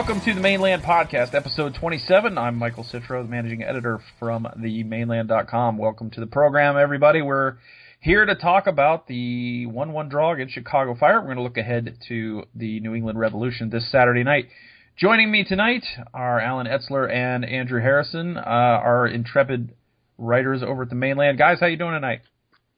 to 0.00 0.34
the 0.34 0.40
Mane 0.40 0.62
Land 0.62 0.82
Podcast, 0.82 1.34
episode 1.34 1.74
27. 1.74 2.38
I'm 2.38 2.56
Michael 2.56 2.84
Citro, 2.84 3.22
the 3.22 3.28
managing 3.28 3.62
editor 3.62 4.00
from 4.18 4.48
the 4.56 4.82
ManeLand.com. 4.82 5.76
Welcome 5.76 6.10
to 6.12 6.20
the 6.20 6.26
program, 6.26 6.78
everybody. 6.78 7.20
We're 7.20 7.58
here 8.00 8.24
to 8.24 8.34
talk 8.34 8.66
about 8.66 9.06
the 9.08 9.66
1 9.66 9.92
1 9.92 10.08
draw 10.08 10.32
against 10.32 10.54
Chicago 10.54 10.96
Fire. 10.98 11.20
We're 11.20 11.26
going 11.26 11.36
to 11.36 11.42
look 11.42 11.58
ahead 11.58 11.98
to 12.08 12.44
the 12.54 12.80
New 12.80 12.94
England 12.94 13.18
Revolution 13.18 13.68
this 13.68 13.92
Saturday 13.92 14.24
night. 14.24 14.48
Joining 14.96 15.30
me 15.30 15.44
tonight 15.44 15.84
are 16.14 16.40
Allen 16.40 16.66
Etzler 16.66 17.12
and 17.12 17.44
Andrew 17.44 17.82
Harrison, 17.82 18.38
uh, 18.38 18.40
our 18.40 19.06
intrepid 19.06 19.74
writers 20.16 20.62
over 20.62 20.84
at 20.84 20.88
the 20.88 20.94
Mane 20.94 21.18
Land. 21.18 21.36
Guys, 21.36 21.60
how 21.60 21.66
you 21.66 21.76
doing 21.76 21.92
tonight? 21.92 22.22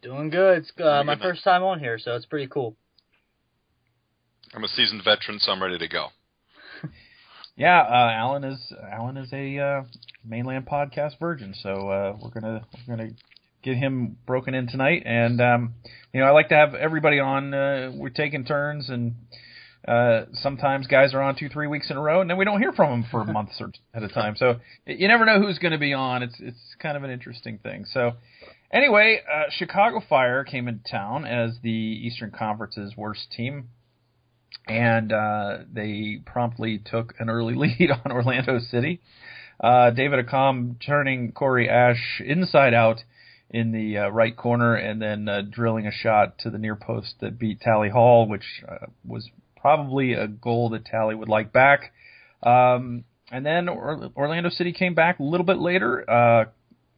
Doing 0.02 0.28
good. 0.28 0.58
It's 0.58 0.72
uh, 0.78 1.04
my 1.04 1.16
first 1.16 1.44
time 1.44 1.62
on 1.62 1.78
here, 1.78 2.00
so 2.00 2.16
it's 2.16 2.26
pretty 2.26 2.48
cool. 2.48 2.74
I'm 4.54 4.64
a 4.64 4.68
seasoned 4.68 5.02
veteran, 5.04 5.38
so 5.38 5.52
I'm 5.52 5.62
ready 5.62 5.78
to 5.78 5.88
go. 5.88 6.08
Yeah, 7.56 7.80
uh, 7.80 8.10
Allen 8.12 8.44
is 8.44 8.72
Allen 8.90 9.18
is 9.18 9.30
a 9.32 9.58
uh, 9.58 9.82
Mane 10.24 10.46
Land 10.46 10.66
podcast 10.66 11.18
virgin, 11.20 11.54
so 11.62 11.88
uh, 11.90 12.16
we're 12.20 12.30
gonna 12.30 12.62
we're 12.88 12.96
gonna 12.96 13.10
get 13.62 13.76
him 13.76 14.16
broken 14.26 14.54
in 14.54 14.68
tonight. 14.68 15.02
And 15.04 15.40
um, 15.40 15.74
you 16.14 16.20
know, 16.20 16.26
I 16.26 16.30
like 16.30 16.48
to 16.48 16.54
have 16.54 16.74
everybody 16.74 17.20
on. 17.20 17.52
Uh, 17.52 17.92
we're 17.94 18.08
taking 18.08 18.46
turns, 18.46 18.88
and 18.88 19.16
uh, 19.86 20.22
sometimes 20.32 20.86
guys 20.86 21.12
are 21.12 21.20
on 21.20 21.36
two, 21.36 21.50
three 21.50 21.66
weeks 21.66 21.90
in 21.90 21.98
a 21.98 22.00
row, 22.00 22.22
and 22.22 22.30
then 22.30 22.38
we 22.38 22.46
don't 22.46 22.58
hear 22.58 22.72
from 22.72 23.02
them 23.02 23.10
for 23.10 23.24
months 23.30 23.60
or 23.60 23.70
at 23.92 24.02
a 24.02 24.08
time. 24.08 24.34
So 24.36 24.56
you 24.86 25.06
never 25.06 25.26
know 25.26 25.38
who's 25.38 25.58
going 25.58 25.72
to 25.72 25.78
be 25.78 25.92
on. 25.92 26.22
It's 26.22 26.36
it's 26.38 26.76
kind 26.80 26.96
of 26.96 27.04
an 27.04 27.10
interesting 27.10 27.58
thing. 27.58 27.84
So. 27.92 28.12
Anyway, 28.72 29.20
uh, 29.30 29.50
Chicago 29.50 30.00
Fire 30.08 30.44
came 30.44 30.66
into 30.66 30.82
town 30.90 31.26
as 31.26 31.58
the 31.62 31.68
Eastern 31.68 32.30
Conference's 32.30 32.96
worst 32.96 33.30
team 33.30 33.68
and 34.66 35.12
uh, 35.12 35.58
they 35.72 36.20
promptly 36.24 36.78
took 36.84 37.14
an 37.18 37.28
early 37.28 37.54
lead 37.56 37.90
on 37.90 38.12
Orlando 38.12 38.58
City. 38.58 39.00
Uh, 39.60 39.90
David 39.90 40.26
Accam 40.26 40.76
turning 40.84 41.32
Corey 41.32 41.68
Ashe 41.68 42.20
inside 42.24 42.74
out 42.74 43.04
in 43.50 43.70
the 43.70 43.98
uh, 43.98 44.08
right 44.08 44.36
corner 44.36 44.74
and 44.74 45.00
then 45.00 45.28
uh, 45.28 45.42
drilling 45.48 45.86
a 45.86 45.92
shot 45.92 46.38
to 46.38 46.50
the 46.50 46.58
near 46.58 46.74
post 46.74 47.14
that 47.20 47.38
beat 47.38 47.60
Tally 47.60 47.90
Hall, 47.90 48.26
which 48.26 48.62
uh, 48.66 48.86
was 49.04 49.28
probably 49.56 50.14
a 50.14 50.26
goal 50.26 50.70
that 50.70 50.84
Tally 50.84 51.14
would 51.14 51.28
like 51.28 51.52
back. 51.52 51.92
Um, 52.42 53.04
and 53.30 53.46
then 53.46 53.68
or- 53.68 54.10
Orlando 54.16 54.48
City 54.48 54.72
came 54.72 54.94
back 54.94 55.18
a 55.20 55.22
little 55.22 55.46
bit 55.46 55.58
later, 55.58 56.08
uh, 56.10 56.44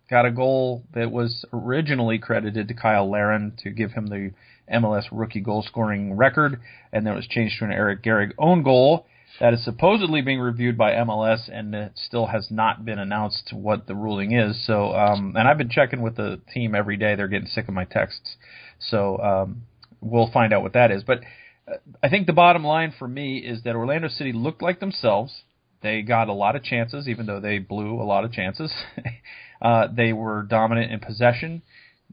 got 0.08 0.26
a 0.26 0.30
goal 0.30 0.84
that 0.94 1.10
was 1.10 1.44
originally 1.52 2.18
credited 2.18 2.68
to 2.68 2.74
Cyle 2.80 3.10
Larin 3.10 3.52
to 3.62 3.70
give 3.70 3.92
him 3.92 4.06
the 4.06 4.30
MLS 4.72 5.04
rookie 5.12 5.40
goal 5.40 5.62
scoring 5.62 6.16
record, 6.16 6.60
and 6.92 7.06
then 7.06 7.12
it 7.12 7.16
was 7.16 7.26
changed 7.26 7.58
to 7.58 7.64
an 7.64 7.72
Eric 7.72 8.02
Gehrig 8.02 8.32
own 8.38 8.62
goal 8.62 9.06
that 9.40 9.52
is 9.52 9.64
supposedly 9.64 10.22
being 10.22 10.38
reviewed 10.38 10.78
by 10.78 10.92
MLS, 10.92 11.48
and 11.52 11.74
it 11.74 11.92
still 11.96 12.26
has 12.26 12.46
not 12.50 12.84
been 12.84 12.98
announced 12.98 13.52
what 13.52 13.86
the 13.86 13.94
ruling 13.94 14.32
is. 14.32 14.64
So, 14.66 14.92
um, 14.94 15.34
and 15.36 15.48
I've 15.48 15.58
been 15.58 15.70
checking 15.70 16.02
with 16.02 16.16
the 16.16 16.40
team 16.52 16.74
every 16.74 16.96
day; 16.96 17.14
they're 17.14 17.28
getting 17.28 17.48
sick 17.48 17.66
of 17.68 17.74
my 17.74 17.84
texts, 17.84 18.36
so 18.78 19.18
um, 19.18 19.62
we'll 20.00 20.30
find 20.30 20.52
out 20.52 20.62
what 20.62 20.74
that 20.74 20.90
is. 20.90 21.02
But 21.02 21.20
uh, 21.66 21.76
I 22.02 22.08
think 22.08 22.26
the 22.26 22.32
bottom 22.32 22.64
line 22.64 22.94
for 22.96 23.08
me 23.08 23.38
is 23.38 23.62
that 23.64 23.74
Orlando 23.74 24.08
City 24.08 24.32
looked 24.32 24.62
like 24.62 24.80
themselves. 24.80 25.42
They 25.82 26.02
got 26.02 26.28
a 26.28 26.32
lot 26.32 26.56
of 26.56 26.62
chances, 26.62 27.08
even 27.08 27.26
though 27.26 27.40
they 27.40 27.58
blew 27.58 28.00
a 28.00 28.04
lot 28.04 28.24
of 28.24 28.32
chances. 28.32 28.72
uh, 29.62 29.88
they 29.94 30.12
were 30.12 30.42
dominant 30.42 30.92
in 30.92 31.00
possession. 31.00 31.62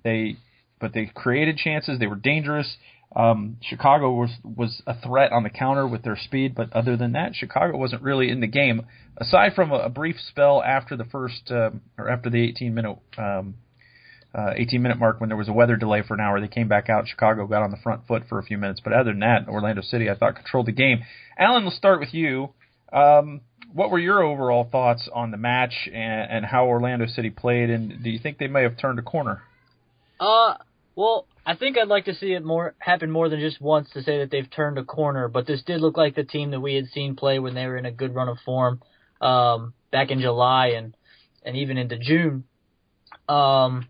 They 0.03 0.37
but 0.81 0.93
they 0.93 1.05
created 1.05 1.57
chances. 1.57 1.99
They 1.99 2.07
were 2.07 2.15
dangerous. 2.15 2.75
Um, 3.15 3.57
Chicago 3.61 4.11
was 4.13 4.31
was 4.43 4.81
a 4.87 4.99
threat 4.99 5.31
on 5.31 5.43
the 5.43 5.49
counter 5.49 5.85
with 5.85 6.03
their 6.03 6.17
speed, 6.17 6.55
but 6.55 6.71
other 6.73 6.95
than 6.97 7.11
that, 7.13 7.35
Chicago 7.35 7.77
wasn't 7.77 8.01
really 8.01 8.29
in 8.29 8.39
the 8.39 8.47
game. 8.47 8.85
Aside 9.17 9.53
from 9.53 9.71
a, 9.71 9.79
a 9.79 9.89
brief 9.89 10.15
spell 10.29 10.63
after 10.63 10.95
the 10.95 11.03
first 11.05 11.51
uh, 11.51 11.71
or 11.97 12.09
after 12.09 12.29
the 12.29 12.41
18 12.41 12.73
minute 12.73 12.97
um, 13.17 13.55
uh, 14.33 14.53
18 14.55 14.81
minute 14.81 14.97
mark 14.97 15.19
when 15.19 15.27
there 15.29 15.37
was 15.37 15.49
a 15.49 15.53
weather 15.53 15.75
delay 15.75 16.01
for 16.07 16.13
an 16.13 16.21
hour, 16.21 16.39
they 16.39 16.47
came 16.47 16.69
back 16.69 16.89
out. 16.89 17.05
Chicago 17.07 17.45
got 17.47 17.63
on 17.63 17.71
the 17.71 17.77
front 17.83 18.07
foot 18.07 18.23
for 18.29 18.39
a 18.39 18.43
few 18.43 18.57
minutes, 18.57 18.79
but 18.81 18.93
other 18.93 19.11
than 19.11 19.19
that, 19.19 19.47
Orlando 19.49 19.81
City 19.81 20.09
I 20.09 20.15
thought 20.15 20.35
controlled 20.35 20.67
the 20.67 20.71
game. 20.71 21.03
Allen, 21.37 21.63
we'll 21.63 21.71
start 21.71 21.99
with 21.99 22.13
you. 22.13 22.53
Um, 22.93 23.41
what 23.73 23.91
were 23.91 23.99
your 23.99 24.21
overall 24.21 24.67
thoughts 24.69 25.09
on 25.13 25.31
the 25.31 25.37
match 25.37 25.89
and, 25.93 26.31
and 26.31 26.45
how 26.45 26.67
Orlando 26.67 27.07
City 27.07 27.29
played, 27.29 27.69
and 27.69 28.01
do 28.03 28.09
you 28.09 28.19
think 28.19 28.37
they 28.37 28.47
may 28.47 28.63
have 28.63 28.77
turned 28.77 28.99
a 28.99 29.01
corner? 29.01 29.41
Uh, 30.19 30.55
well, 30.95 31.27
I 31.45 31.55
think 31.55 31.77
I'd 31.77 31.87
like 31.87 32.05
to 32.05 32.15
see 32.15 32.33
it 32.33 32.43
more 32.43 32.75
happen 32.79 33.09
more 33.09 33.29
than 33.29 33.39
just 33.39 33.61
once 33.61 33.89
to 33.93 34.03
say 34.03 34.19
that 34.19 34.29
they've 34.31 34.49
turned 34.49 34.77
a 34.77 34.83
corner. 34.83 35.27
But 35.27 35.47
this 35.47 35.61
did 35.63 35.81
look 35.81 35.97
like 35.97 36.15
the 36.15 36.23
team 36.23 36.51
that 36.51 36.59
we 36.59 36.75
had 36.75 36.87
seen 36.87 37.15
play 37.15 37.39
when 37.39 37.55
they 37.55 37.65
were 37.65 37.77
in 37.77 37.85
a 37.85 37.91
good 37.91 38.13
run 38.13 38.27
of 38.27 38.37
form 38.45 38.81
um, 39.19 39.73
back 39.91 40.11
in 40.11 40.19
July 40.19 40.73
and 40.77 40.95
and 41.43 41.55
even 41.57 41.77
into 41.77 41.97
June. 41.97 42.43
Um, 43.27 43.87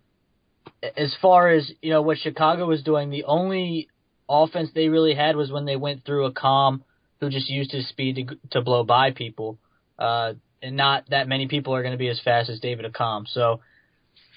as 0.95 1.13
far 1.21 1.49
as 1.49 1.71
you 1.81 1.91
know, 1.91 2.01
what 2.01 2.17
Chicago 2.19 2.67
was 2.67 2.83
doing, 2.83 3.09
the 3.09 3.25
only 3.25 3.89
offense 4.29 4.69
they 4.73 4.87
really 4.87 5.13
had 5.13 5.35
was 5.35 5.51
when 5.51 5.65
they 5.65 5.75
went 5.75 6.05
through 6.05 6.31
Accam, 6.31 6.81
who 7.19 7.29
just 7.29 7.49
used 7.49 7.71
his 7.71 7.87
speed 7.89 8.15
to 8.15 8.37
to 8.51 8.61
blow 8.61 8.83
by 8.83 9.11
people. 9.11 9.57
Uh, 9.97 10.33
and 10.61 10.77
not 10.77 11.09
that 11.09 11.27
many 11.27 11.47
people 11.47 11.73
are 11.75 11.81
going 11.81 11.93
to 11.93 11.97
be 11.97 12.07
as 12.07 12.21
fast 12.21 12.49
as 12.49 12.59
David 12.59 12.85
Accam. 12.85 13.27
So 13.27 13.61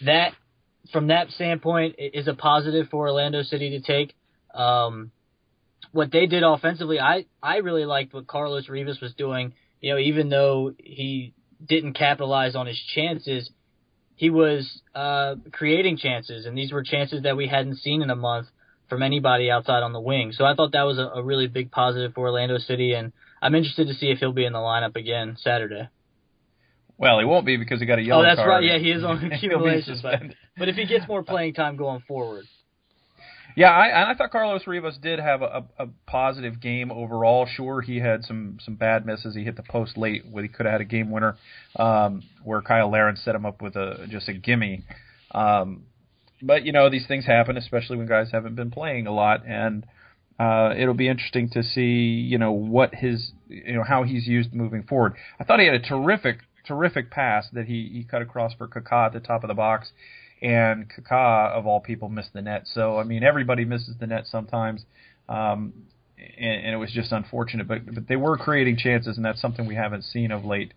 that 0.05 0.33
from 0.93 1.09
that 1.09 1.31
standpoint, 1.31 1.97
is 1.99 2.29
a 2.29 2.35
positive 2.35 2.89
for 2.91 3.09
Orlando 3.09 3.43
City 3.43 3.71
to 3.71 3.81
take. 3.81 4.15
Um, 4.55 5.11
what 5.93 6.11
they 6.11 6.27
did 6.27 6.43
offensively, 6.43 6.99
I 7.01 7.27
I 7.43 7.59
really 7.59 7.85
liked 7.85 8.15
what 8.15 8.27
Carlos 8.27 8.69
Rivas 8.69 9.01
was 9.01 9.15
doing. 9.15 9.55
You 9.81 9.93
know, 9.93 9.99
even 9.99 10.29
though 10.29 10.73
he 10.79 11.35
didn't 11.65 11.95
capitalize 11.95 12.55
on 12.55 12.67
his 12.67 12.81
chances, 12.95 13.51
he 14.17 14.31
was 14.31 14.81
uh, 14.95 15.37
creating 15.53 15.99
chances, 15.99 16.47
and 16.47 16.57
these 16.57 16.73
were 16.73 16.83
chances 16.83 17.23
that 17.23 17.37
we 17.37 17.49
hadn't 17.49 17.77
seen 17.77 18.03
in 18.03 18.11
a 18.11 18.17
month 18.17 18.49
from 18.89 19.03
anybody 19.03 19.51
outside 19.51 19.83
on 19.83 19.93
the 19.93 20.01
wing. 20.01 20.33
So 20.33 20.45
I 20.45 20.55
thought 20.55 20.73
that 20.73 20.83
was 20.83 20.99
a, 20.99 21.19
a 21.19 21.23
really 21.23 21.47
big 21.47 21.71
positive 21.71 22.15
for 22.15 22.27
Orlando 22.27 22.59
City, 22.59 22.93
and 22.93 23.13
I'm 23.41 23.55
interested 23.55 23.89
to 23.89 23.95
see 23.95 24.11
if 24.11 24.19
he'll 24.19 24.33
be 24.33 24.45
in 24.45 24.53
the 24.53 24.59
lineup 24.59 24.97
again 24.97 25.37
Saturday. 25.39 25.89
Well, 26.97 27.19
he 27.19 27.25
won't 27.25 27.45
be 27.45 27.57
because 27.57 27.81
he 27.81 27.87
got 27.87 27.99
a 27.99 28.03
yellow 28.03 28.23
card. 28.23 28.33
Oh, 28.33 28.37
that's 28.37 28.47
card. 28.47 28.49
right. 28.49 28.65
Yeah, 28.65 28.79
he 28.79 28.91
is 28.91 29.05
on 29.05 29.21
the 29.29 29.35
accumulation. 29.35 29.99
but, 30.03 30.21
but 30.57 30.69
if 30.69 30.77
he 30.77 30.87
gets 30.87 31.07
more 31.09 31.23
playing 31.23 31.55
time 31.55 31.77
going 31.77 32.03
forward. 32.07 32.45
Yeah, 33.57 33.71
I, 33.71 34.11
I 34.11 34.15
thought 34.15 34.33
Carlos 34.33 34.67
Rivas 34.67 34.99
did 35.01 35.21
have 35.21 35.41
a, 35.43 35.65
a, 35.79 35.85
a 35.85 35.89
positive 36.09 36.61
game 36.61 36.91
overall. 36.91 37.47
Sure, 37.47 37.81
he 37.81 37.99
had 38.01 38.25
some 38.25 38.59
some 38.61 38.75
bad 38.75 39.07
misses. 39.07 39.37
He 39.37 39.45
hit 39.45 39.57
the 39.57 39.63
post 39.63 39.97
late 39.97 40.25
where 40.29 40.43
he 40.43 40.49
could 40.49 40.67
have 40.67 40.73
had 40.73 40.81
a 40.81 40.85
game 40.85 41.11
winner, 41.11 41.37
um, 41.77 42.23
where 42.43 42.61
Cyle 42.67 42.91
Larin 42.91 43.17
set 43.17 43.35
him 43.35 43.47
up 43.47 43.63
with 43.63 43.77
a 43.77 44.07
just 44.11 44.29
a 44.29 44.33
gimme. 44.33 44.83
Um, 45.31 45.85
but 46.43 46.65
you 46.65 46.73
know 46.73 46.91
these 46.91 47.07
things 47.07 47.27
happen, 47.27 47.57
especially 47.57 47.97
when 47.97 48.07
guys 48.07 48.29
haven't 48.33 48.57
been 48.57 48.73
playing 48.73 49.07
a 49.07 49.13
lot, 49.13 49.47
and 49.47 49.87
uh, 50.41 50.75
it'll 50.77 50.95
be 50.95 51.09
interesting 51.09 51.49
to 51.51 51.63
see 51.63 52.27
you 52.29 52.39
know 52.39 52.51
what 52.51 52.93
his 52.93 53.31
you 53.47 53.75
know 53.75 53.85
how 53.85 54.03
he's 54.03 54.27
used 54.27 54.53
moving 54.53 54.83
forward. 54.83 55.15
I 55.39 55.45
thought 55.45 55.61
he 55.61 55.67
had 55.67 55.77
a 55.77 55.81
terrific 55.81 56.39
terrific 56.67 57.11
pass 57.11 57.47
that 57.53 57.67
he 57.67 57.91
he 57.93 58.05
cut 58.05 58.23
across 58.23 58.55
for 58.55 58.69
Kaká 58.69 59.07
at 59.07 59.13
the 59.13 59.21
top 59.21 59.45
of 59.45 59.49
the 59.49 59.55
box 59.55 59.91
and 60.45 60.87
Kaká 60.91 61.51
of 61.53 61.67
all 61.67 61.81
people 61.81 62.09
missed 62.09 62.33
the 62.35 62.43
net. 62.43 62.67
So 62.67 62.99
I 62.99 63.05
mean, 63.05 63.25
everybody 63.25 63.65
misses 63.65 63.95
the 63.99 64.07
net 64.07 64.27
sometimes, 64.27 64.85
um, 65.29 65.73
and, 66.19 66.67
and 66.67 66.75
it 66.75 66.77
was 66.77 66.93
just 66.93 67.13
unfortunate. 67.13 67.67
But 67.67 67.93
but 67.93 68.09
they 68.09 68.17
were 68.17 68.37
creating 68.37 68.77
chances, 68.77 69.17
and 69.17 69.25
that's 69.25 69.41
something 69.41 69.67
we 69.67 69.75
haven't 69.75 70.03
seen 70.05 70.31
of 70.31 70.45
late. 70.45 70.75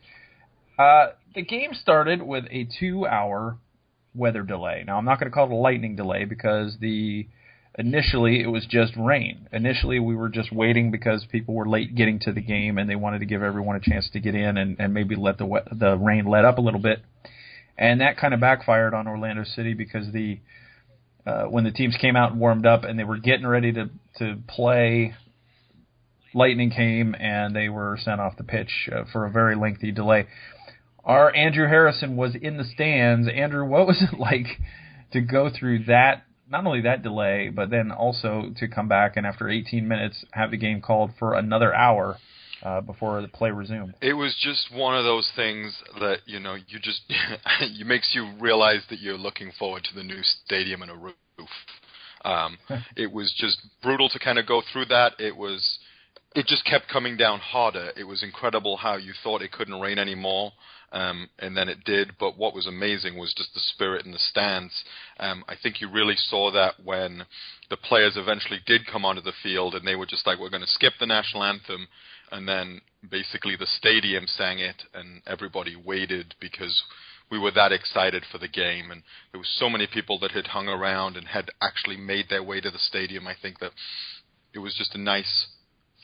Uh, 0.80 1.08
the 1.36 1.42
game 1.42 1.74
started 1.74 2.22
with 2.22 2.46
a 2.50 2.68
two-hour 2.80 3.58
weather 4.16 4.44
delay. 4.44 4.84
Now 4.88 4.98
I'm 4.98 5.06
not 5.06 5.20
going 5.20 5.30
to 5.30 5.34
call 5.34 5.48
it 5.48 5.52
a 5.52 5.56
lightning 5.56 5.96
delay 5.96 6.26
because 6.26 6.78
the 6.80 7.28
initially 7.78 8.42
it 8.42 8.48
was 8.48 8.66
just 8.70 8.94
rain. 8.98 9.48
Initially 9.52 10.00
we 10.00 10.16
were 10.16 10.30
just 10.30 10.52
waiting 10.52 10.92
because 10.92 11.26
people 11.32 11.54
were 11.54 11.68
late 11.68 11.96
getting 11.96 12.20
to 12.20 12.32
the 12.32 12.42
game 12.42 12.78
and 12.78 12.90
they 12.90 12.96
wanted 12.96 13.20
to 13.20 13.26
give 13.26 13.44
everyone 13.44 13.76
a 13.76 13.80
chance 13.80 14.10
to 14.14 14.20
get 14.20 14.36
in 14.36 14.58
and, 14.58 14.78
and 14.80 14.94
maybe 14.94 15.16
let 15.16 15.38
the 15.38 15.46
wet, 15.46 15.68
the 15.72 15.98
rain 15.98 16.26
let 16.26 16.46
up 16.46 16.58
a 16.58 16.62
little 16.62 16.82
bit 16.82 17.02
and 17.78 18.02
that 18.02 18.18
kind 18.18 18.34
of 18.34 18.40
backfired 18.40 18.94
on 18.94 19.08
Orlando 19.08 19.44
City 19.44 19.74
because 19.74 20.12
the 20.12 20.40
uh, 21.26 21.44
when 21.44 21.64
the 21.64 21.72
teams 21.72 21.96
came 22.00 22.16
out 22.16 22.32
and 22.32 22.40
warmed 22.40 22.66
up 22.66 22.84
and 22.84 22.98
they 22.98 23.04
were 23.04 23.18
getting 23.18 23.46
ready 23.46 23.72
to 23.74 23.90
to 24.18 24.38
play, 24.48 25.14
lightning 26.34 26.72
came 26.72 27.16
and 27.20 27.56
they 27.56 27.70
were 27.70 27.98
sent 28.02 28.20
off 28.20 28.38
the 28.38 28.44
pitch 28.44 28.90
uh, 28.92 29.04
for 29.12 29.26
a 29.26 29.32
very 29.32 29.56
lengthy 29.56 29.92
delay. 29.92 30.28
Our 31.04 31.34
Andrew 31.36 31.68
Harrison 31.68 32.18
was 32.18 32.36
in 32.36 32.58
the 32.58 32.64
stands. 32.64 33.28
Andrew, 33.30 33.66
what 33.66 33.88
was 33.88 34.02
it 34.02 34.18
like 34.20 34.48
to 35.14 35.22
go 35.22 35.50
through 35.50 35.86
that? 35.86 36.24
Not 36.50 36.66
only 36.66 36.82
that 36.82 37.04
delay, 37.04 37.50
but 37.50 37.70
then 37.70 37.92
also 37.92 38.54
to 38.58 38.68
come 38.68 38.88
back 38.88 39.18
and 39.18 39.26
after 39.26 39.50
18 39.50 39.88
minutes 39.88 40.24
have 40.32 40.52
the 40.52 40.58
game 40.58 40.82
called 40.82 41.12
for 41.20 41.34
another 41.34 41.74
hour 41.74 42.18
uh, 42.64 42.82
before 42.82 43.22
the 43.22 43.28
play 43.28 43.52
resumed. 43.52 43.94
It 44.02 44.14
was 44.14 44.36
just 44.42 44.74
one 44.74 44.98
of 44.98 45.04
those 45.04 45.30
things 45.36 45.76
that 46.00 46.20
you 46.26 46.40
know 46.40 46.56
you 46.56 46.80
just 46.80 47.02
it 47.62 47.86
makes 47.86 48.12
you 48.14 48.32
realize 48.40 48.82
that 48.90 49.00
you're 49.00 49.18
looking 49.18 49.52
forward 49.58 49.84
to 49.86 49.96
the 49.96 50.04
new 50.04 50.22
stadium 50.46 50.82
and 50.82 50.92
a 50.92 50.96
roof. 50.96 51.50
Um, 52.26 52.58
it 52.96 53.12
was 53.12 53.34
just 53.38 53.60
brutal 53.84 54.10
to 54.10 54.20
kind 54.20 54.40
of 54.40 54.48
go 54.48 54.62
through 54.72 54.86
that. 54.86 55.14
It 55.20 55.36
was 55.36 55.80
it 56.36 56.46
just 56.46 56.66
kept 56.66 56.88
coming 56.88 57.18
down 57.18 57.40
harder. 57.40 57.92
It 57.98 58.04
was 58.04 58.24
incredible 58.24 58.78
how 58.78 58.98
you 58.98 59.14
thought 59.24 59.42
it 59.42 59.52
couldn't 59.52 59.80
rain 59.80 59.98
anymore, 59.98 60.52
um, 60.92 61.30
and 61.40 61.56
then 61.56 61.70
it 61.70 61.84
did. 61.84 62.14
But 62.20 62.38
what 62.38 62.56
was 62.56 62.68
amazing 62.68 63.18
was 63.18 63.34
just 63.34 63.54
the 63.54 63.60
spirit 63.60 64.06
in 64.06 64.12
the 64.12 64.20
stands. 64.20 64.74
Um, 65.20 65.44
I 65.48 65.56
think 65.62 65.82
you 65.82 65.90
really 65.90 66.16
saw 66.16 66.52
that 66.52 66.76
when 66.84 67.26
the 67.70 67.78
players 67.78 68.16
eventually 68.16 68.60
did 68.66 68.88
come 68.88 69.06
onto 69.06 69.22
the 69.22 69.34
field, 69.44 69.76
and 69.76 69.86
they 69.86 69.96
were 69.96 70.06
just 70.06 70.26
like, 70.26 70.40
"We're 70.40 70.50
going 70.50 70.62
to 70.62 70.68
skip 70.68 70.94
the 71.00 71.06
national 71.06 71.44
anthem," 71.44 71.88
and 72.32 72.48
then 72.48 72.82
basically 73.10 73.56
the 73.56 73.68
stadium 73.68 74.28
sang 74.28 74.60
it, 74.60 74.84
and 74.94 75.22
everybody 75.28 75.76
waited 75.76 76.36
because 76.40 76.84
we 77.30 77.38
were 77.38 77.52
that 77.52 77.72
excited 77.72 78.24
for 78.32 78.38
the 78.38 78.48
game, 78.48 78.92
and 78.92 79.04
there 79.32 79.40
was 79.40 79.50
so 79.60 79.70
many 79.70 79.88
people 79.88 80.18
that 80.20 80.32
had 80.32 80.48
hung 80.48 80.68
around 80.68 81.18
and 81.18 81.28
had 81.28 81.52
actually 81.62 81.98
made 81.98 82.30
their 82.30 82.44
way 82.44 82.62
to 82.62 82.72
the 82.72 82.80
stadium. 82.80 83.28
I 83.28 83.36
think 83.42 83.60
that 83.60 83.72
it 84.54 84.60
was 84.60 84.74
just 84.76 84.96
a 84.96 85.00
nice 85.00 85.48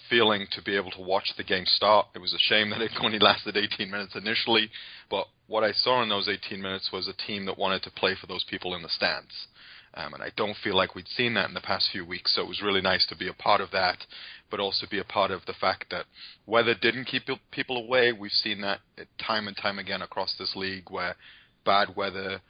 feeling 0.09 0.47
to 0.51 0.61
be 0.61 0.75
able 0.75 0.91
to 0.91 1.01
watch 1.01 1.33
the 1.37 1.43
game 1.43 1.65
start. 1.65 2.07
It 2.15 2.19
was 2.19 2.33
a 2.33 2.39
shame 2.39 2.69
that 2.69 2.81
it 2.81 2.91
only 3.01 3.19
lasted 3.19 3.57
18 3.57 3.89
minutes 3.89 4.15
initially, 4.15 4.69
but 5.09 5.27
what 5.47 5.63
I 5.63 5.71
saw 5.71 6.01
in 6.03 6.09
those 6.09 6.27
18 6.27 6.61
minutes 6.61 6.89
was 6.91 7.07
a 7.07 7.27
team 7.27 7.45
that 7.45 7.57
wanted 7.57 7.83
to 7.83 7.91
play 7.91 8.15
for 8.19 8.27
those 8.27 8.45
people 8.49 8.75
in 8.75 8.81
the 8.81 8.89
stands. 8.89 9.47
Um, 9.95 10.15
and 10.15 10.23
I 10.23 10.31
don't 10.35 10.57
feel 10.63 10.75
like 10.75 10.95
we'd 10.95 11.07
seen 11.07 11.35
that 11.35 11.47
in 11.47 11.53
the 11.53 11.61
past 11.61 11.89
few 11.91 12.03
weeks, 12.03 12.33
so 12.33 12.41
it 12.41 12.47
was 12.47 12.63
really 12.63 12.81
nice 12.81 13.05
to 13.07 13.15
be 13.15 13.27
a 13.27 13.33
part 13.33 13.61
of 13.61 13.69
that, 13.71 13.97
but 14.49 14.59
also 14.59 14.87
be 14.89 14.97
a 14.97 15.03
part 15.03 15.29
of 15.29 15.45
the 15.45 15.53
fact 15.53 15.85
that 15.91 16.05
weather 16.47 16.73
didn't 16.73 17.05
keep 17.05 17.23
people 17.51 17.77
away. 17.77 18.11
We've 18.11 18.31
seen 18.31 18.61
that 18.61 18.79
time 19.19 19.47
and 19.47 19.55
time 19.55 19.77
again 19.77 20.01
across 20.01 20.35
this 20.37 20.55
league 20.55 20.89
where 20.89 21.15
bad 21.63 21.95
weather 21.95 22.41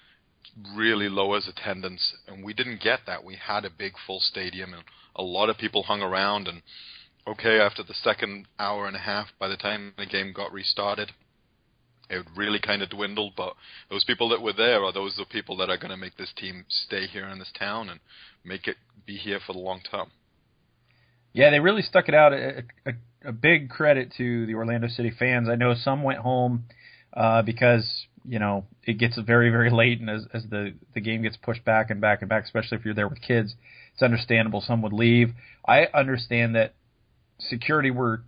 really 0.74 1.10
lowers 1.10 1.48
attendance, 1.50 2.14
and 2.28 2.46
we 2.46 2.54
didn't 2.54 2.82
get 2.82 3.02
that. 3.08 3.26
We 3.26 3.36
had 3.36 3.66
a 3.66 3.70
big 3.70 3.94
full 4.08 4.22
stadium, 4.22 4.74
and 4.74 4.84
a 5.16 5.24
lot 5.24 5.50
of 5.50 5.58
people 5.58 5.84
hung 5.84 6.02
around, 6.02 6.48
and 6.48 6.62
okay, 7.28 7.60
after 7.60 7.84
the 7.84 7.94
second 7.94 8.48
hour 8.60 8.88
and 8.88 8.96
a 8.96 9.00
half, 9.00 9.28
by 9.40 9.48
the 9.48 9.58
time 9.58 9.94
the 9.98 10.06
game 10.06 10.34
got 10.34 10.52
restarted, 10.52 11.12
it 12.10 12.26
really 12.36 12.60
kind 12.60 12.82
of 12.82 12.90
dwindled. 12.90 13.34
But 13.36 13.54
those 13.90 14.04
people 14.04 14.30
that 14.30 14.42
were 14.42 14.54
there 14.54 14.84
are 14.84 14.94
those 14.94 15.16
the 15.18 15.26
people 15.26 15.58
that 15.58 15.70
are 15.70 15.78
going 15.78 15.92
to 15.92 15.98
make 15.98 16.18
this 16.18 16.34
team 16.36 16.66
stay 16.68 17.08
here 17.08 17.28
in 17.28 17.40
this 17.40 17.52
town 17.58 17.90
and 17.90 18.00
make 18.44 18.68
it 18.68 18.78
be 19.06 19.16
here 19.16 19.40
for 19.46 19.54
the 19.54 19.60
long 19.60 19.82
term. 19.90 20.12
Yeah, 21.34 21.50
they 21.50 21.60
really 21.60 21.82
stuck 21.82 22.08
it 22.08 22.14
out. 22.14 22.34
A, 22.34 22.64
a, 22.86 22.92
a 23.26 23.32
big 23.32 23.70
credit 23.70 24.14
to 24.18 24.46
the 24.46 24.54
Orlando 24.54 24.88
City 24.88 25.12
fans. 25.18 25.50
I 25.50 25.56
know 25.56 25.74
some 25.74 26.04
went 26.04 26.20
home 26.20 26.66
uh, 27.14 27.42
because 27.42 28.06
you 28.26 28.40
know 28.40 28.66
it 28.84 29.00
gets 29.00 29.18
very 29.20 29.50
very 29.50 29.72
late, 29.72 30.00
and 30.00 30.10
as, 30.10 30.28
as 30.34 30.44
the 30.50 30.74
the 30.94 31.02
game 31.02 31.24
gets 31.24 31.38
pushed 31.38 31.66
back 31.66 31.90
and 31.90 32.00
back 32.00 32.22
and 32.22 32.30
back, 32.30 32.44
especially 32.44 32.78
if 32.78 32.86
you're 32.86 32.94
there 32.94 33.08
with 33.08 33.22
kids, 33.22 33.56
it's 33.94 34.04
understandable 34.04 34.62
some 34.62 34.82
would 34.84 34.94
leave. 34.94 35.32
I 35.68 35.88
understand 35.94 36.56
that 36.56 36.76
security 37.40 37.92
were 37.92 38.24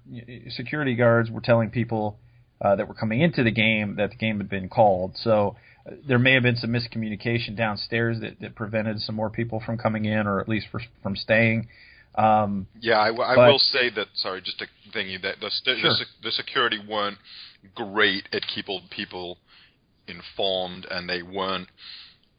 security 0.50 0.96
guards 0.96 1.30
were 1.30 1.42
telling 1.42 1.69
people 1.69 2.18
uh, 2.62 2.75
that 2.75 2.88
were 2.88 2.94
coming 2.94 3.22
into 3.22 3.44
the 3.44 3.52
game 3.52 3.96
that 3.98 4.12
the 4.12 4.16
game 4.16 4.38
had 4.38 4.50
been 4.50 4.69
called. 4.69 5.16
So 5.18 5.56
uh, 5.86 5.96
there 6.07 6.19
may 6.19 6.34
have 6.34 6.44
been 6.44 6.56
some 6.56 6.72
miscommunication 6.72 7.56
downstairs 7.56 8.19
that, 8.22 8.40
that 8.42 8.56
prevented 8.56 9.00
some 9.02 9.16
more 9.16 9.30
people 9.30 9.62
from 9.66 9.78
coming 9.78 10.06
in, 10.06 10.28
or 10.28 10.40
at 10.40 10.48
least 10.48 10.68
for, 10.72 10.81
from 11.04 11.16
staying. 11.16 11.68
Um, 12.16 12.68
yeah, 12.80 12.98
I, 12.98 13.10
I 13.10 13.36
but, 13.36 13.52
will 13.52 13.60
say 13.60 13.90
that. 13.96 14.07
Sorry, 14.16 14.42
just 14.42 14.62
a 14.62 14.68
thing 14.94 15.18
that 15.22 15.36
the, 15.42 15.52
sure. 15.63 15.75
the, 15.75 16.06
the 16.24 16.31
security 16.31 16.80
weren't 16.88 17.18
great 17.74 18.30
at 18.31 18.44
keeping 18.54 18.81
people 18.90 19.38
informed, 20.07 20.88
and 20.90 21.10
they 21.10 21.22
weren't 21.22 21.68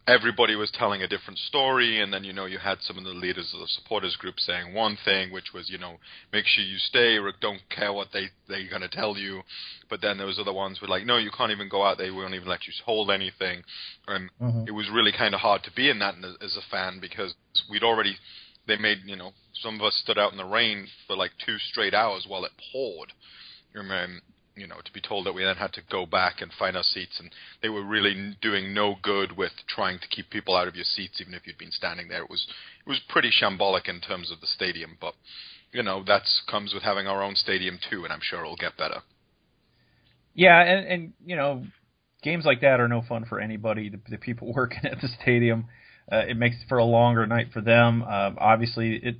everybody 0.06 0.54
was 0.54 0.70
telling 0.70 1.02
a 1.02 1.08
different 1.08 1.38
story, 1.38 2.00
and 2.00 2.12
then 2.12 2.24
you 2.24 2.32
know 2.32 2.46
you 2.46 2.58
had 2.58 2.78
some 2.80 2.98
of 2.98 3.04
the 3.04 3.10
leaders 3.10 3.52
of 3.52 3.60
the 3.60 3.68
supporters 3.68 4.16
group 4.16 4.38
saying 4.38 4.72
one 4.72 4.96
thing, 5.04 5.32
which 5.32 5.52
was 5.52 5.68
you 5.68 5.78
know 5.78 5.96
make 6.32 6.46
sure 6.46 6.64
you 6.64 6.78
stay 6.78 7.18
or 7.18 7.32
don't 7.40 7.60
care 7.68 7.92
what 7.92 8.08
they 8.12 8.26
they're 8.48 8.68
going 8.68 8.82
to 8.82 8.88
tell 8.88 9.16
you, 9.16 9.42
but 9.90 10.00
then 10.00 10.18
there 10.18 10.26
was 10.26 10.38
other 10.38 10.52
ones 10.52 10.80
were 10.80 10.88
like 10.88 11.04
no 11.04 11.16
you 11.16 11.30
can't 11.36 11.52
even 11.52 11.68
go 11.68 11.84
out 11.84 11.98
they 11.98 12.10
won't 12.10 12.34
even 12.34 12.48
let 12.48 12.66
you 12.66 12.72
hold 12.84 13.10
anything, 13.10 13.62
and 14.06 14.30
mm-hmm. 14.40 14.64
it 14.66 14.72
was 14.72 14.88
really 14.92 15.12
kind 15.12 15.34
of 15.34 15.40
hard 15.40 15.62
to 15.64 15.72
be 15.72 15.90
in 15.90 15.98
that 15.98 16.14
as 16.42 16.56
a 16.56 16.70
fan 16.70 16.98
because 17.00 17.34
we'd 17.70 17.82
already 17.82 18.16
they 18.66 18.76
made 18.76 18.98
you 19.04 19.16
know 19.16 19.32
some 19.54 19.76
of 19.76 19.82
us 19.82 19.98
stood 20.02 20.18
out 20.18 20.32
in 20.32 20.38
the 20.38 20.44
rain 20.44 20.86
for 21.06 21.16
like 21.16 21.32
two 21.44 21.56
straight 21.58 21.94
hours 21.94 22.26
while 22.28 22.44
it 22.44 22.52
poured. 22.72 23.12
And 23.74 24.20
you 24.56 24.66
know, 24.66 24.80
to 24.84 24.92
be 24.92 25.00
told 25.00 25.26
that 25.26 25.34
we 25.34 25.44
then 25.44 25.56
had 25.56 25.72
to 25.74 25.82
go 25.90 26.06
back 26.06 26.40
and 26.40 26.50
find 26.58 26.76
our 26.76 26.82
seats, 26.82 27.20
and 27.20 27.30
they 27.62 27.68
were 27.68 27.84
really 27.84 28.36
doing 28.40 28.72
no 28.72 28.96
good 29.02 29.36
with 29.36 29.52
trying 29.68 29.98
to 29.98 30.08
keep 30.08 30.30
people 30.30 30.56
out 30.56 30.66
of 30.66 30.74
your 30.74 30.84
seats, 30.84 31.20
even 31.20 31.34
if 31.34 31.46
you'd 31.46 31.58
been 31.58 31.70
standing 31.70 32.08
there. 32.08 32.22
It 32.22 32.30
was 32.30 32.46
it 32.84 32.88
was 32.88 33.00
pretty 33.08 33.30
shambolic 33.30 33.88
in 33.88 34.00
terms 34.00 34.32
of 34.32 34.40
the 34.40 34.46
stadium, 34.46 34.96
but 35.00 35.14
you 35.72 35.82
know 35.82 36.02
that 36.06 36.22
comes 36.50 36.72
with 36.72 36.82
having 36.82 37.06
our 37.06 37.22
own 37.22 37.36
stadium 37.36 37.78
too, 37.90 38.04
and 38.04 38.12
I'm 38.12 38.20
sure 38.22 38.40
it'll 38.40 38.56
get 38.56 38.76
better. 38.76 39.02
Yeah, 40.34 40.60
and 40.60 40.86
and 40.86 41.12
you 41.24 41.36
know, 41.36 41.64
games 42.22 42.44
like 42.44 42.62
that 42.62 42.80
are 42.80 42.88
no 42.88 43.02
fun 43.08 43.24
for 43.26 43.40
anybody. 43.40 43.90
The, 43.90 44.00
the 44.08 44.18
people 44.18 44.52
working 44.56 44.84
at 44.84 45.00
the 45.00 45.08
stadium, 45.22 45.66
uh, 46.10 46.24
it 46.28 46.36
makes 46.36 46.56
for 46.68 46.78
a 46.78 46.84
longer 46.84 47.26
night 47.26 47.48
for 47.52 47.60
them. 47.60 48.02
Uh, 48.02 48.32
obviously, 48.38 48.96
it 49.02 49.16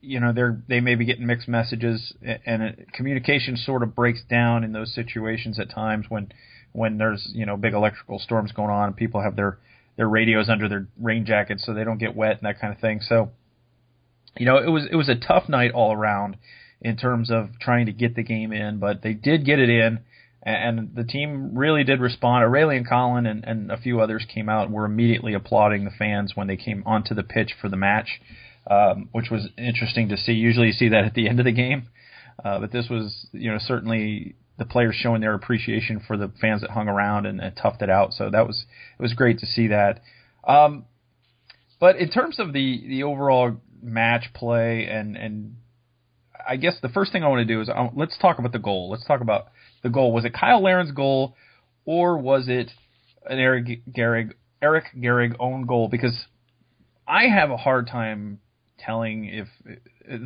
you 0.00 0.20
know 0.20 0.32
they're 0.32 0.60
they 0.68 0.80
may 0.80 0.94
be 0.94 1.04
getting 1.04 1.26
mixed 1.26 1.48
messages 1.48 2.12
and 2.22 2.62
it, 2.62 2.92
communication 2.92 3.56
sort 3.56 3.82
of 3.82 3.94
breaks 3.94 4.20
down 4.28 4.64
in 4.64 4.72
those 4.72 4.94
situations 4.94 5.58
at 5.58 5.70
times 5.70 6.06
when 6.08 6.32
when 6.72 6.98
there's 6.98 7.30
you 7.32 7.46
know 7.46 7.56
big 7.56 7.72
electrical 7.72 8.18
storms 8.18 8.52
going 8.52 8.70
on 8.70 8.88
and 8.88 8.96
people 8.96 9.22
have 9.22 9.36
their 9.36 9.58
their 9.96 10.08
radios 10.08 10.48
under 10.48 10.68
their 10.68 10.86
rain 11.00 11.24
jackets 11.24 11.64
so 11.64 11.72
they 11.72 11.84
don't 11.84 11.98
get 11.98 12.16
wet 12.16 12.32
and 12.32 12.42
that 12.42 12.60
kind 12.60 12.72
of 12.72 12.80
thing 12.80 13.00
so 13.00 13.30
you 14.36 14.46
know 14.46 14.56
it 14.56 14.68
was 14.68 14.86
it 14.90 14.96
was 14.96 15.08
a 15.08 15.14
tough 15.14 15.48
night 15.48 15.70
all 15.72 15.92
around 15.92 16.36
in 16.80 16.96
terms 16.96 17.30
of 17.30 17.50
trying 17.60 17.86
to 17.86 17.92
get 17.92 18.16
the 18.16 18.22
game 18.24 18.52
in 18.52 18.78
but 18.78 19.02
they 19.02 19.12
did 19.12 19.44
get 19.44 19.58
it 19.58 19.70
in 19.70 20.00
and 20.44 20.90
the 20.96 21.04
team 21.04 21.56
really 21.56 21.84
did 21.84 22.00
respond. 22.00 22.44
Aurélien 22.44 22.84
Collin 22.84 23.26
and, 23.26 23.44
and 23.44 23.70
a 23.70 23.76
few 23.76 24.00
others 24.00 24.26
came 24.28 24.48
out 24.48 24.64
and 24.64 24.74
were 24.74 24.84
immediately 24.84 25.34
applauding 25.34 25.84
the 25.84 25.90
fans 25.90 26.32
when 26.34 26.48
they 26.48 26.56
came 26.56 26.82
onto 26.84 27.14
the 27.14 27.22
pitch 27.22 27.52
for 27.60 27.68
the 27.68 27.76
match 27.76 28.20
um, 28.66 29.08
which 29.12 29.30
was 29.30 29.48
interesting 29.58 30.08
to 30.08 30.16
see. 30.16 30.32
Usually 30.32 30.68
you 30.68 30.72
see 30.72 30.88
that 30.90 31.04
at 31.04 31.14
the 31.14 31.28
end 31.28 31.38
of 31.38 31.44
the 31.44 31.52
game, 31.52 31.88
uh, 32.44 32.58
but 32.58 32.72
this 32.72 32.88
was 32.88 33.26
you 33.32 33.50
know 33.50 33.58
certainly 33.60 34.34
the 34.58 34.64
players 34.64 34.94
showing 34.94 35.20
their 35.20 35.34
appreciation 35.34 36.00
for 36.06 36.16
the 36.16 36.30
fans 36.40 36.60
that 36.60 36.70
hung 36.70 36.88
around 36.88 37.26
and, 37.26 37.40
and 37.40 37.56
toughed 37.56 37.82
it 37.82 37.90
out. 37.90 38.12
So 38.12 38.30
that 38.30 38.46
was 38.46 38.64
it 38.98 39.02
was 39.02 39.14
great 39.14 39.38
to 39.40 39.46
see 39.46 39.68
that. 39.68 40.00
Um, 40.44 40.84
but 41.80 41.96
in 41.96 42.10
terms 42.10 42.38
of 42.38 42.52
the 42.52 42.84
the 42.86 43.02
overall 43.02 43.56
match 43.82 44.26
play 44.34 44.86
and 44.86 45.16
and 45.16 45.56
I 46.46 46.56
guess 46.56 46.74
the 46.82 46.88
first 46.88 47.12
thing 47.12 47.24
I 47.24 47.28
want 47.28 47.46
to 47.46 47.54
do 47.54 47.60
is 47.60 47.68
I, 47.68 47.90
let's 47.94 48.16
talk 48.18 48.38
about 48.38 48.52
the 48.52 48.58
goal. 48.58 48.90
Let's 48.90 49.04
talk 49.04 49.20
about 49.20 49.46
the 49.82 49.90
goal. 49.90 50.12
Was 50.12 50.24
it 50.24 50.32
Cyle 50.38 50.62
Larin's 50.62 50.92
goal 50.92 51.36
or 51.84 52.18
was 52.18 52.46
it 52.48 52.70
an 53.28 53.38
Eric 53.38 53.84
Gehrig 53.92 54.32
Eric 54.60 54.84
Gehrig 54.96 55.34
own 55.40 55.66
goal? 55.66 55.88
Because 55.88 56.26
I 57.06 57.24
have 57.24 57.50
a 57.50 57.56
hard 57.56 57.88
time 57.88 58.38
telling 58.84 59.24
if 59.26 59.48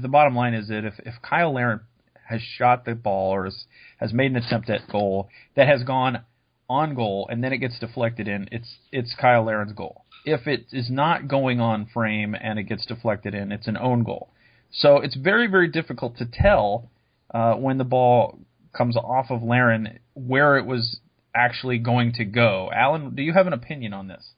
the 0.02 0.08
bottom 0.08 0.34
line 0.34 0.54
is 0.54 0.68
that 0.68 0.84
if, 0.84 0.94
if 1.04 1.14
Cyle 1.28 1.54
Larin 1.54 1.80
has 2.28 2.40
shot 2.40 2.84
the 2.84 2.94
ball 2.94 3.32
or 3.32 3.44
has, 3.44 3.64
has 3.98 4.12
made 4.12 4.30
an 4.30 4.36
attempt 4.36 4.68
at 4.70 4.88
goal 4.90 5.28
that 5.54 5.68
has 5.68 5.82
gone 5.82 6.22
on 6.68 6.94
goal 6.94 7.28
and 7.30 7.42
then 7.42 7.52
it 7.52 7.58
gets 7.58 7.78
deflected 7.78 8.28
in, 8.28 8.48
it's 8.50 8.76
it's 8.90 9.14
Cyle 9.20 9.44
Larin's 9.44 9.72
goal. 9.72 10.04
If 10.24 10.46
it 10.46 10.66
is 10.72 10.90
not 10.90 11.28
going 11.28 11.60
on 11.60 11.86
frame 11.86 12.34
and 12.34 12.58
it 12.58 12.64
gets 12.64 12.84
deflected 12.86 13.34
in, 13.34 13.52
it's 13.52 13.68
an 13.68 13.76
own 13.76 14.02
goal. 14.02 14.30
So 14.72 14.98
it's 14.98 15.16
very 15.16 15.46
very 15.46 15.68
difficult 15.68 16.16
to 16.18 16.26
tell 16.26 16.90
uh, 17.32 17.54
when 17.54 17.78
the 17.78 17.84
ball 17.84 18.38
comes 18.76 18.96
off 18.96 19.30
of 19.30 19.42
Larin 19.42 19.98
where 20.14 20.56
it 20.58 20.66
was 20.66 21.00
actually 21.34 21.78
going 21.78 22.12
to 22.14 22.24
go. 22.24 22.70
Allen, 22.74 23.14
do 23.14 23.22
you 23.22 23.32
have 23.32 23.46
an 23.46 23.52
opinion 23.52 23.92
on 23.92 24.08
this? 24.08 24.32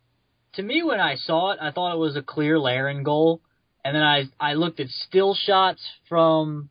To 0.55 0.63
me, 0.63 0.83
when 0.83 1.01
I 1.01 1.15
saw 1.15 1.53
it, 1.53 1.59
I 1.61 1.71
thought 1.71 1.95
it 1.95 1.99
was 1.99 2.17
a 2.17 2.23
clear 2.23 2.59
Larin 2.59 3.03
goal. 3.03 3.41
And 3.89 3.97
then 3.97 4.03
I 4.03 4.25
I 4.39 4.53
looked 4.53 4.81
at 4.81 4.89
still 4.89 5.35
shots 5.35 5.81
from 6.11 6.69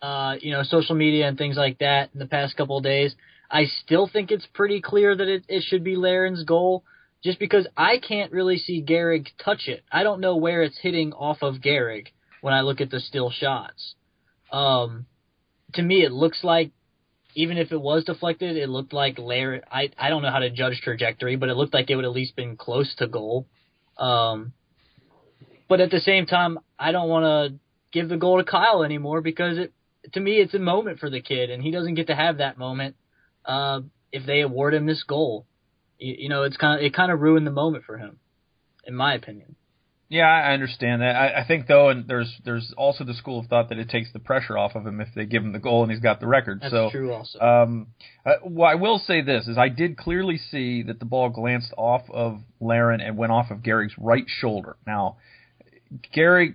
uh, 0.00 0.36
you 0.40 0.52
know 0.52 0.62
social 0.62 0.94
media 0.94 1.26
and 1.26 1.36
things 1.36 1.56
like 1.56 1.78
that 1.78 2.10
in 2.14 2.20
the 2.20 2.26
past 2.26 2.56
couple 2.56 2.76
of 2.76 2.84
days. 2.84 3.16
I 3.50 3.64
still 3.82 4.06
think 4.06 4.30
it's 4.30 4.46
pretty 4.54 4.80
clear 4.80 5.16
that 5.16 5.26
it, 5.26 5.44
it 5.48 5.64
should 5.64 5.82
be 5.82 5.96
Larin's 5.96 6.44
goal, 6.44 6.84
just 7.24 7.40
because 7.40 7.66
I 7.76 7.98
can't 7.98 8.30
really 8.30 8.56
see 8.56 8.84
Gehrig 8.84 9.26
touch 9.44 9.66
it. 9.66 9.82
I 9.90 10.04
don't 10.04 10.20
know 10.20 10.36
where 10.36 10.62
it's 10.62 10.78
hitting 10.78 11.12
off 11.12 11.38
of 11.42 11.56
Gehrig 11.56 12.06
when 12.40 12.54
I 12.54 12.60
look 12.60 12.80
at 12.80 12.88
the 12.88 13.00
still 13.00 13.30
shots. 13.30 13.96
Um, 14.52 15.06
to 15.72 15.82
me, 15.82 16.04
it 16.04 16.12
looks 16.12 16.44
like 16.44 16.70
even 17.34 17.58
if 17.58 17.72
it 17.72 17.80
was 17.80 18.04
deflected, 18.04 18.56
it 18.56 18.68
looked 18.68 18.92
like 18.92 19.18
Larin. 19.18 19.62
I 19.72 19.90
I 19.98 20.08
don't 20.08 20.22
know 20.22 20.30
how 20.30 20.38
to 20.38 20.50
judge 20.50 20.80
trajectory, 20.84 21.34
but 21.34 21.48
it 21.48 21.56
looked 21.56 21.74
like 21.74 21.90
it 21.90 21.96
would 21.96 22.04
at 22.04 22.12
least 22.12 22.36
been 22.36 22.56
close 22.56 22.94
to 22.98 23.08
goal. 23.08 23.48
Um, 23.98 24.52
but 25.70 25.80
at 25.80 25.92
the 25.92 26.00
same 26.00 26.26
time, 26.26 26.58
I 26.76 26.90
don't 26.90 27.08
want 27.08 27.24
to 27.24 27.58
give 27.92 28.08
the 28.08 28.16
goal 28.16 28.42
to 28.42 28.50
Cyle 28.50 28.82
anymore 28.82 29.20
because 29.20 29.56
it, 29.56 29.72
to 30.12 30.20
me, 30.20 30.32
it's 30.32 30.52
a 30.52 30.58
moment 30.58 30.98
for 30.98 31.08
the 31.08 31.22
kid, 31.22 31.48
and 31.48 31.62
he 31.62 31.70
doesn't 31.70 31.94
get 31.94 32.08
to 32.08 32.14
have 32.16 32.38
that 32.38 32.58
moment 32.58 32.96
uh, 33.44 33.80
if 34.10 34.26
they 34.26 34.40
award 34.40 34.74
him 34.74 34.86
this 34.86 35.04
goal. 35.04 35.46
You, 35.96 36.16
you 36.18 36.28
know, 36.28 36.42
it's 36.42 36.56
kind 36.56 36.80
of 36.80 36.84
it 36.84 36.92
kind 36.92 37.12
of 37.12 37.20
ruined 37.20 37.46
the 37.46 37.52
moment 37.52 37.84
for 37.84 37.96
him, 37.98 38.18
in 38.84 38.96
my 38.96 39.14
opinion. 39.14 39.54
Yeah, 40.08 40.26
I 40.26 40.54
understand 40.54 41.02
that. 41.02 41.14
I, 41.14 41.42
I 41.42 41.46
think 41.46 41.68
though, 41.68 41.88
and 41.88 42.08
there's 42.08 42.34
there's 42.44 42.74
also 42.76 43.04
the 43.04 43.14
school 43.14 43.38
of 43.38 43.46
thought 43.46 43.68
that 43.68 43.78
it 43.78 43.90
takes 43.90 44.12
the 44.12 44.18
pressure 44.18 44.58
off 44.58 44.74
of 44.74 44.84
him 44.84 45.00
if 45.00 45.08
they 45.14 45.24
give 45.24 45.44
him 45.44 45.52
the 45.52 45.60
goal 45.60 45.84
and 45.84 45.92
he's 45.92 46.00
got 46.00 46.18
the 46.18 46.26
record. 46.26 46.62
That's 46.62 46.72
so, 46.72 46.90
true. 46.90 47.12
Also, 47.12 47.38
Um, 47.38 47.86
uh, 48.26 48.32
well, 48.44 48.68
I 48.68 48.74
will 48.74 48.98
say 48.98 49.22
this: 49.22 49.46
is 49.46 49.56
I 49.56 49.68
did 49.68 49.96
clearly 49.96 50.36
see 50.36 50.82
that 50.82 50.98
the 50.98 51.04
ball 51.04 51.28
glanced 51.28 51.72
off 51.78 52.10
of 52.10 52.40
Larin 52.58 53.00
and 53.00 53.16
went 53.16 53.30
off 53.30 53.52
of 53.52 53.62
Gary's 53.62 53.94
right 53.98 54.24
shoulder. 54.26 54.74
Now, 54.84 55.18
Gary, 56.12 56.54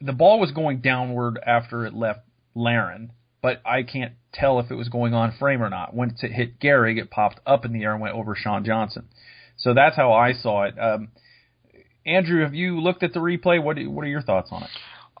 the 0.00 0.12
ball 0.12 0.38
was 0.40 0.50
going 0.52 0.80
downward 0.80 1.38
after 1.44 1.86
it 1.86 1.94
left 1.94 2.20
Larin, 2.54 3.12
but 3.42 3.60
I 3.64 3.82
can't 3.82 4.12
tell 4.32 4.60
if 4.60 4.70
it 4.70 4.74
was 4.74 4.88
going 4.88 5.14
on 5.14 5.32
frame 5.38 5.62
or 5.62 5.70
not. 5.70 5.94
Once 5.94 6.22
it 6.22 6.32
hit 6.32 6.58
Gary, 6.60 6.98
it 6.98 7.10
popped 7.10 7.40
up 7.46 7.64
in 7.64 7.72
the 7.72 7.84
air 7.84 7.92
and 7.92 8.00
went 8.00 8.14
over 8.14 8.34
Sean 8.34 8.64
Johnson. 8.64 9.08
So 9.56 9.72
that's 9.74 9.96
how 9.96 10.12
I 10.12 10.32
saw 10.32 10.64
it. 10.64 10.78
Um, 10.78 11.08
Andrew, 12.04 12.42
have 12.42 12.54
you 12.54 12.80
looked 12.80 13.02
at 13.02 13.12
the 13.12 13.20
replay? 13.20 13.62
What 13.62 13.78
what 13.86 14.04
are 14.04 14.08
your 14.08 14.22
thoughts 14.22 14.48
on 14.52 14.62
it? 14.62 14.70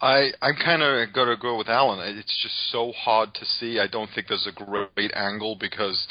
I 0.00 0.30
I'm 0.42 0.56
kind 0.56 0.82
of 0.82 1.12
got 1.12 1.24
to 1.24 1.36
go 1.36 1.56
with 1.56 1.68
Allen. 1.68 2.16
It's 2.18 2.42
just 2.42 2.70
so 2.70 2.92
hard 2.92 3.34
to 3.34 3.44
see. 3.44 3.80
I 3.80 3.86
don't 3.86 4.10
think 4.14 4.28
there's 4.28 4.46
a 4.46 4.64
great 4.64 5.12
angle 5.14 5.56
because 5.58 6.06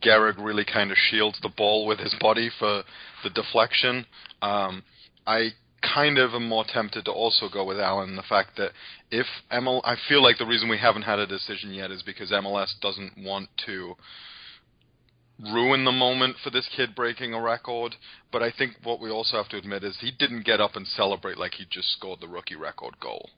Garrick 0.00 0.36
really 0.38 0.64
kind 0.64 0.90
of 0.90 0.96
shields 0.98 1.38
the 1.42 1.48
ball 1.48 1.86
with 1.86 2.00
his 2.00 2.14
body 2.20 2.50
for 2.58 2.82
the 3.22 3.30
deflection. 3.30 4.06
Um, 4.42 4.82
I 5.26 5.50
kind 5.82 6.18
of 6.18 6.34
am 6.34 6.48
more 6.48 6.64
tempted 6.66 7.04
to 7.06 7.10
also 7.10 7.48
go 7.48 7.64
with 7.64 7.80
Allen. 7.80 8.16
The 8.16 8.22
fact 8.22 8.56
that 8.56 8.70
if 9.10 9.26
ML, 9.50 9.80
I 9.84 9.96
feel 10.08 10.22
like 10.22 10.38
the 10.38 10.46
reason 10.46 10.68
we 10.68 10.78
haven't 10.78 11.02
had 11.02 11.18
a 11.18 11.26
decision 11.26 11.72
yet 11.72 11.90
is 11.90 12.02
because 12.02 12.30
MLS 12.30 12.72
doesn't 12.80 13.16
want 13.18 13.48
to 13.66 13.94
ruin 15.52 15.84
the 15.84 15.92
moment 15.92 16.36
for 16.42 16.50
this 16.50 16.68
kid 16.76 16.94
breaking 16.94 17.32
a 17.32 17.40
record. 17.40 17.94
But 18.32 18.42
I 18.42 18.50
think 18.50 18.72
what 18.82 19.00
we 19.00 19.10
also 19.10 19.36
have 19.36 19.48
to 19.50 19.56
admit 19.56 19.84
is 19.84 19.96
he 20.00 20.10
didn't 20.10 20.44
get 20.44 20.60
up 20.60 20.76
and 20.76 20.86
celebrate 20.86 21.38
like 21.38 21.54
he 21.54 21.64
just 21.70 21.90
scored 21.92 22.20
the 22.20 22.28
rookie 22.28 22.56
record 22.56 23.00
goal. 23.00 23.30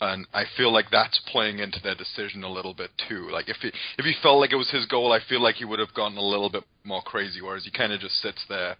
And 0.00 0.26
I 0.34 0.44
feel 0.56 0.72
like 0.72 0.86
that's 0.90 1.20
playing 1.30 1.60
into 1.60 1.80
their 1.80 1.94
decision 1.94 2.42
a 2.42 2.50
little 2.50 2.74
bit 2.74 2.90
too. 3.08 3.28
Like 3.30 3.48
if 3.48 3.56
he 3.62 3.68
if 3.68 4.04
he 4.04 4.14
felt 4.22 4.40
like 4.40 4.52
it 4.52 4.56
was 4.56 4.70
his 4.70 4.86
goal, 4.86 5.12
I 5.12 5.20
feel 5.28 5.40
like 5.40 5.56
he 5.56 5.64
would 5.64 5.78
have 5.78 5.94
gotten 5.94 6.18
a 6.18 6.22
little 6.22 6.50
bit 6.50 6.64
more 6.82 7.02
crazy. 7.02 7.40
Whereas 7.40 7.64
he 7.64 7.70
kind 7.70 7.92
of 7.92 8.00
just 8.00 8.20
sits 8.20 8.44
there, 8.48 8.76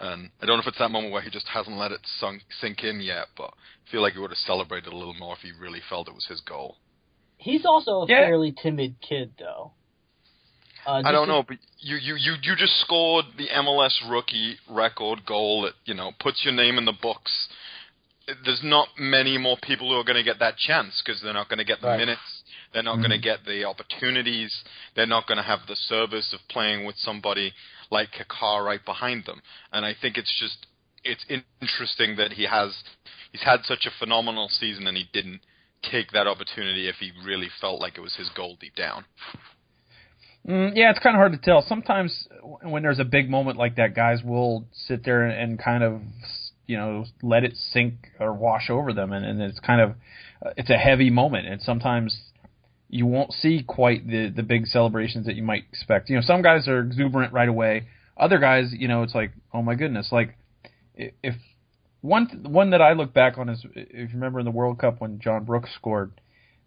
and 0.00 0.30
I 0.42 0.46
don't 0.46 0.56
know 0.56 0.62
if 0.62 0.66
it's 0.68 0.78
that 0.78 0.90
moment 0.90 1.12
where 1.12 1.22
he 1.22 1.30
just 1.30 1.46
hasn't 1.48 1.76
let 1.76 1.92
it 1.92 2.00
sunk 2.18 2.42
sink 2.60 2.82
in 2.84 3.00
yet. 3.00 3.26
But 3.36 3.50
I 3.54 3.90
feel 3.90 4.02
like 4.02 4.14
he 4.14 4.18
would 4.18 4.30
have 4.30 4.38
celebrated 4.38 4.92
a 4.92 4.96
little 4.96 5.14
more 5.14 5.34
if 5.34 5.40
he 5.40 5.52
really 5.52 5.80
felt 5.88 6.08
it 6.08 6.14
was 6.14 6.26
his 6.26 6.40
goal. 6.40 6.76
he's 7.38 7.64
also 7.66 8.02
a 8.02 8.06
Yeah. 8.08 8.20
fairly 8.20 8.52
timid 8.52 8.96
kid, 9.00 9.34
though. 9.38 9.72
Uh, 10.86 11.02
I 11.04 11.12
don't 11.12 11.28
know, 11.28 11.42
but 11.42 11.56
you, 11.78 11.96
you, 11.96 12.14
you, 12.16 12.34
you 12.42 12.56
just 12.56 12.78
scored 12.80 13.24
the 13.38 13.48
MLS 13.48 13.94
rookie 14.08 14.56
record 14.70 15.24
goal 15.26 15.62
that, 15.62 15.74
you 15.84 15.94
know, 15.94 16.12
puts 16.20 16.44
your 16.44 16.52
name 16.54 16.76
in 16.78 16.84
the 16.84 16.92
books. 16.92 17.48
There's 18.44 18.62
not 18.62 18.88
many 18.98 19.36
more 19.38 19.56
people 19.62 19.90
who 19.90 19.96
are 19.98 20.04
going 20.04 20.16
to 20.16 20.22
get 20.22 20.38
that 20.40 20.56
chance 20.56 21.02
because 21.04 21.20
they're 21.22 21.32
not 21.34 21.48
going 21.48 21.58
to 21.58 21.64
get 21.64 21.80
the 21.80 21.88
Right. 21.88 21.98
minutes. 21.98 22.42
They're 22.72 22.82
not 22.82 22.96
going 22.96 23.10
to 23.10 23.18
get 23.18 23.44
the 23.46 23.64
opportunities. 23.64 24.52
They're 24.96 25.06
not 25.06 25.26
going 25.26 25.36
to 25.38 25.44
have 25.44 25.60
the 25.68 25.76
service 25.76 26.32
of 26.32 26.40
playing 26.48 26.84
with 26.84 26.96
somebody 26.96 27.52
like 27.90 28.08
Kaká 28.12 28.64
right 28.64 28.84
behind 28.84 29.24
them. 29.26 29.42
And 29.72 29.84
I 29.84 29.94
think 30.00 30.16
it's 30.16 30.34
just, 30.38 30.66
it's 31.04 31.24
interesting 31.60 32.16
that 32.16 32.32
he 32.32 32.46
has, 32.46 32.74
he's 33.32 33.42
had 33.42 33.60
such 33.64 33.86
a 33.86 33.90
phenomenal 33.98 34.48
season 34.48 34.86
and 34.86 34.96
he 34.96 35.08
didn't 35.12 35.40
take 35.82 36.12
that 36.12 36.26
opportunity 36.26 36.88
if 36.88 36.96
he 36.96 37.12
really 37.24 37.48
felt 37.60 37.80
like 37.80 37.98
it 37.98 38.00
was 38.00 38.14
his 38.16 38.30
goal 38.30 38.56
deep 38.60 38.74
down. 38.74 39.04
Mm, 40.48 40.72
yeah, 40.74 40.90
it's 40.90 40.98
kind 40.98 41.16
of 41.16 41.18
hard 41.18 41.32
to 41.32 41.38
tell. 41.38 41.64
Sometimes 41.66 42.28
when 42.62 42.82
there's 42.82 42.98
a 42.98 43.04
big 43.04 43.30
moment 43.30 43.56
like 43.56 43.76
that, 43.76 43.94
guys 43.94 44.22
will 44.22 44.66
sit 44.72 45.04
there 45.04 45.24
and 45.24 45.58
kind 45.58 45.82
of, 45.82 46.02
you 46.66 46.76
know, 46.76 47.04
let 47.22 47.44
it 47.44 47.54
sink 47.56 47.94
or 48.20 48.32
wash 48.32 48.68
over 48.68 48.92
them, 48.92 49.12
and, 49.12 49.24
and 49.24 49.40
it's 49.40 49.60
kind 49.60 49.80
of, 49.80 49.90
uh, 50.44 50.50
it's 50.56 50.70
a 50.70 50.76
heavy 50.76 51.10
moment, 51.10 51.46
and 51.46 51.62
sometimes 51.62 52.18
you 52.94 53.06
won't 53.06 53.32
see 53.32 53.64
quite 53.66 54.06
the 54.06 54.32
the 54.34 54.44
big 54.44 54.66
celebrations 54.66 55.26
that 55.26 55.34
you 55.34 55.42
might 55.42 55.64
expect. 55.72 56.08
You 56.08 56.16
know, 56.16 56.22
some 56.22 56.42
guys 56.42 56.68
are 56.68 56.78
exuberant 56.78 57.32
right 57.32 57.48
away. 57.48 57.88
Other 58.16 58.38
guys, 58.38 58.72
you 58.72 58.86
know, 58.86 59.02
it's 59.02 59.14
like, 59.14 59.32
oh 59.52 59.62
my 59.62 59.74
goodness, 59.74 60.10
like 60.12 60.36
if 60.94 61.34
one 62.00 62.44
one 62.46 62.70
that 62.70 62.80
I 62.80 62.92
look 62.92 63.12
back 63.12 63.36
on 63.36 63.48
is 63.48 63.64
if 63.74 64.10
you 64.10 64.14
remember 64.14 64.38
in 64.38 64.44
the 64.44 64.52
World 64.52 64.78
Cup 64.78 65.00
when 65.00 65.18
John 65.18 65.44
Brooks 65.44 65.70
scored 65.74 66.12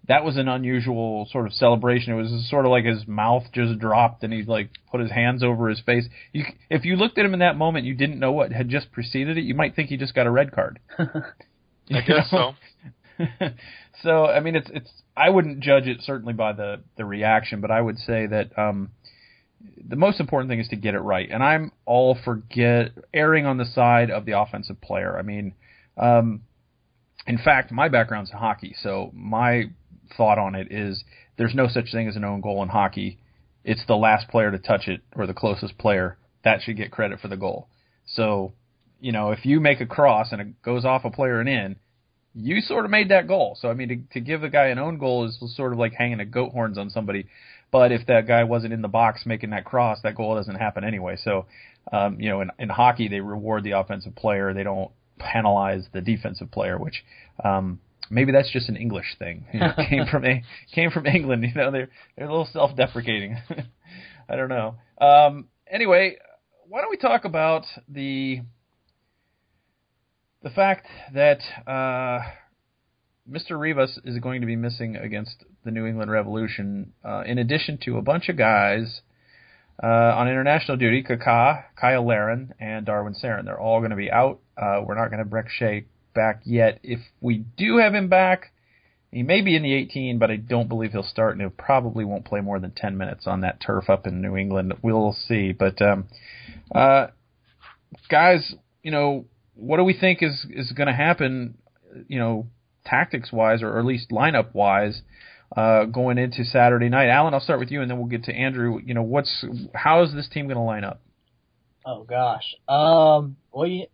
that 0.07 0.24
was 0.24 0.38
an 0.38 0.48
unusual 0.48 1.27
sort 1.31 1.48
of 1.48 1.53
celebration. 1.53 2.13
It 2.13 2.15
was 2.15 2.48
sort 2.50 2.65
of 2.65 2.72
like 2.72 2.86
his 2.86 3.05
mouth 3.07 3.43
just 3.53 3.77
dropped 3.79 4.24
and 4.24 4.31
he 4.31 4.43
like 4.43 4.69
put 4.89 5.01
his 5.01 5.12
hands 5.12 5.43
over 5.43 5.67
his 5.67 5.81
face. 5.81 6.05
You, 6.31 6.46
if 6.69 6.86
you 6.86 6.96
looked 6.96 7.17
at 7.17 7.25
him 7.25 7.34
in 7.34 7.39
that 7.39 7.57
moment, 7.57 7.86
you 7.86 7.93
didn't 7.93 8.19
know 8.19 8.31
what 8.31 8.53
had 8.53 8.69
just 8.69 8.91
preceded 8.91 9.38
it. 9.38 9.43
You 9.43 9.53
might 9.53 9.75
think 9.75 9.89
he 9.89 9.98
just 9.98 10.13
got 10.13 10.25
a 10.25 10.31
red 10.31 10.53
card. 10.53 10.79
I 11.00 12.01
guess 12.01 12.31
know? 12.31 12.53
so. 12.53 12.55
so 14.03 14.25
I 14.25 14.39
mean, 14.39 14.55
it's 14.55 14.69
it's. 14.74 14.89
I 15.15 15.29
wouldn't 15.29 15.62
judge 15.62 15.88
it 15.88 16.01
certainly 16.01 16.33
by 16.33 16.53
the 16.53 16.81
the 16.97 17.05
reaction, 17.05 17.62
but 17.62 17.71
I 17.71 17.81
would 17.81 17.97
say 17.97 18.27
that 18.27 18.57
um, 18.57 18.91
the 19.88 19.95
most 19.95 20.19
important 20.19 20.50
thing 20.50 20.59
is 20.59 20.67
to 20.69 20.75
get 20.75 20.93
it 20.93 21.00
right. 21.00 21.29
And 21.29 21.43
I'm 21.43 21.71
all 21.86 22.17
for 22.24 22.36
get 22.36 22.91
erring 23.13 23.45
on 23.45 23.57
the 23.57 23.65
side 23.65 24.12
of 24.12 24.25
the 24.25 24.39
offensive 24.39 24.79
player. 24.81 25.17
I 25.17 25.21
mean, 25.21 25.53
um, 25.97 26.41
in 27.25 27.38
fact, 27.38 27.71
my 27.71 27.89
background's 27.89 28.31
in 28.31 28.38
hockey, 28.38 28.75
so 28.81 29.12
my 29.13 29.65
thought 30.15 30.38
on 30.38 30.55
it 30.55 30.71
is 30.71 31.03
there's 31.38 31.55
no 31.55 31.67
such 31.67 31.91
thing 31.91 32.07
as 32.07 32.15
an 32.15 32.24
own 32.24 32.41
goal 32.41 32.63
in 32.63 32.69
hockey. 32.69 33.19
It's 33.63 33.86
the 33.86 33.95
last 33.95 34.29
player 34.29 34.51
to 34.51 34.59
touch 34.59 34.88
it 34.88 35.01
or 35.15 35.27
the 35.27 35.33
closest 35.33 35.77
player 35.77 36.17
that 36.43 36.62
should 36.62 36.77
get 36.77 36.91
credit 36.91 37.19
for 37.19 37.27
the 37.27 37.36
goal. 37.36 37.67
So, 38.05 38.53
you 39.00 39.12
know, 39.12 39.31
if 39.31 39.45
you 39.45 39.59
make 39.59 39.81
a 39.81 39.86
cross 39.86 40.31
and 40.31 40.41
it 40.41 40.62
goes 40.62 40.86
off 40.86 41.03
a 41.03 41.12
player 41.12 41.39
and 41.39 41.50
in, 41.50 41.75
you 42.39 42.62
sort 42.62 42.86
of 42.86 42.91
made 42.91 43.10
that 43.10 43.27
goal. 43.27 43.58
So 43.60 43.70
I 43.70 43.74
mean, 43.74 43.89
to, 43.89 44.13
to 44.13 44.20
give 44.20 44.41
the 44.41 44.50
guy 44.50 44.67
an 44.67 44.79
own 44.79 44.98
goal 44.98 45.25
is 45.25 45.38
sort 45.56 45.74
of 45.74 45.79
like 45.79 45.94
hanging 45.94 46.20
a 46.20 46.25
goat 46.25 46.51
horns 46.51 46.77
on 46.77 46.89
somebody. 46.89 47.27
But 47.72 47.91
if 47.91 48.06
that 48.08 48.27
guy 48.27 48.44
wasn't 48.44 48.74
in 48.74 48.82
the 48.82 48.88
box 48.88 49.25
making 49.25 49.50
that 49.50 49.65
cross, 49.65 50.00
that 50.03 50.15
goal 50.15 50.36
doesn't 50.36 50.56
happen 50.56 50.84
anyway. 50.84 51.17
So, 51.22 51.48
um, 51.91 52.20
you 52.20 52.29
know, 52.29 52.41
in, 52.41 52.51
in 52.60 52.70
hockey, 52.70 53.08
they 53.08 53.20
reward 53.20 53.63
the 53.63 53.72
offensive 53.72 54.15
player. 54.15 54.53
They 54.53 54.63
don't 54.63 54.91
penalize 55.20 55.84
the 55.91 56.00
defensive 56.00 56.50
player, 56.51 56.77
which 56.77 57.03
um, 57.44 57.79
maybe 58.10 58.32
that's 58.32 58.51
just 58.51 58.70
an 58.70 58.77
English 58.77 59.15
thing. 59.20 59.46
You 59.53 59.60
know, 59.60 59.74
came 59.89 60.06
from 60.06 60.25
a 60.25 60.44
came 60.74 60.91
from 60.91 61.08
England. 61.08 61.44
You 61.44 61.53
know, 61.56 61.72
they're 61.72 61.89
they're 62.15 62.27
a 62.27 62.29
little 62.29 62.50
self-deprecating. 62.51 63.38
I 64.29 64.36
don't 64.36 64.50
know. 64.50 64.75
Um, 65.00 65.48
anyway, 65.70 66.17
why 66.67 66.82
don't 66.82 66.89
we 66.89 66.98
talk 66.98 67.25
about 67.25 67.65
the 67.89 68.41
the 70.48 70.54
fact 70.54 70.88
that 71.13 71.42
uh, 71.68 72.20
Mr. 73.30 73.60
Rivas 73.60 74.00
is 74.06 74.18
going 74.20 74.39
to 74.39 74.48
be 74.48 74.56
missing 74.56 74.96
against 74.96 75.44
the 75.66 75.72
New 75.72 75.86
England 75.86 76.10
Revolution, 76.10 76.94
uh, 77.04 77.24
in 77.25 77.38
addition 77.38 77.77
to 77.84 77.98
a 77.98 78.01
bunch 78.01 78.30
of 78.30 78.38
guys 78.38 79.01
uh, 79.84 79.88
on 79.88 80.30
international 80.30 80.77
duty, 80.77 81.04
Kaká, 81.04 81.66
Cyle 81.82 82.08
Larin, 82.08 82.54
and 82.62 82.86
Darwin 82.86 83.13
Cerén. 83.13 83.44
They're 83.44 83.60
all 83.60 83.80
going 83.80 83.92
to 83.92 83.98
be 83.98 84.10
out. 84.10 84.39
Uh, 84.56 84.82
we're 84.86 84.96
not 84.96 85.10
going 85.12 85.22
to 85.22 85.30
Brek 85.30 85.50
Shea 85.50 85.86
back 86.16 86.44
yet. 86.46 86.80
If 86.82 87.00
we 87.20 87.44
do 87.58 87.77
have 87.80 87.94
him 87.94 88.08
back, 88.08 88.54
he 89.12 89.24
may 89.24 89.42
be 89.42 89.58
in 89.58 89.63
the 89.63 89.74
18, 89.74 90.18
but 90.18 90.32
I 90.32 90.38
don't 90.38 90.70
believe 90.70 90.94
he'll 90.94 91.04
start, 91.04 91.34
and 91.34 91.42
he 91.42 91.50
probably 91.50 92.06
won't 92.06 92.24
play 92.24 92.39
more 92.39 92.60
than 92.60 92.72
10 92.72 92.98
minutes 92.98 93.27
on 93.27 93.42
that 93.42 93.60
turf 93.60 93.89
up 93.89 94.08
in 94.08 94.22
New 94.22 94.38
England. 94.38 94.75
We'll 94.82 95.12
see. 95.27 95.51
But 95.51 95.82
um, 95.82 96.08
uh, 96.74 97.08
guys, 98.10 98.56
you 98.82 98.92
know, 98.92 99.25
what 99.58 99.78
do 99.78 99.84
we 99.84 99.94
think 99.94 100.22
is 100.22 100.46
is 100.50 100.72
going 100.72 100.88
to 100.88 100.94
happen? 100.94 101.58
You 102.08 102.20
know, 102.20 102.48
tactics 102.86 103.32
wise, 103.32 103.62
or, 103.62 103.70
or 103.70 103.80
at 103.80 103.86
least 103.86 104.12
lineup 104.12 104.54
wise, 104.54 105.02
uh, 105.56 105.86
going 105.86 106.18
into 106.18 106.46
Saturday 106.46 106.90
night. 106.90 107.10
Allen, 107.10 107.34
I'll 107.34 107.40
start 107.40 107.60
with 107.60 107.72
you, 107.72 107.82
and 107.82 107.90
then 107.90 107.98
we'll 107.98 108.08
get 108.08 108.26
to 108.26 108.34
Andrew. 108.34 108.80
You 108.84 108.94
know, 108.94 109.04
what's 109.04 109.46
how 109.74 110.04
is 110.04 110.14
this 110.14 110.30
team 110.30 110.46
going 110.48 110.58
to 110.58 110.64
line 110.64 110.84
up? 110.84 111.02
Oh 111.86 112.04
gosh. 112.04 112.56
Um. 112.68 113.38
Well, 113.52 113.68
you, 113.68 113.88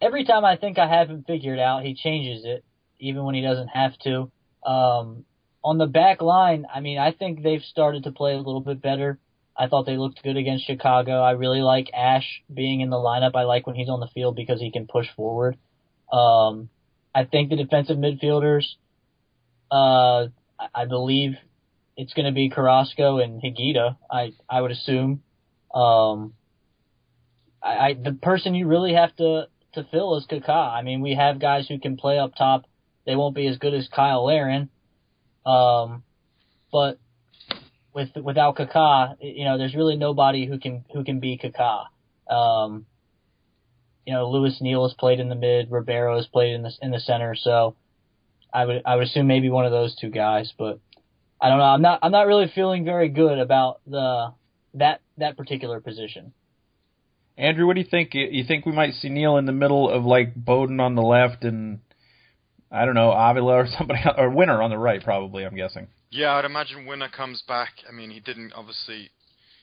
every 0.00 0.24
time 0.24 0.44
I 0.44 0.56
think 0.56 0.78
I 0.78 0.88
have 0.88 1.08
him 1.08 1.24
figured 1.26 1.58
out, 1.58 1.84
he 1.84 1.94
changes 1.94 2.44
it, 2.44 2.64
even 2.98 3.24
when 3.24 3.34
he 3.34 3.42
doesn't 3.42 3.68
have 3.68 3.96
to. 4.00 4.30
Um. 4.64 5.24
On 5.64 5.78
the 5.78 5.86
back 5.86 6.22
line, 6.22 6.64
I 6.72 6.78
mean, 6.78 6.96
I 6.96 7.10
think 7.10 7.42
they've 7.42 7.62
started 7.62 8.04
to 8.04 8.12
play 8.12 8.34
a 8.34 8.38
little 8.38 8.60
bit 8.60 8.80
better. 8.80 9.18
I 9.58 9.68
thought 9.68 9.86
they 9.86 9.96
looked 9.96 10.22
good 10.22 10.36
against 10.36 10.66
Chicago. 10.66 11.20
I 11.20 11.32
really 11.32 11.62
like 11.62 11.90
Ash 11.94 12.42
being 12.52 12.80
in 12.80 12.90
the 12.90 12.96
lineup. 12.96 13.34
I 13.34 13.44
like 13.44 13.66
when 13.66 13.76
he's 13.76 13.88
on 13.88 14.00
the 14.00 14.08
field 14.08 14.36
because 14.36 14.60
he 14.60 14.70
can 14.70 14.86
push 14.86 15.06
forward. 15.16 15.56
Um, 16.12 16.68
I 17.14 17.24
think 17.24 17.48
the 17.50 17.56
defensive 17.56 17.96
midfielders, 17.96 18.64
uh, 19.70 20.28
I- 20.74 20.84
believe 20.84 21.36
it's 21.96 22.12
going 22.12 22.26
to 22.26 22.32
be 22.32 22.50
Carrasco 22.50 23.18
and 23.18 23.42
Higuita. 23.42 23.96
I 24.10 24.32
I 24.48 24.60
would 24.60 24.70
assume. 24.70 25.22
Um, 25.74 26.34
I, 27.62 27.68
I 27.76 27.94
the 27.94 28.12
person 28.12 28.54
you 28.54 28.66
really 28.66 28.92
have 28.92 29.16
to 29.16 29.48
to 29.72 29.84
fill 29.90 30.16
is 30.16 30.26
Kaká. 30.26 30.72
I 30.72 30.82
mean, 30.82 31.00
we 31.00 31.14
have 31.14 31.38
guys 31.38 31.66
who 31.68 31.78
can 31.78 31.96
play 31.96 32.18
up 32.18 32.34
top. 32.36 32.66
They 33.06 33.16
won't 33.16 33.34
be 33.34 33.46
as 33.46 33.56
good 33.58 33.74
as 33.74 33.88
Cyle 33.94 34.24
Larin, 34.26 34.68
um, 35.46 36.02
but 36.72 36.98
with 37.96 38.10
without 38.22 38.56
Kaká, 38.56 39.16
you 39.20 39.46
know, 39.46 39.56
there's 39.56 39.74
really 39.74 39.96
nobody 39.96 40.46
who 40.46 40.58
can 40.58 40.84
who 40.92 41.02
can 41.02 41.18
be 41.18 41.40
Kaká. 41.42 41.86
Um, 42.30 42.84
you 44.04 44.12
know, 44.12 44.28
Lewis 44.30 44.58
Neal 44.60 44.86
has 44.86 44.94
played 44.94 45.18
in 45.18 45.30
the 45.30 45.34
mid, 45.34 45.70
Ribeiro 45.70 46.16
has 46.16 46.26
played 46.26 46.54
in 46.54 46.62
the 46.62 46.72
in 46.82 46.90
the 46.90 47.00
center, 47.00 47.34
so 47.34 47.74
I 48.52 48.66
would 48.66 48.82
I 48.84 48.96
would 48.96 49.06
assume 49.06 49.26
maybe 49.26 49.48
one 49.48 49.64
of 49.64 49.72
those 49.72 49.96
two 49.96 50.10
guys, 50.10 50.52
but 50.58 50.78
I 51.40 51.48
don't 51.48 51.58
know. 51.58 51.64
I'm 51.64 51.82
not 51.82 52.00
I'm 52.02 52.12
not 52.12 52.26
really 52.26 52.52
feeling 52.54 52.84
very 52.84 53.08
good 53.08 53.38
about 53.38 53.80
the 53.86 54.34
that 54.74 55.00
that 55.16 55.38
particular 55.38 55.80
position. 55.80 56.34
Andrew, 57.38 57.66
what 57.66 57.74
do 57.74 57.80
you 57.80 57.88
think? 57.90 58.10
You 58.12 58.44
think 58.46 58.66
we 58.66 58.72
might 58.72 58.94
see 58.94 59.08
Neal 59.08 59.38
in 59.38 59.46
the 59.46 59.52
middle 59.52 59.90
of 59.90 60.04
like 60.04 60.34
Bowden 60.34 60.80
on 60.80 60.94
the 60.94 61.02
left 61.02 61.44
and 61.44 61.80
I 62.70 62.84
don't 62.84 62.94
know 62.94 63.12
Avila 63.12 63.54
or 63.54 63.66
somebody 63.66 64.00
or 64.18 64.30
Winter 64.30 64.62
on 64.62 64.70
the 64.70 64.78
right? 64.78 65.02
Probably, 65.02 65.44
I'm 65.44 65.56
guessing. 65.56 65.88
Yeah, 66.10 66.34
I'd 66.34 66.44
imagine 66.44 66.86
Winter 66.86 67.08
comes 67.08 67.42
back. 67.46 67.70
I 67.88 67.92
mean, 67.92 68.10
he 68.10 68.20
didn't 68.20 68.52
obviously. 68.54 69.10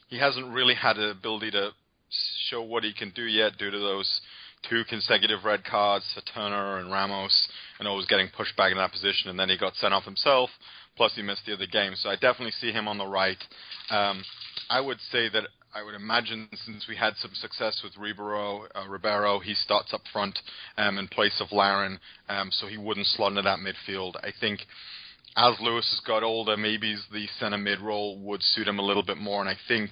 He 0.07 0.19
hasn't 0.19 0.53
really 0.53 0.75
had 0.75 0.97
the 0.97 1.09
ability 1.09 1.51
to 1.51 1.71
show 2.49 2.61
what 2.61 2.83
he 2.83 2.93
can 2.93 3.09
do 3.11 3.23
yet 3.23 3.57
due 3.57 3.71
to 3.71 3.79
those 3.79 4.21
two 4.69 4.83
consecutive 4.87 5.43
red 5.43 5.63
cards 5.63 6.05
for 6.13 6.21
Turner 6.21 6.77
and 6.77 6.91
Ramos, 6.91 7.47
and 7.79 7.87
always 7.87 8.05
getting 8.05 8.29
pushed 8.35 8.55
back 8.55 8.71
in 8.71 8.77
that 8.77 8.91
position, 8.91 9.29
and 9.29 9.39
then 9.39 9.49
he 9.49 9.57
got 9.57 9.75
sent 9.75 9.93
off 9.93 10.03
himself. 10.03 10.49
Plus, 10.95 11.13
he 11.15 11.21
missed 11.21 11.45
the 11.45 11.53
other 11.53 11.65
game, 11.65 11.93
so 11.95 12.09
I 12.09 12.15
definitely 12.15 12.51
see 12.51 12.71
him 12.71 12.87
on 12.87 12.97
the 12.97 13.07
right. 13.07 13.37
Um, 13.89 14.23
I 14.69 14.79
would 14.79 14.99
say 15.11 15.27
that 15.29 15.47
I 15.75 15.81
would 15.81 15.95
imagine 15.95 16.49
since 16.53 16.87
we 16.87 16.95
had 16.95 17.15
some 17.17 17.31
success 17.33 17.81
with 17.83 17.97
Ribeiro, 17.97 18.67
uh, 18.75 18.87
Ribeiro, 18.87 19.39
he 19.39 19.55
starts 19.55 19.91
up 19.91 20.01
front 20.11 20.37
um, 20.77 20.99
in 20.99 21.07
place 21.07 21.41
of 21.41 21.51
Larin, 21.51 21.99
um, 22.29 22.51
so 22.51 22.67
he 22.67 22.77
wouldn't 22.77 23.07
slot 23.07 23.31
into 23.31 23.41
that 23.41 23.57
midfield. 23.57 24.15
I 24.17 24.31
think 24.39 24.61
as 25.35 25.55
Lewis 25.59 25.89
has 25.89 25.99
got 26.05 26.21
older, 26.21 26.55
maybe 26.55 26.95
the 27.11 27.25
center 27.39 27.57
mid 27.57 27.79
role 27.79 28.19
would 28.19 28.43
suit 28.43 28.67
him 28.67 28.77
a 28.77 28.85
little 28.85 29.01
bit 29.01 29.17
more, 29.17 29.41
and 29.41 29.49
I 29.49 29.57
think 29.67 29.91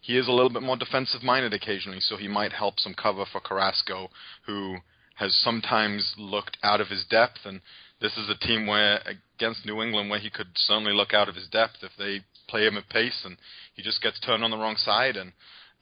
he 0.00 0.16
is 0.16 0.28
a 0.28 0.32
little 0.32 0.50
bit 0.50 0.62
more 0.62 0.76
defensive 0.76 1.24
minded 1.24 1.52
occasionally, 1.52 2.00
so 2.00 2.16
he 2.16 2.28
might 2.28 2.52
help 2.52 2.78
some 2.78 2.94
cover 2.94 3.24
for 3.30 3.40
Carrasco, 3.40 4.10
who 4.46 4.76
has 5.16 5.34
sometimes 5.42 6.14
looked 6.16 6.56
out 6.62 6.80
of 6.80 6.86
his 6.86 7.04
depth, 7.10 7.40
and 7.44 7.60
this 8.00 8.16
is 8.16 8.28
a 8.30 8.46
team 8.46 8.66
where 8.66 9.00
against 9.36 9.66
New 9.66 9.82
England 9.82 10.08
where 10.08 10.20
he 10.20 10.30
could 10.30 10.48
certainly 10.54 10.92
look 10.92 11.12
out 11.12 11.28
of 11.28 11.34
his 11.34 11.48
depth 11.48 11.78
if 11.82 11.90
they 11.98 12.20
play 12.48 12.66
him 12.66 12.76
at 12.76 12.88
pace 12.88 13.22
and 13.24 13.36
he 13.74 13.82
just 13.82 14.02
gets 14.02 14.20
turned 14.20 14.44
on 14.44 14.50
the 14.50 14.56
wrong 14.56 14.76
side 14.76 15.16
and 15.16 15.32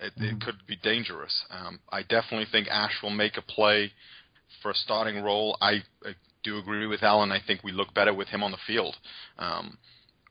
it, 0.01 0.13
it 0.17 0.41
could 0.41 0.57
be 0.67 0.77
dangerous. 0.77 1.45
Um, 1.51 1.79
I 1.91 2.03
definitely 2.03 2.47
think 2.51 2.69
Ash 2.69 2.95
will 3.03 3.11
make 3.11 3.37
a 3.37 3.43
play 3.43 3.93
for 4.63 4.71
a 4.71 4.75
starting 4.75 5.23
role. 5.23 5.57
I, 5.61 5.83
I 6.05 6.15
do 6.43 6.59
agree 6.59 6.87
with 6.87 7.03
Allen. 7.03 7.33
I 7.33 7.41
think 7.45 7.63
we 7.63 7.73
look 7.73 7.95
better 7.95 8.13
with 8.13 8.29
him 8.29 8.43
on 8.43 8.51
the 8.51 8.59
field. 8.67 8.97
Um, 9.39 9.79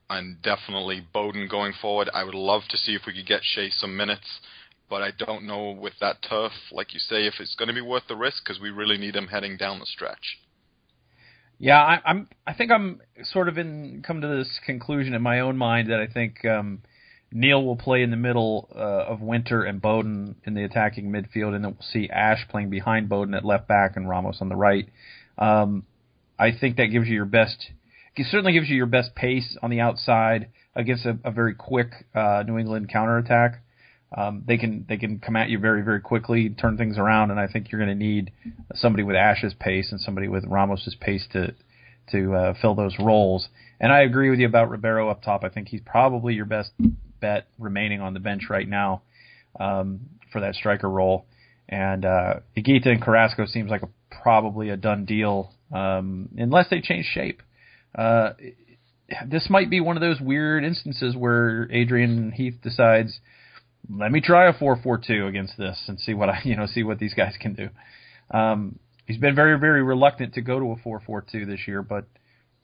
and 0.10 0.42
definitely 0.42 1.06
Bowden 1.14 1.48
going 1.50 1.74
forward. 1.82 2.10
I 2.14 2.24
would 2.24 2.36
love 2.36 2.64
to 2.70 2.78
see 2.78 2.94
if 2.94 3.04
we 3.08 3.14
could 3.14 3.26
get 3.26 3.42
Shea 3.44 3.70
some 3.70 3.98
minutes, 3.98 4.40
but 4.90 5.02
I 5.02 5.12
don't 5.18 5.48
know 5.48 5.72
with 5.72 5.94
that 6.02 6.18
turf, 6.28 6.52
like 6.72 6.94
you 6.94 7.00
say, 7.00 7.26
if 7.26 7.36
it's 7.40 7.56
going 7.56 7.70
to 7.70 7.74
be 7.74 7.82
worth 7.82 8.04
the 8.08 8.16
risk 8.16 8.44
because 8.44 8.62
we 8.62 8.70
really 8.70 8.98
need 8.98 9.16
him 9.16 9.28
heading 9.28 9.58
down 9.58 9.80
the 9.80 9.86
stretch. 9.86 10.38
Yeah, 11.60 11.82
I, 11.82 12.02
I'm. 12.06 12.28
I 12.46 12.54
think 12.54 12.72
I'm 12.72 13.02
sort 13.24 13.48
of 13.48 13.58
in 13.58 14.04
come 14.06 14.22
to 14.22 14.28
this 14.28 14.60
conclusion 14.66 15.14
in 15.14 15.22
my 15.22 15.40
own 15.40 15.58
mind 15.58 15.90
that 15.92 16.00
I 16.00 16.08
think 16.08 16.44
um, 16.46 16.82
Neal 17.32 17.64
will 17.64 17.76
play 17.76 18.04
in 18.04 18.12
the 18.12 18.18
middle 18.18 18.70
uh, 18.76 18.80
of 19.12 19.22
Winter 19.22 19.64
and 19.64 19.82
Bowden 19.82 20.36
in 20.46 20.54
the 20.54 20.64
attacking 20.64 21.10
midfield, 21.10 21.56
and 21.56 21.64
then 21.64 21.72
we'll 21.72 21.88
see 21.92 22.10
Ash 22.10 22.46
playing 22.50 22.70
behind 22.70 23.10
Bowden 23.10 23.34
at 23.34 23.46
left 23.46 23.68
back 23.68 23.96
and 23.96 24.08
Ramos 24.08 24.38
on 24.42 24.50
the 24.50 24.56
right. 24.56 24.88
Um, 25.38 25.86
I 26.38 26.52
think 26.52 26.78
that 26.78 26.88
gives 26.88 27.08
you 27.08 27.16
your 27.16 27.26
best. 27.26 27.72
It 28.16 28.28
certainly 28.30 28.54
gives 28.54 28.70
you 28.70 28.76
your 28.76 28.86
best 28.86 29.16
pace 29.16 29.58
on 29.64 29.72
the 29.72 29.80
outside 29.80 30.50
against 30.76 31.06
a, 31.06 31.18
a 31.24 31.32
very 31.32 31.56
quick 31.56 31.92
uh, 32.14 32.44
New 32.46 32.60
England 32.60 32.90
counterattack. 32.92 33.63
Um, 34.16 34.44
they 34.48 34.58
can 34.58 34.86
they 34.88 34.98
can 34.98 35.20
come 35.20 35.36
at 35.36 35.50
you 35.50 35.60
very 35.60 35.82
very 35.82 36.00
quickly, 36.00 36.50
turn 36.50 36.78
things 36.78 36.98
around, 36.98 37.32
and 37.32 37.40
I 37.40 37.48
think 37.48 37.72
you're 37.72 37.84
going 37.84 37.98
to 37.98 38.06
need 38.06 38.32
somebody 38.76 39.04
with 39.04 39.16
Ash's 39.16 39.54
pace 39.60 39.92
and 39.92 40.00
somebody 40.00 40.28
with 40.28 40.46
Ramos's 40.46 40.96
pace 41.00 41.26
to 41.34 41.54
to 42.12 42.34
uh, 42.34 42.54
fill 42.62 42.76
those 42.76 42.96
roles. 43.00 43.48
And 43.80 43.92
I 43.92 44.02
agree 44.02 44.30
with 44.30 44.40
you 44.40 44.46
about 44.46 44.70
Ribeiro 44.70 45.10
up 45.10 45.24
top. 45.24 45.44
I 45.44 45.50
think 45.50 45.70
he's 45.70 45.82
probably 45.86 46.36
your 46.36 46.46
best 46.46 46.72
bet 47.20 47.48
remaining 47.58 48.02
on 48.02 48.14
the 48.14 48.20
bench 48.20 48.44
right 48.50 48.68
now 48.68 49.02
um, 49.60 50.02
for 50.32 50.42
that 50.42 50.56
striker 50.56 50.90
role. 50.90 51.26
And 51.68 52.06
uh, 52.06 52.36
Higuita 52.56 52.88
and 52.88 53.02
Carrasco 53.02 53.46
seems 53.46 53.72
like 53.72 53.82
a, 53.82 53.90
probably 54.22 54.70
a 54.70 54.78
done 54.78 55.06
deal 55.06 55.54
um, 55.72 56.30
unless 56.38 56.70
they 56.70 56.82
change 56.82 57.06
shape. 57.06 57.42
Uh, 57.96 58.32
this 59.28 59.48
might 59.50 59.70
be 59.70 59.80
one 59.80 59.96
of 59.96 60.02
those 60.02 60.20
weird 60.20 60.64
instances 60.64 61.16
where 61.16 61.72
Adrian 61.72 62.32
Heath 62.32 62.60
decides– 62.62 63.20
let 63.90 64.12
me 64.12 64.22
try 64.22 64.50
a 64.50 64.54
four 64.54 64.80
four 64.82 64.98
two 64.98 65.28
against 65.28 65.58
this 65.58 65.84
and 65.88 66.00
see 66.00 66.14
what 66.14 66.30
I 66.30 66.42
you 66.46 66.56
know 66.56 66.66
see 66.66 66.84
what 66.84 67.00
these 67.00 67.14
guys 67.14 67.34
can 67.40 67.54
do. 67.54 67.70
Um, 68.32 68.80
he's 69.06 69.18
been 69.18 69.36
very 69.36 69.60
very 69.60 69.84
reluctant 69.84 70.34
to 70.36 70.42
go 70.42 70.60
to 70.60 70.72
a 70.72 70.76
four 70.78 71.02
four 71.06 71.24
two 71.30 71.46
this 71.46 71.68
year, 71.68 71.82
but 71.82 72.06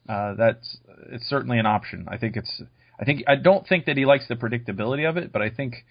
uh, 0.08 0.34
that's 0.34 0.78
it's 1.10 1.28
certainly 1.28 1.58
an 1.58 1.66
option. 1.66 2.06
I 2.08 2.16
think 2.16 2.36
it's 2.36 2.62
I 2.98 3.04
think 3.04 3.24
I 3.26 3.36
don't 3.36 3.66
think 3.66 3.86
that 3.86 3.96
he 3.96 4.04
likes 4.04 4.28
the 4.28 4.36
predictability 4.36 5.08
of 5.08 5.16
it, 5.16 5.32
but 5.32 5.42
I 5.42 5.50
think 5.50 5.84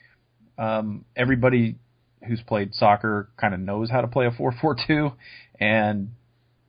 um, 0.58 1.06
everybody 1.15 1.76
who's 2.28 2.42
played 2.42 2.74
soccer 2.74 3.30
kind 3.38 3.54
of 3.54 3.60
knows 3.60 3.89
how 3.89 4.02
to 4.02 4.08
play 4.08 4.26
a 4.26 4.32
four 4.32 4.54
four 4.60 4.76
two, 4.88 5.12
and 5.60 6.10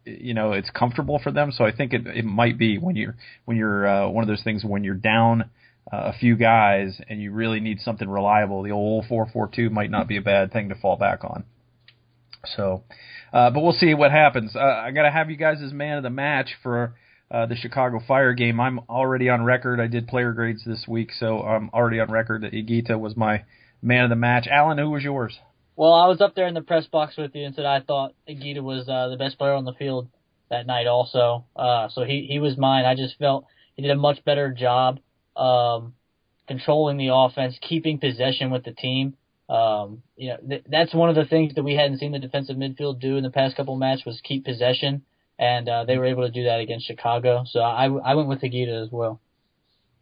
you 0.05 0.35
know 0.35 0.53
it's 0.53 0.71
comfortable 0.71 1.19
for 1.23 1.33
them. 1.33 1.53
So 1.53 1.65
I 1.65 1.73
think 1.73 1.93
it 1.93 2.07
it 2.07 2.25
might 2.25 2.59
be 2.59 2.79
when 2.79 2.97
you're 2.97 3.17
when 3.45 3.57
you're 3.57 3.87
uh, 3.87 4.09
one 4.09 4.23
of 4.23 4.29
those 4.29 4.43
things 4.43 4.65
when 4.65 4.85
you're 4.85 4.95
down 4.95 5.51
uh, 5.93 5.97
a 5.97 6.13
few 6.13 6.37
guys 6.37 7.01
and 7.09 7.21
you 7.21 7.33
really 7.33 7.61
need 7.61 7.81
something 7.81 8.09
reliable, 8.09 8.63
the 8.63 8.71
old 8.71 9.07
442 9.07 9.71
might 9.71 9.91
not 9.91 10.09
be 10.09 10.17
a 10.17 10.23
bad 10.23 10.53
thing 10.53 10.69
to 10.69 10.75
fall 10.75 10.97
back 10.97 11.25
on. 11.25 11.45
So, 12.57 12.85
uh, 13.33 13.51
but 13.51 13.63
we'll 13.63 13.73
see 13.73 13.95
what 13.95 14.11
happens. 14.11 14.55
Uh, 14.57 14.61
I 14.61 14.93
got 14.93 15.03
to 15.03 15.11
have 15.11 15.31
you 15.31 15.37
guys 15.37 15.59
as 15.63 15.73
man 15.73 15.99
of 15.99 16.03
the 16.03 16.11
match 16.11 16.51
for 16.63 16.95
uh, 17.31 17.47
the 17.47 17.57
Chicago 17.57 18.01
Fire 18.07 18.33
game. 18.33 18.61
I'm 18.61 18.81
already 18.89 19.29
on 19.29 19.45
record. 19.45 19.81
I 19.81 19.87
did 19.87 20.09
player 20.09 20.33
grades 20.33 20.65
this 20.65 20.85
week, 20.89 21.11
so 21.19 21.41
I'm 21.43 21.71
already 21.71 22.01
on 22.01 22.11
record 22.11 22.43
that 22.43 22.53
Higuita 22.53 22.99
was 22.99 23.17
my 23.17 23.45
man 23.83 24.05
of 24.05 24.11
the 24.11 24.17
match. 24.17 24.47
Alan, 24.47 24.79
who 24.79 24.91
was 24.91 25.03
yours? 25.03 25.39
Well, 25.77 25.93
I 25.93 26.09
was 26.09 26.21
up 26.21 26.35
there 26.35 26.47
in 26.47 26.55
the 26.55 26.61
press 26.61 26.87
box 26.87 27.17
with 27.17 27.35
you 27.35 27.45
and 27.45 27.55
said 27.55 27.65
I 27.65 27.81
thought 27.81 28.15
Higuita 28.29 28.63
was 28.63 28.89
uh, 28.89 29.09
the 29.09 29.17
best 29.17 29.39
player 29.39 29.55
on 29.55 29.65
the 29.65 29.73
field 29.75 30.09
that 30.51 30.67
night 30.67 30.87
also. 30.87 31.45
Uh, 31.55 31.89
so 31.89 32.05
he, 32.05 32.27
he 32.29 32.39
was 32.39 32.59
mine. 32.59 32.85
I 32.85 32.95
just 32.95 33.17
felt 33.19 33.47
he 33.77 33.83
did 33.83 33.91
a 33.91 33.97
much 33.97 34.25
better 34.25 34.51
job 34.53 34.99
um, 35.37 35.95
controlling 36.47 36.97
the 36.97 37.15
offense, 37.15 37.57
keeping 37.61 37.99
possession 37.99 38.51
with 38.51 38.65
the 38.65 38.73
team. 38.73 39.15
Um, 39.49 40.03
you 40.17 40.29
know, 40.29 40.37
th- 40.49 40.65
that's 40.69 40.95
one 40.95 41.09
of 41.09 41.17
the 41.17 41.25
things 41.25 41.55
that 41.55 41.63
we 41.63 41.75
hadn't 41.75 41.99
seen 41.99 42.13
the 42.13 42.19
defensive 42.19 42.57
midfield 42.57 43.01
do 43.01 43.17
in 43.17 43.25
the 43.25 43.31
past 43.31 43.57
couple 43.57 43.75
of 43.75 43.81
matches 43.81 44.05
was 44.05 44.21
keep 44.23 44.45
possession, 44.45 45.03
and 45.39 45.69
uh, 45.69 45.85
they 45.85 45.99
were 45.99 46.07
able 46.07 46.25
to 46.25 46.31
do 46.31 46.45
that 46.45 46.61
against 46.61 46.87
Chicago. 46.87 47.45
So 47.47 47.61
I, 47.61 47.87
I 47.87 48.15
went 48.15 48.29
with 48.29 48.41
Higuita 48.41 48.85
as 48.85 48.93
well. 48.93 49.21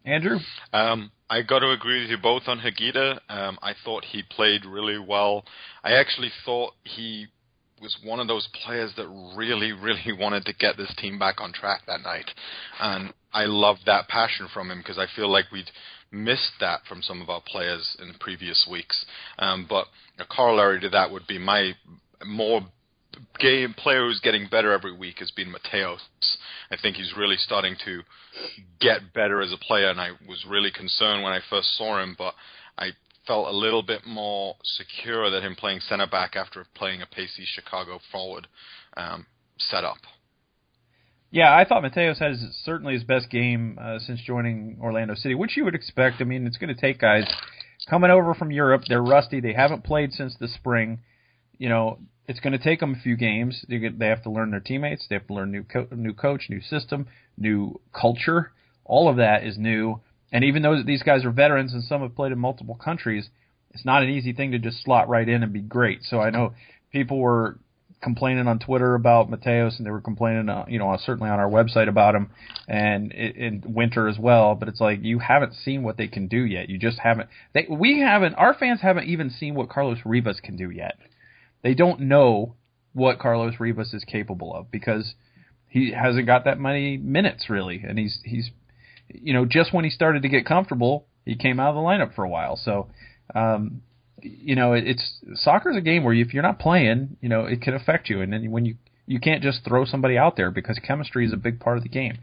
Andrew, 0.05 0.37
um, 0.71 1.11
I 1.29 1.41
got 1.41 1.59
to 1.59 1.71
agree 1.71 2.01
with 2.01 2.09
you 2.09 2.17
both 2.17 2.43
on 2.47 2.59
Higuita. 2.59 3.19
Um, 3.29 3.59
I 3.61 3.73
thought 3.83 4.05
he 4.05 4.23
played 4.23 4.65
really 4.65 4.97
well. 4.97 5.45
I 5.83 5.93
actually 5.93 6.31
thought 6.45 6.73
he 6.83 7.27
was 7.81 7.95
one 8.03 8.19
of 8.19 8.27
those 8.27 8.47
players 8.65 8.91
that 8.97 9.07
really, 9.35 9.71
really 9.71 10.11
wanted 10.17 10.45
to 10.45 10.53
get 10.53 10.77
this 10.77 10.93
team 10.97 11.19
back 11.19 11.39
on 11.39 11.53
track 11.53 11.81
that 11.87 12.01
night, 12.01 12.29
and 12.79 13.13
I 13.33 13.45
love 13.45 13.77
that 13.85 14.07
passion 14.07 14.47
from 14.53 14.71
him 14.71 14.79
because 14.79 14.97
I 14.97 15.05
feel 15.15 15.29
like 15.29 15.45
we'd 15.51 15.69
missed 16.11 16.53
that 16.59 16.81
from 16.87 17.01
some 17.01 17.21
of 17.21 17.29
our 17.29 17.41
players 17.45 17.95
in 17.99 18.13
previous 18.19 18.67
weeks. 18.69 19.05
Um, 19.37 19.65
but 19.69 19.85
a 20.17 20.25
corollary 20.25 20.79
to 20.81 20.89
that 20.89 21.11
would 21.11 21.27
be 21.27 21.37
my 21.37 21.73
more 22.25 22.61
game 23.39 23.73
player 23.73 24.07
who's 24.07 24.19
getting 24.19 24.47
better 24.49 24.71
every 24.71 24.95
week 24.95 25.19
has 25.19 25.31
been 25.31 25.53
Mateos. 25.53 25.99
I 26.71 26.77
think 26.81 26.95
he's 26.95 27.13
really 27.17 27.37
starting 27.37 27.75
to 27.85 28.01
get 28.79 29.13
better 29.13 29.41
as 29.41 29.51
a 29.51 29.57
player, 29.57 29.89
and 29.89 29.99
I 29.99 30.11
was 30.27 30.45
really 30.47 30.71
concerned 30.71 31.23
when 31.23 31.33
I 31.33 31.39
first 31.49 31.75
saw 31.77 32.01
him, 32.01 32.15
but 32.17 32.33
I 32.77 32.91
felt 33.27 33.47
a 33.47 33.57
little 33.57 33.83
bit 33.83 34.01
more 34.05 34.55
secure 34.63 35.29
that 35.29 35.43
him 35.43 35.55
playing 35.55 35.81
center 35.81 36.07
back 36.07 36.35
after 36.35 36.65
playing 36.75 37.01
a 37.01 37.05
pacey 37.05 37.45
Chicago 37.45 37.99
forward 38.11 38.47
um, 38.97 39.25
setup. 39.57 39.97
Yeah, 41.31 41.55
I 41.55 41.63
thought 41.63 41.83
Mateos 41.83 42.17
had 42.17 42.35
certainly 42.63 42.93
his 42.93 43.03
best 43.03 43.29
game 43.29 43.77
uh, 43.79 43.99
since 43.99 44.19
joining 44.21 44.77
Orlando 44.81 45.13
City, 45.13 45.35
which 45.35 45.55
you 45.57 45.63
would 45.65 45.75
expect. 45.75 46.21
I 46.21 46.23
mean, 46.23 46.47
it's 46.47 46.57
going 46.57 46.73
to 46.73 46.79
take 46.79 46.99
guys 46.99 47.25
coming 47.87 48.09
over 48.09 48.33
from 48.33 48.51
Europe. 48.51 48.83
They're 48.87 49.03
rusty. 49.03 49.39
They 49.39 49.53
haven't 49.53 49.83
played 49.83 50.11
since 50.11 50.35
the 50.39 50.47
spring. 50.47 50.99
You 51.59 51.69
know, 51.69 51.99
it's 52.27 52.39
going 52.39 52.53
to 52.53 52.63
take 52.63 52.79
them 52.79 52.95
a 52.95 53.03
few 53.03 53.15
games. 53.15 53.63
They, 53.69 53.77
get, 53.77 53.99
they 53.99 54.07
have 54.07 54.23
to 54.23 54.31
learn 54.31 54.49
their 54.49 54.59
teammates. 54.59 55.05
They 55.07 55.15
have 55.15 55.27
to 55.27 55.33
learn 55.33 55.51
new 55.51 55.63
co- 55.63 55.87
new 55.91 56.13
coach, 56.13 56.47
new 56.49 56.61
system, 56.61 57.07
new 57.37 57.79
culture. 57.93 58.51
All 58.83 59.07
of 59.07 59.17
that 59.17 59.43
is 59.43 59.55
new. 59.55 60.01
And 60.31 60.43
even 60.43 60.63
though 60.63 60.81
these 60.81 61.03
guys 61.03 61.25
are 61.25 61.31
veterans 61.31 61.73
and 61.73 61.83
some 61.83 62.01
have 62.01 62.15
played 62.15 62.31
in 62.31 62.39
multiple 62.39 62.75
countries, 62.75 63.29
it's 63.71 63.85
not 63.85 64.01
an 64.01 64.09
easy 64.09 64.33
thing 64.33 64.51
to 64.51 64.59
just 64.59 64.83
slot 64.83 65.09
right 65.09 65.27
in 65.27 65.43
and 65.43 65.53
be 65.53 65.61
great. 65.61 66.01
So 66.03 66.19
I 66.19 66.31
know 66.31 66.53
people 66.91 67.19
were 67.19 67.59
complaining 68.01 68.47
on 68.47 68.59
Twitter 68.59 68.95
about 68.95 69.29
Mateos, 69.29 69.77
and 69.77 69.85
they 69.85 69.91
were 69.91 70.01
complaining, 70.01 70.49
uh, 70.49 70.65
you 70.67 70.79
know, 70.79 70.95
certainly 71.05 71.29
on 71.29 71.39
our 71.39 71.49
website 71.49 71.89
about 71.89 72.15
him, 72.15 72.31
and 72.67 73.11
in 73.11 73.63
Winter 73.65 74.07
as 74.07 74.17
well. 74.17 74.55
But 74.55 74.69
it's 74.69 74.79
like 74.79 75.03
you 75.03 75.19
haven't 75.19 75.53
seen 75.53 75.83
what 75.83 75.97
they 75.97 76.07
can 76.07 76.27
do 76.27 76.37
yet. 76.37 76.69
You 76.69 76.77
just 76.77 76.99
haven't. 76.99 77.29
They, 77.53 77.67
we 77.69 77.99
haven't. 77.99 78.35
Our 78.35 78.53
fans 78.53 78.81
haven't 78.81 79.07
even 79.07 79.29
seen 79.29 79.55
what 79.55 79.69
Carlos 79.69 79.99
Rivas 80.05 80.39
can 80.39 80.55
do 80.55 80.69
yet. 80.69 80.97
they 81.61 81.73
don't 81.73 82.01
know 82.01 82.55
what 82.93 83.19
Carlos 83.19 83.55
Rivas 83.59 83.93
is 83.93 84.03
capable 84.03 84.53
of 84.53 84.71
because 84.71 85.13
he 85.67 85.91
hasn't 85.91 86.25
got 86.25 86.45
that 86.45 86.59
many 86.59 86.97
minutes 86.97 87.49
really, 87.49 87.83
and 87.87 87.99
he's 87.99 88.19
he's 88.23 88.49
you 89.09 89.33
know 89.33 89.45
just 89.45 89.73
when 89.73 89.83
he 89.83 89.89
started 89.91 90.23
to 90.23 90.29
get 90.29 90.45
comfortable, 90.45 91.05
he 91.25 91.35
came 91.35 91.59
out 91.59 91.69
of 91.69 91.75
the 91.75 91.81
lineup 91.81 92.15
for 92.15 92.23
a 92.23 92.29
while. 92.29 92.55
So 92.55 92.87
um, 93.35 93.81
you 94.21 94.55
know 94.55 94.73
it, 94.73 94.85
it's 94.85 95.19
soccer 95.35 95.71
is 95.71 95.77
a 95.77 95.81
game 95.81 96.03
where 96.03 96.13
if 96.13 96.33
you're 96.33 96.43
not 96.43 96.59
playing, 96.59 97.17
you 97.21 97.29
know 97.29 97.45
it 97.45 97.61
can 97.61 97.73
affect 97.73 98.09
you, 98.09 98.21
and 98.21 98.31
then 98.33 98.49
when 98.51 98.65
you 98.65 98.75
you 99.05 99.19
can't 99.19 99.41
just 99.41 99.63
throw 99.65 99.85
somebody 99.85 100.17
out 100.17 100.35
there 100.35 100.51
because 100.51 100.79
chemistry 100.85 101.25
is 101.25 101.33
a 101.33 101.37
big 101.37 101.59
part 101.59 101.77
of 101.77 101.83
the 101.83 101.89
game. 101.89 102.19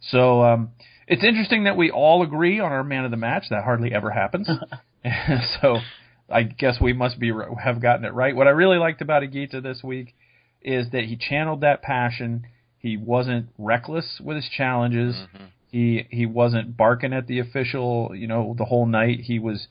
So 0.00 0.42
um, 0.42 0.70
it's 1.06 1.22
interesting 1.22 1.64
that 1.64 1.76
we 1.76 1.90
all 1.90 2.22
agree 2.22 2.60
on 2.60 2.72
our 2.72 2.82
man 2.82 3.04
of 3.04 3.10
the 3.10 3.16
match. 3.16 3.44
That 3.50 3.64
hardly 3.64 3.92
ever 3.92 4.10
happens. 4.10 4.48
so 5.60 5.78
I 6.30 6.42
guess 6.42 6.76
we 6.80 6.92
must 6.92 7.18
be 7.18 7.32
have 7.62 7.80
gotten 7.80 8.04
it 8.04 8.14
right. 8.14 8.34
What 8.34 8.46
I 8.46 8.50
really 8.50 8.78
liked 8.78 9.00
about 9.00 9.22
Higuita 9.22 9.62
this 9.62 9.82
week 9.82 10.14
is 10.62 10.90
that 10.92 11.04
he 11.04 11.16
channeled 11.16 11.62
that 11.62 11.82
passion. 11.82 12.46
He 12.78 12.96
wasn't 12.96 13.48
reckless 13.58 14.20
with 14.22 14.36
his 14.36 14.48
challenges. 14.48 15.14
Mm-hmm. 15.14 15.44
He 15.70 16.06
he 16.10 16.26
wasn't 16.26 16.76
barking 16.76 17.12
at 17.12 17.26
the 17.26 17.38
official, 17.38 18.12
you 18.14 18.26
know, 18.26 18.54
the 18.56 18.64
whole 18.64 18.86
night. 18.86 19.20
He 19.20 19.38
was 19.38 19.68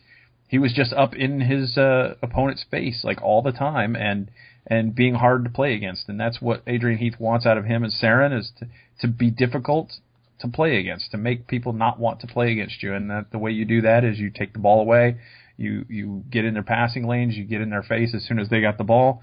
he 0.50 0.58
was 0.58 0.74
just 0.74 0.92
up 0.94 1.16
in 1.16 1.42
his 1.42 1.78
uh, 1.78 2.16
opponent's 2.24 2.66
face 2.70 3.04
like 3.04 3.22
all 3.22 3.42
the 3.42 3.52
time 3.52 3.96
and 3.96 4.30
and 4.66 4.94
being 4.94 5.14
hard 5.16 5.44
to 5.44 5.50
play 5.50 5.76
against. 5.76 6.10
And 6.10 6.20
that's 6.20 6.42
what 6.42 6.64
Adrian 6.68 6.98
Heath 6.98 7.16
wants 7.20 7.46
out 7.46 7.58
of 7.58 7.66
him 7.66 7.84
and 7.84 7.94
Cerén 7.94 8.38
is 8.38 8.52
to 8.60 8.68
to 9.02 9.08
be 9.08 9.30
difficult 9.30 9.94
to 10.40 10.48
play 10.48 10.78
against, 10.78 11.12
to 11.12 11.18
make 11.18 11.48
people 11.48 11.72
not 11.72 12.00
want 12.00 12.20
to 12.22 12.28
play 12.28 12.52
against 12.52 12.82
you. 12.82 12.94
And 12.94 13.10
that 13.12 13.32
the 13.32 13.38
way 13.38 13.52
you 13.52 13.64
do 13.64 13.82
that 13.82 14.04
is 14.04 14.18
you 14.18 14.32
take 14.32 14.54
the 14.54 14.60
ball 14.60 14.82
away, 14.82 15.18
you 15.56 15.86
you 15.88 16.24
get 16.32 16.46
in 16.46 16.56
their 16.56 16.64
passing 16.64 17.08
lanes, 17.08 17.36
you 17.36 17.46
get 17.46 17.62
in 17.62 17.70
their 17.70 17.84
face 17.84 18.16
as 18.16 18.26
soon 18.26 18.40
as 18.40 18.50
they 18.50 18.60
got 18.60 18.80
the 18.80 18.84
ball. 18.84 19.22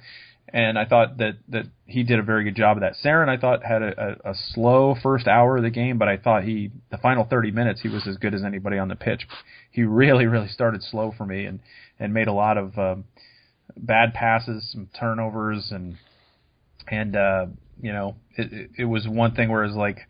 And 0.53 0.79
I 0.79 0.85
thought 0.85 1.19
that 1.19 1.39
that 1.49 1.65
he 1.87 2.05
did 2.05 2.19
a 2.19 2.23
very 2.23 2.45
good 2.45 2.55
job 2.55 2.77
of 2.77 2.83
that. 2.83 2.95
Cerén, 3.05 3.29
I 3.29 3.37
thought 3.37 3.65
had 3.65 3.83
a, 3.83 4.19
a, 4.25 4.31
a 4.31 4.35
slow 4.35 4.95
first 5.03 5.27
hour 5.27 5.57
of 5.57 5.65
the 5.65 5.71
game, 5.71 5.99
but 5.99 6.09
I 6.09 6.17
thought 6.17 6.45
he 6.45 6.71
the 6.91 6.99
final 6.99 7.25
30 7.25 7.51
minutes 7.51 7.81
he 7.81 7.89
was 7.89 8.07
as 8.07 8.17
good 8.17 8.33
as 8.33 8.45
anybody 8.45 8.79
on 8.79 8.89
the 8.89 8.95
pitch. 8.95 9.27
He 9.71 9.83
really 9.83 10.27
really 10.27 10.49
started 10.49 10.83
slow 10.83 11.13
for 11.17 11.27
me 11.27 11.47
and 11.47 11.61
and 11.99 12.15
made 12.15 12.29
a 12.29 12.33
lot 12.33 12.59
of 12.59 12.79
um, 12.79 13.05
bad 13.77 14.15
passes, 14.15 14.71
some 14.71 14.89
turnovers, 14.99 15.73
and 15.73 15.97
and 16.87 17.17
uh, 17.17 17.47
you 17.83 17.93
know 17.93 18.17
it, 18.37 18.71
it 18.79 18.85
was 18.85 19.09
one 19.09 19.35
thing 19.35 19.51
where 19.51 19.65
it 19.65 19.69
was 19.69 19.77
like 19.77 20.07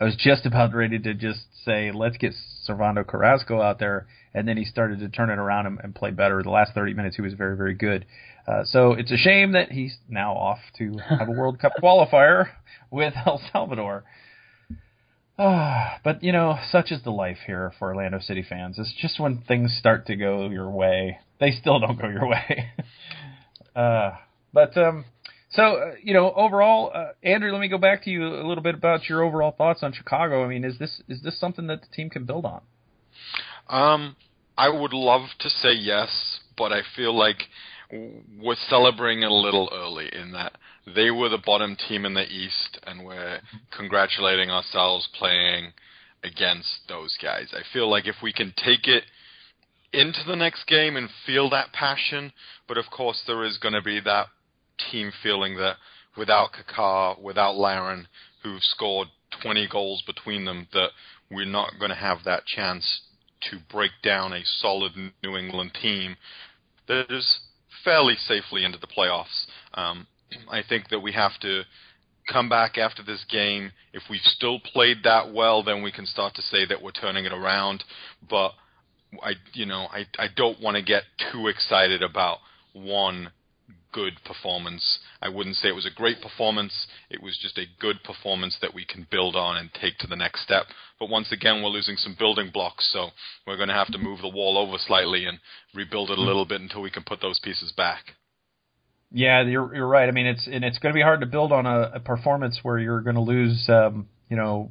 I 0.00 0.04
was 0.04 0.16
just 0.16 0.46
about 0.46 0.74
ready 0.74 0.98
to 0.98 1.14
just 1.14 1.40
say, 1.64 1.90
let's 1.92 2.16
get 2.16 2.32
Servando 2.68 3.04
Carrasco 3.04 3.60
out 3.60 3.80
there, 3.80 4.06
and 4.32 4.46
then 4.46 4.56
he 4.56 4.64
started 4.64 5.00
to 5.00 5.08
turn 5.08 5.28
it 5.28 5.38
around 5.38 5.66
and, 5.66 5.80
and 5.82 5.94
play 5.94 6.12
better. 6.12 6.40
The 6.40 6.50
last 6.50 6.72
30 6.72 6.94
minutes, 6.94 7.16
he 7.16 7.22
was 7.22 7.34
very, 7.34 7.56
very 7.56 7.74
good. 7.74 8.06
Uh, 8.48 8.64
so 8.64 8.92
it's 8.92 9.12
a 9.12 9.16
shame 9.16 9.52
that 9.52 9.70
he's 9.70 9.96
now 10.08 10.32
off 10.32 10.58
to 10.78 10.96
have 11.06 11.28
a 11.28 11.32
World 11.32 11.58
Cup 11.58 11.72
qualifier 11.82 12.46
with 12.90 13.12
El 13.26 13.42
Salvador. 13.52 14.04
Uh, 15.38 15.98
but 16.02 16.22
you 16.22 16.32
know, 16.32 16.56
such 16.70 16.90
is 16.90 17.02
the 17.04 17.10
life 17.10 17.38
here 17.46 17.72
for 17.78 17.88
Orlando 17.94 18.18
City 18.20 18.44
fans. 18.48 18.78
It's 18.78 18.94
just 19.00 19.20
when 19.20 19.42
things 19.46 19.76
start 19.78 20.06
to 20.06 20.16
go 20.16 20.48
your 20.48 20.70
way, 20.70 21.18
they 21.38 21.50
still 21.50 21.78
don't 21.78 22.00
go 22.00 22.08
your 22.08 22.26
way. 22.26 22.70
uh, 23.76 24.12
but 24.52 24.76
um, 24.78 25.04
so, 25.50 25.62
uh, 25.62 25.94
you 26.02 26.14
know, 26.14 26.32
overall, 26.32 26.90
uh, 26.94 27.08
Andrew, 27.22 27.52
let 27.52 27.60
me 27.60 27.68
go 27.68 27.78
back 27.78 28.04
to 28.04 28.10
you 28.10 28.26
a 28.26 28.46
little 28.46 28.62
bit 28.62 28.74
about 28.74 29.08
your 29.08 29.22
overall 29.22 29.52
thoughts 29.52 29.82
on 29.82 29.92
Chicago. 29.92 30.44
I 30.44 30.48
mean, 30.48 30.64
is 30.64 30.78
this 30.78 31.02
is 31.06 31.22
this 31.22 31.38
something 31.38 31.66
that 31.68 31.82
the 31.82 31.88
team 31.88 32.10
can 32.10 32.24
build 32.24 32.44
on? 32.44 32.62
Um, 33.68 34.16
I 34.56 34.70
would 34.70 34.92
love 34.92 35.28
to 35.40 35.50
say 35.50 35.72
yes, 35.72 36.40
but 36.56 36.72
I 36.72 36.80
feel 36.96 37.16
like 37.16 37.42
we're 37.90 38.56
celebrating 38.68 39.24
a 39.24 39.32
little 39.32 39.70
early 39.72 40.10
in 40.12 40.32
that 40.32 40.52
they 40.94 41.10
were 41.10 41.28
the 41.28 41.42
bottom 41.44 41.76
team 41.88 42.04
in 42.04 42.14
the 42.14 42.26
East, 42.26 42.78
and 42.86 43.04
we're 43.04 43.40
congratulating 43.76 44.50
ourselves 44.50 45.08
playing 45.18 45.72
against 46.22 46.80
those 46.88 47.16
guys. 47.22 47.48
I 47.52 47.62
feel 47.72 47.88
like 47.88 48.06
if 48.06 48.16
we 48.22 48.32
can 48.32 48.52
take 48.56 48.86
it 48.86 49.04
into 49.92 50.20
the 50.26 50.36
next 50.36 50.66
game 50.66 50.96
and 50.96 51.08
feel 51.26 51.48
that 51.50 51.72
passion, 51.72 52.32
but 52.66 52.78
of 52.78 52.86
course 52.90 53.22
there 53.26 53.44
is 53.44 53.58
going 53.58 53.74
to 53.74 53.82
be 53.82 54.00
that 54.00 54.26
team 54.90 55.12
feeling 55.22 55.56
that 55.56 55.76
without 56.16 56.50
Kaká, 56.52 57.20
without 57.20 57.56
Larin, 57.56 58.06
who've 58.42 58.62
scored 58.62 59.08
20 59.42 59.68
goals 59.70 60.02
between 60.06 60.44
them, 60.44 60.66
that 60.72 60.90
we're 61.30 61.46
not 61.46 61.78
going 61.78 61.90
to 61.90 61.96
have 61.96 62.18
that 62.24 62.44
chance 62.44 63.02
to 63.50 63.58
break 63.70 63.92
down 64.02 64.32
a 64.32 64.42
solid 64.44 64.92
New 65.22 65.36
England 65.36 65.72
team 65.80 66.16
that 66.88 67.10
is 67.10 67.40
fairly 67.84 68.16
safely 68.16 68.64
into 68.64 68.78
the 68.78 68.86
playoffs. 68.86 69.46
Um, 69.74 70.06
I 70.50 70.62
think 70.62 70.88
that 70.90 71.00
we 71.00 71.12
have 71.12 71.38
to 71.40 71.62
come 72.28 72.48
back 72.48 72.76
after 72.76 73.02
this 73.02 73.24
game. 73.30 73.72
If 73.92 74.02
we've 74.10 74.20
still 74.22 74.60
played 74.60 74.98
that 75.04 75.32
well, 75.32 75.62
then 75.62 75.82
we 75.82 75.92
can 75.92 76.06
start 76.06 76.34
to 76.34 76.42
say 76.42 76.66
that 76.66 76.82
we're 76.82 76.92
turning 76.92 77.24
it 77.24 77.32
around. 77.32 77.84
But 78.28 78.52
I, 79.22 79.34
you 79.54 79.66
know, 79.66 79.88
I 79.90 80.06
I 80.18 80.26
don't 80.34 80.60
want 80.60 80.76
to 80.76 80.82
get 80.82 81.04
too 81.32 81.48
excited 81.48 82.02
about 82.02 82.38
one 82.72 83.30
good 83.92 84.14
performance. 84.24 84.98
I 85.22 85.28
wouldn't 85.28 85.56
say 85.56 85.68
it 85.68 85.74
was 85.74 85.86
a 85.86 85.94
great 85.94 86.20
performance. 86.20 86.86
It 87.10 87.22
was 87.22 87.38
just 87.40 87.58
a 87.58 87.66
good 87.80 88.02
performance 88.04 88.56
that 88.60 88.74
we 88.74 88.84
can 88.84 89.06
build 89.10 89.36
on 89.36 89.56
and 89.56 89.70
take 89.72 89.98
to 89.98 90.06
the 90.06 90.16
next 90.16 90.42
step. 90.42 90.66
But 90.98 91.08
once 91.08 91.32
again, 91.32 91.62
we're 91.62 91.70
losing 91.70 91.96
some 91.96 92.16
building 92.18 92.50
blocks, 92.52 92.90
so 92.92 93.10
we're 93.46 93.56
going 93.56 93.68
to 93.68 93.74
have 93.74 93.92
to 93.92 93.98
move 93.98 94.20
the 94.20 94.28
wall 94.28 94.58
over 94.58 94.76
slightly 94.78 95.26
and 95.26 95.38
rebuild 95.74 96.10
it 96.10 96.18
a 96.18 96.22
little 96.22 96.44
bit 96.44 96.60
until 96.60 96.82
we 96.82 96.90
can 96.90 97.04
put 97.04 97.20
those 97.20 97.40
pieces 97.40 97.72
back. 97.76 98.04
Yeah, 99.10 99.42
you're 99.42 99.74
you're 99.74 99.88
right. 99.88 100.08
I 100.08 100.12
mean, 100.12 100.26
it's 100.26 100.46
and 100.46 100.64
it's 100.64 100.78
going 100.78 100.92
to 100.92 100.98
be 100.98 101.02
hard 101.02 101.20
to 101.20 101.26
build 101.26 101.50
on 101.50 101.64
a, 101.64 101.92
a 101.94 102.00
performance 102.00 102.58
where 102.62 102.78
you're 102.78 103.00
going 103.00 103.16
to 103.16 103.22
lose, 103.22 103.66
um, 103.68 104.06
you 104.28 104.36
know, 104.36 104.70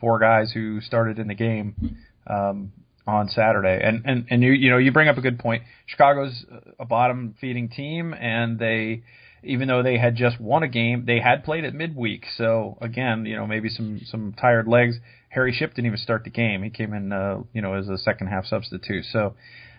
four 0.00 0.18
guys 0.18 0.50
who 0.52 0.80
started 0.80 1.18
in 1.18 1.28
the 1.28 1.34
game. 1.34 1.98
Um, 2.26 2.72
on 3.06 3.28
Saturday. 3.28 3.80
And 3.82 4.04
and 4.04 4.26
and 4.30 4.42
you 4.42 4.52
you 4.52 4.70
know 4.70 4.78
you 4.78 4.92
bring 4.92 5.08
up 5.08 5.18
a 5.18 5.20
good 5.20 5.38
point. 5.38 5.62
Chicago's 5.86 6.44
a 6.78 6.84
bottom 6.84 7.34
feeding 7.40 7.68
team, 7.68 8.14
and 8.14 8.58
they 8.58 9.02
even 9.42 9.68
though 9.68 9.82
they 9.82 9.98
had 9.98 10.16
just 10.16 10.40
won 10.40 10.62
a 10.62 10.68
game, 10.68 11.04
they 11.06 11.20
had 11.20 11.44
played 11.44 11.64
at 11.64 11.74
midweek. 11.74 12.26
So 12.36 12.76
again, 12.80 13.24
you 13.26 13.36
know 13.36 13.46
maybe 13.46 13.68
some 13.68 14.00
some 14.06 14.34
tired 14.38 14.68
legs. 14.68 14.96
Harry 15.30 15.52
Shipp 15.52 15.74
didn't 15.74 15.86
even 15.86 15.98
start 15.98 16.24
the 16.24 16.30
game. 16.30 16.62
He 16.62 16.70
came 16.70 16.92
in 16.92 17.12
uh, 17.12 17.42
you 17.52 17.62
know 17.62 17.74
as 17.74 17.88
a 17.88 17.98
second 17.98 18.28
half 18.28 18.44
substitute. 18.44 19.04
So 19.12 19.34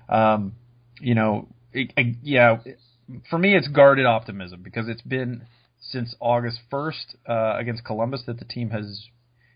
um, 0.10 0.53
you 0.99 1.15
know 1.15 1.47
it, 1.73 1.93
it, 1.95 2.17
yeah, 2.23 2.57
for 3.29 3.38
me 3.38 3.55
it's 3.55 3.67
guarded 3.67 4.05
optimism 4.05 4.62
because 4.63 4.88
it's 4.88 5.01
been 5.01 5.45
since 5.79 6.15
August 6.19 6.60
1st 6.71 7.15
uh, 7.27 7.57
against 7.57 7.84
Columbus 7.84 8.23
that 8.27 8.39
the 8.39 8.45
team 8.45 8.69
has 8.69 9.07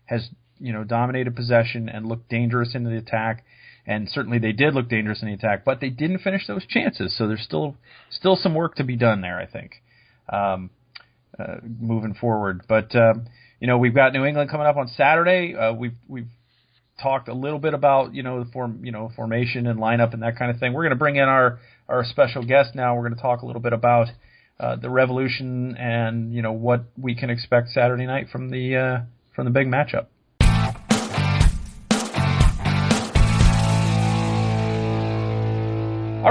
has 0.06 0.28
you 0.58 0.72
know 0.72 0.84
dominated 0.84 1.36
possession 1.36 1.88
and 1.88 2.06
looked 2.06 2.28
dangerous 2.28 2.74
in 2.74 2.84
the 2.84 2.96
attack 2.96 3.44
and 3.86 4.08
certainly 4.10 4.38
they 4.38 4.52
did 4.52 4.74
look 4.74 4.88
dangerous 4.88 5.22
in 5.22 5.28
the 5.28 5.34
attack, 5.34 5.64
but 5.64 5.80
they 5.80 5.90
didn't 5.90 6.18
finish 6.18 6.46
those 6.46 6.66
chances. 6.66 7.16
So 7.16 7.28
there's 7.28 7.42
still 7.42 7.76
still 8.10 8.36
some 8.36 8.54
work 8.54 8.74
to 8.76 8.84
be 8.84 8.96
done 8.96 9.20
there, 9.20 9.38
I 9.38 9.46
think, 9.46 9.82
um, 10.28 10.70
uh, 11.38 11.56
moving 11.62 12.14
forward. 12.14 12.62
But 12.68 12.94
um, 12.96 13.26
you 13.60 13.66
know, 13.66 13.78
we've 13.78 13.94
got 13.94 14.12
New 14.12 14.24
England 14.24 14.50
coming 14.50 14.66
up 14.66 14.76
on 14.76 14.88
Saturday. 14.88 15.54
Uh, 15.54 15.72
we've 15.72 15.94
we've 16.08 16.28
talked 17.00 17.28
a 17.28 17.34
little 17.34 17.58
bit 17.58 17.74
about 17.74 18.14
you 18.14 18.22
know 18.22 18.42
the 18.42 18.50
form 18.50 18.84
you 18.84 18.90
know 18.90 19.10
formation 19.14 19.66
and 19.66 19.78
lineup 19.78 20.12
and 20.12 20.22
that 20.22 20.36
kind 20.36 20.50
of 20.50 20.58
thing. 20.58 20.72
We're 20.72 20.82
going 20.82 20.90
to 20.90 20.96
bring 20.96 21.16
in 21.16 21.28
our 21.28 21.60
our 21.88 22.04
special 22.04 22.44
guest 22.44 22.74
now. 22.74 22.96
We're 22.96 23.02
going 23.02 23.14
to 23.14 23.22
talk 23.22 23.42
a 23.42 23.46
little 23.46 23.62
bit 23.62 23.72
about 23.72 24.08
uh, 24.58 24.76
the 24.76 24.90
revolution 24.90 25.76
and 25.76 26.34
you 26.34 26.42
know 26.42 26.52
what 26.52 26.84
we 27.00 27.14
can 27.14 27.30
expect 27.30 27.68
Saturday 27.68 28.06
night 28.06 28.30
from 28.32 28.50
the 28.50 28.76
uh, 28.76 28.98
from 29.34 29.44
the 29.44 29.52
big 29.52 29.68
matchup. 29.68 30.06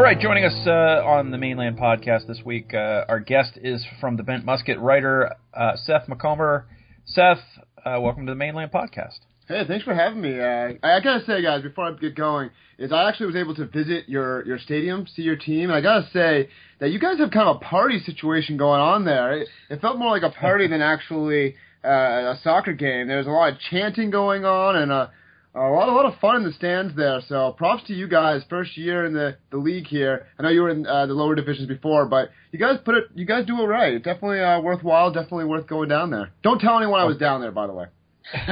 Right, 0.06 0.20
joining 0.20 0.46
us 0.46 0.68
uh, 0.68 1.04
on 1.04 1.32
the 1.32 1.38
Mane 1.40 1.58
Land 1.58 1.80
podcast 1.80 2.28
this 2.28 2.40
week, 2.46 2.76
uh, 2.76 3.06
our 3.10 3.20
guest 3.20 3.54
is 3.56 3.84
from 4.00 4.18
the 4.18 4.22
Bent 4.22 4.46
Musket 4.46 4.78
writer 4.78 5.32
uh, 5.52 5.72
Seth 5.78 6.08
Macomber. 6.08 6.68
Seth, 7.06 7.40
uh, 7.84 8.00
welcome 8.00 8.28
to 8.28 8.32
the 8.32 8.36
Mane 8.36 8.54
Land 8.54 8.72
podcast. 8.72 9.18
Hey, 9.48 9.64
thanks 9.68 9.84
for 9.84 9.96
having 9.96 10.22
me. 10.22 10.40
Uh, 10.40 10.74
I, 10.84 10.98
I 10.98 11.00
gotta 11.00 11.26
say, 11.26 11.42
guys, 11.42 11.64
before 11.64 11.86
I 11.86 11.94
get 11.94 12.14
going, 12.14 12.52
is 12.78 12.92
I 12.92 13.10
actually 13.10 13.26
was 13.26 13.36
able 13.36 13.56
to 13.56 13.66
visit 13.66 14.08
your 14.08 14.46
your 14.46 14.60
stadium, 14.60 15.08
see 15.08 15.24
your 15.24 15.38
team, 15.38 15.72
and 15.72 15.74
I 15.74 15.82
gotta 15.82 16.08
say 16.14 16.50
that 16.80 16.92
you 16.92 17.00
guys 17.00 17.18
have 17.18 17.32
kind 17.32 17.50
of 17.50 17.56
a 17.56 17.60
party 17.66 17.98
situation 17.98 18.58
going 18.58 18.82
on 18.82 19.06
there. 19.06 19.40
It, 19.40 19.48
it 19.72 19.82
felt 19.82 19.98
more 19.98 20.12
like 20.12 20.22
a 20.22 20.30
party 20.30 20.68
than 20.70 20.84
actually 20.84 21.56
uh, 21.84 22.36
a 22.36 22.40
soccer 22.44 22.74
game. 22.74 23.08
There 23.08 23.18
was 23.18 23.26
a 23.26 23.32
lot 23.32 23.54
of 23.54 23.60
chanting 23.72 24.12
going 24.12 24.46
on 24.46 24.76
and 24.76 24.92
a 24.92 25.12
a 25.56 25.72
lot, 25.72 25.90
a 25.90 25.92
lot 25.92 26.06
of 26.06 26.20
fun 26.20 26.38
in 26.38 26.44
the 26.44 26.52
stands 26.54 26.96
there. 26.96 27.22
So 27.28 27.54
props 27.58 27.84
to 27.88 27.94
you 27.94 28.08
guys. 28.08 28.42
First 28.50 28.78
year 28.78 29.06
in 29.06 29.14
the, 29.14 29.38
the 29.52 29.58
league 29.58 29.88
here. 29.88 30.28
I 30.38 30.44
know 30.44 30.50
you 30.50 30.62
were 30.62 30.70
in 30.70 30.86
uh, 30.86 31.06
the 31.06 31.14
lower 31.14 31.36
divisions 31.36 31.68
before, 31.68 32.06
but 32.06 32.30
you 32.52 32.60
guys 32.60 32.78
put 32.84 32.96
it. 32.96 33.06
You 33.16 33.26
guys 33.26 33.46
do 33.46 33.60
it 33.62 33.66
right. 33.66 34.02
Definitely 34.02 34.42
uh, 34.42 34.60
worthwhile. 34.62 35.12
Definitely 35.12 35.46
worth 35.46 35.68
going 35.68 35.90
down 35.90 36.12
there. 36.12 36.32
Don't 36.44 36.60
tell 36.60 36.78
anyone 36.78 37.00
I 37.00 37.06
was 37.06 37.18
down 37.18 37.42
there, 37.42 37.52
by 37.52 37.68
the 37.68 37.74
way. 37.74 37.86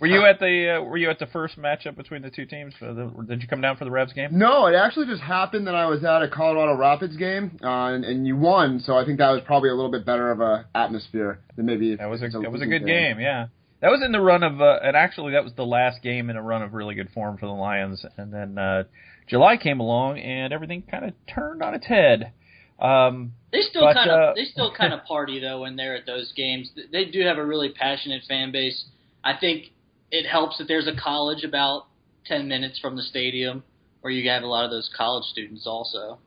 were 0.00 0.06
you 0.06 0.26
at 0.26 0.38
the 0.40 0.76
uh, 0.76 0.82
Were 0.82 0.98
you 0.98 1.08
at 1.08 1.18
the 1.18 1.26
first 1.26 1.58
matchup 1.58 1.96
between 1.96 2.20
the 2.22 2.30
two 2.30 2.44
teams? 2.44 2.74
The, 2.80 3.10
did 3.26 3.40
you 3.40 3.48
come 3.48 3.62
down 3.62 3.76
for 3.76 3.84
the 3.84 3.90
Revs 3.90 4.12
game? 4.12 4.28
No, 4.32 4.66
it 4.66 4.74
actually 4.74 5.06
just 5.06 5.22
happened 5.22 5.66
that 5.66 5.74
I 5.74 5.86
was 5.86 6.04
at 6.04 6.22
a 6.22 6.28
Colorado 6.28 6.76
Rapids 6.76 7.16
game, 7.16 7.58
uh, 7.62 7.94
and, 7.94 8.04
and 8.04 8.26
you 8.26 8.36
won. 8.36 8.80
So 8.80 8.96
I 8.96 9.06
think 9.06 9.18
that 9.18 9.30
was 9.30 9.40
probably 9.46 9.70
a 9.70 9.74
little 9.74 9.90
bit 9.90 10.04
better 10.04 10.30
of 10.30 10.40
a 10.40 10.66
atmosphere 10.74 11.40
than 11.56 11.66
maybe. 11.66 11.96
That 11.96 12.10
was 12.10 12.22
a 12.22 12.28
that 12.28 12.52
was 12.52 12.60
a 12.60 12.66
good 12.66 12.84
game. 12.84 13.16
game. 13.16 13.20
Yeah, 13.20 13.46
that 13.80 13.90
was 13.90 14.02
in 14.04 14.12
the 14.12 14.20
run 14.20 14.42
of, 14.42 14.60
uh, 14.60 14.78
and 14.82 14.96
actually 14.96 15.32
that 15.32 15.44
was 15.44 15.54
the 15.54 15.64
last 15.64 16.02
game 16.02 16.30
in 16.30 16.36
a 16.36 16.42
run 16.42 16.62
of 16.62 16.74
really 16.74 16.94
good 16.94 17.10
form 17.10 17.38
for 17.38 17.46
the 17.46 17.52
Lions. 17.52 18.04
And 18.16 18.32
then 18.32 18.58
uh, 18.58 18.84
July 19.26 19.56
came 19.56 19.80
along, 19.80 20.18
and 20.18 20.52
everything 20.52 20.82
kind 20.82 21.04
of 21.04 21.14
turned 21.32 21.62
on 21.62 21.74
its 21.74 21.86
head. 21.86 22.32
Um, 22.78 23.32
they 23.52 23.60
still 23.60 23.92
kind 23.92 24.10
of 24.10 24.30
uh, 24.30 24.32
they 24.34 24.44
still 24.44 24.72
kind 24.74 24.92
of 24.94 25.04
party 25.08 25.38
though 25.40 25.62
when 25.62 25.76
they're 25.76 25.96
at 25.96 26.06
those 26.06 26.32
games. 26.36 26.70
They 26.92 27.06
do 27.06 27.22
have 27.22 27.38
a 27.38 27.44
really 27.44 27.70
passionate 27.70 28.22
fan 28.28 28.52
base. 28.52 28.84
I 29.22 29.34
think 29.38 29.66
it 30.10 30.26
helps 30.26 30.58
that 30.58 30.68
there's 30.68 30.88
a 30.88 30.98
college 30.98 31.44
about 31.44 31.86
ten 32.26 32.48
minutes 32.48 32.78
from 32.78 32.96
the 32.96 33.02
stadium, 33.02 33.64
where 34.00 34.12
you 34.12 34.28
have 34.30 34.42
a 34.42 34.46
lot 34.46 34.64
of 34.64 34.70
those 34.70 34.90
college 34.96 35.24
students 35.24 35.66
also. 35.66 36.18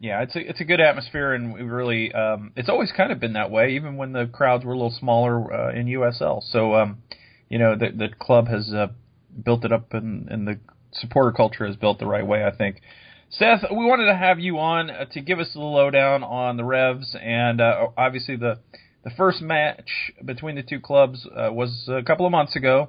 Yeah, 0.00 0.22
it's 0.22 0.34
a 0.34 0.48
it's 0.48 0.60
a 0.62 0.64
good 0.64 0.80
atmosphere, 0.80 1.34
and 1.34 1.52
we 1.52 1.60
really 1.60 2.10
um, 2.14 2.52
it's 2.56 2.70
always 2.70 2.90
kind 2.90 3.12
of 3.12 3.20
been 3.20 3.34
that 3.34 3.50
way, 3.50 3.74
even 3.74 3.96
when 3.96 4.12
the 4.12 4.26
crowds 4.26 4.64
were 4.64 4.72
a 4.72 4.76
little 4.76 4.96
smaller 4.98 5.52
uh, 5.52 5.78
in 5.78 5.86
USL. 5.88 6.42
So, 6.42 6.74
um, 6.74 7.02
you 7.50 7.58
know, 7.58 7.76
the 7.76 7.90
the 7.90 8.08
club 8.18 8.48
has 8.48 8.72
uh, 8.72 8.86
built 9.44 9.62
it 9.66 9.72
up, 9.72 9.92
and, 9.92 10.26
and 10.30 10.48
the 10.48 10.58
supporter 10.92 11.32
culture 11.32 11.66
is 11.66 11.76
built 11.76 11.98
the 11.98 12.06
right 12.06 12.26
way, 12.26 12.44
I 12.44 12.50
think. 12.50 12.80
Seth, 13.28 13.60
we 13.70 13.84
wanted 13.84 14.06
to 14.06 14.16
have 14.16 14.40
you 14.40 14.58
on 14.58 14.88
uh, 14.88 15.04
to 15.12 15.20
give 15.20 15.38
us 15.38 15.52
the 15.52 15.60
lowdown 15.60 16.24
on 16.24 16.56
the 16.56 16.64
Revs, 16.64 17.14
and 17.20 17.60
uh, 17.60 17.88
obviously 17.98 18.36
the 18.36 18.58
the 19.04 19.10
first 19.10 19.42
match 19.42 20.12
between 20.24 20.56
the 20.56 20.62
two 20.62 20.80
clubs 20.80 21.26
uh, 21.26 21.52
was 21.52 21.88
a 21.88 22.02
couple 22.02 22.24
of 22.24 22.32
months 22.32 22.56
ago, 22.56 22.88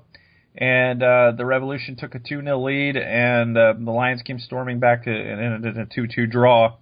and 0.55 1.03
uh, 1.03 1.33
the 1.37 1.45
Revolution 1.45 1.97
took 1.97 2.15
a 2.15 2.19
2 2.19 2.41
0 2.41 2.59
lead, 2.65 2.95
and 2.95 3.57
uh, 3.57 3.73
the 3.77 3.91
Lions 3.91 4.21
came 4.21 4.39
storming 4.39 4.79
back 4.79 5.03
to 5.03 5.11
and 5.11 5.41
ended 5.41 5.75
in 5.75 5.81
a 5.81 5.85
2 5.85 6.07
2 6.07 6.25
draw. 6.27 6.77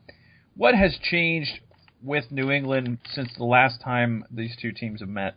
What 0.60 0.76
has 0.76 0.98
changed 1.02 1.62
with 2.04 2.34
New 2.34 2.52
England 2.52 2.98
since 3.14 3.30
the 3.38 3.46
last 3.46 3.80
time 3.80 4.26
these 4.30 4.58
two 4.62 4.74
teams 4.74 5.00
have 5.00 5.08
met? 5.08 5.36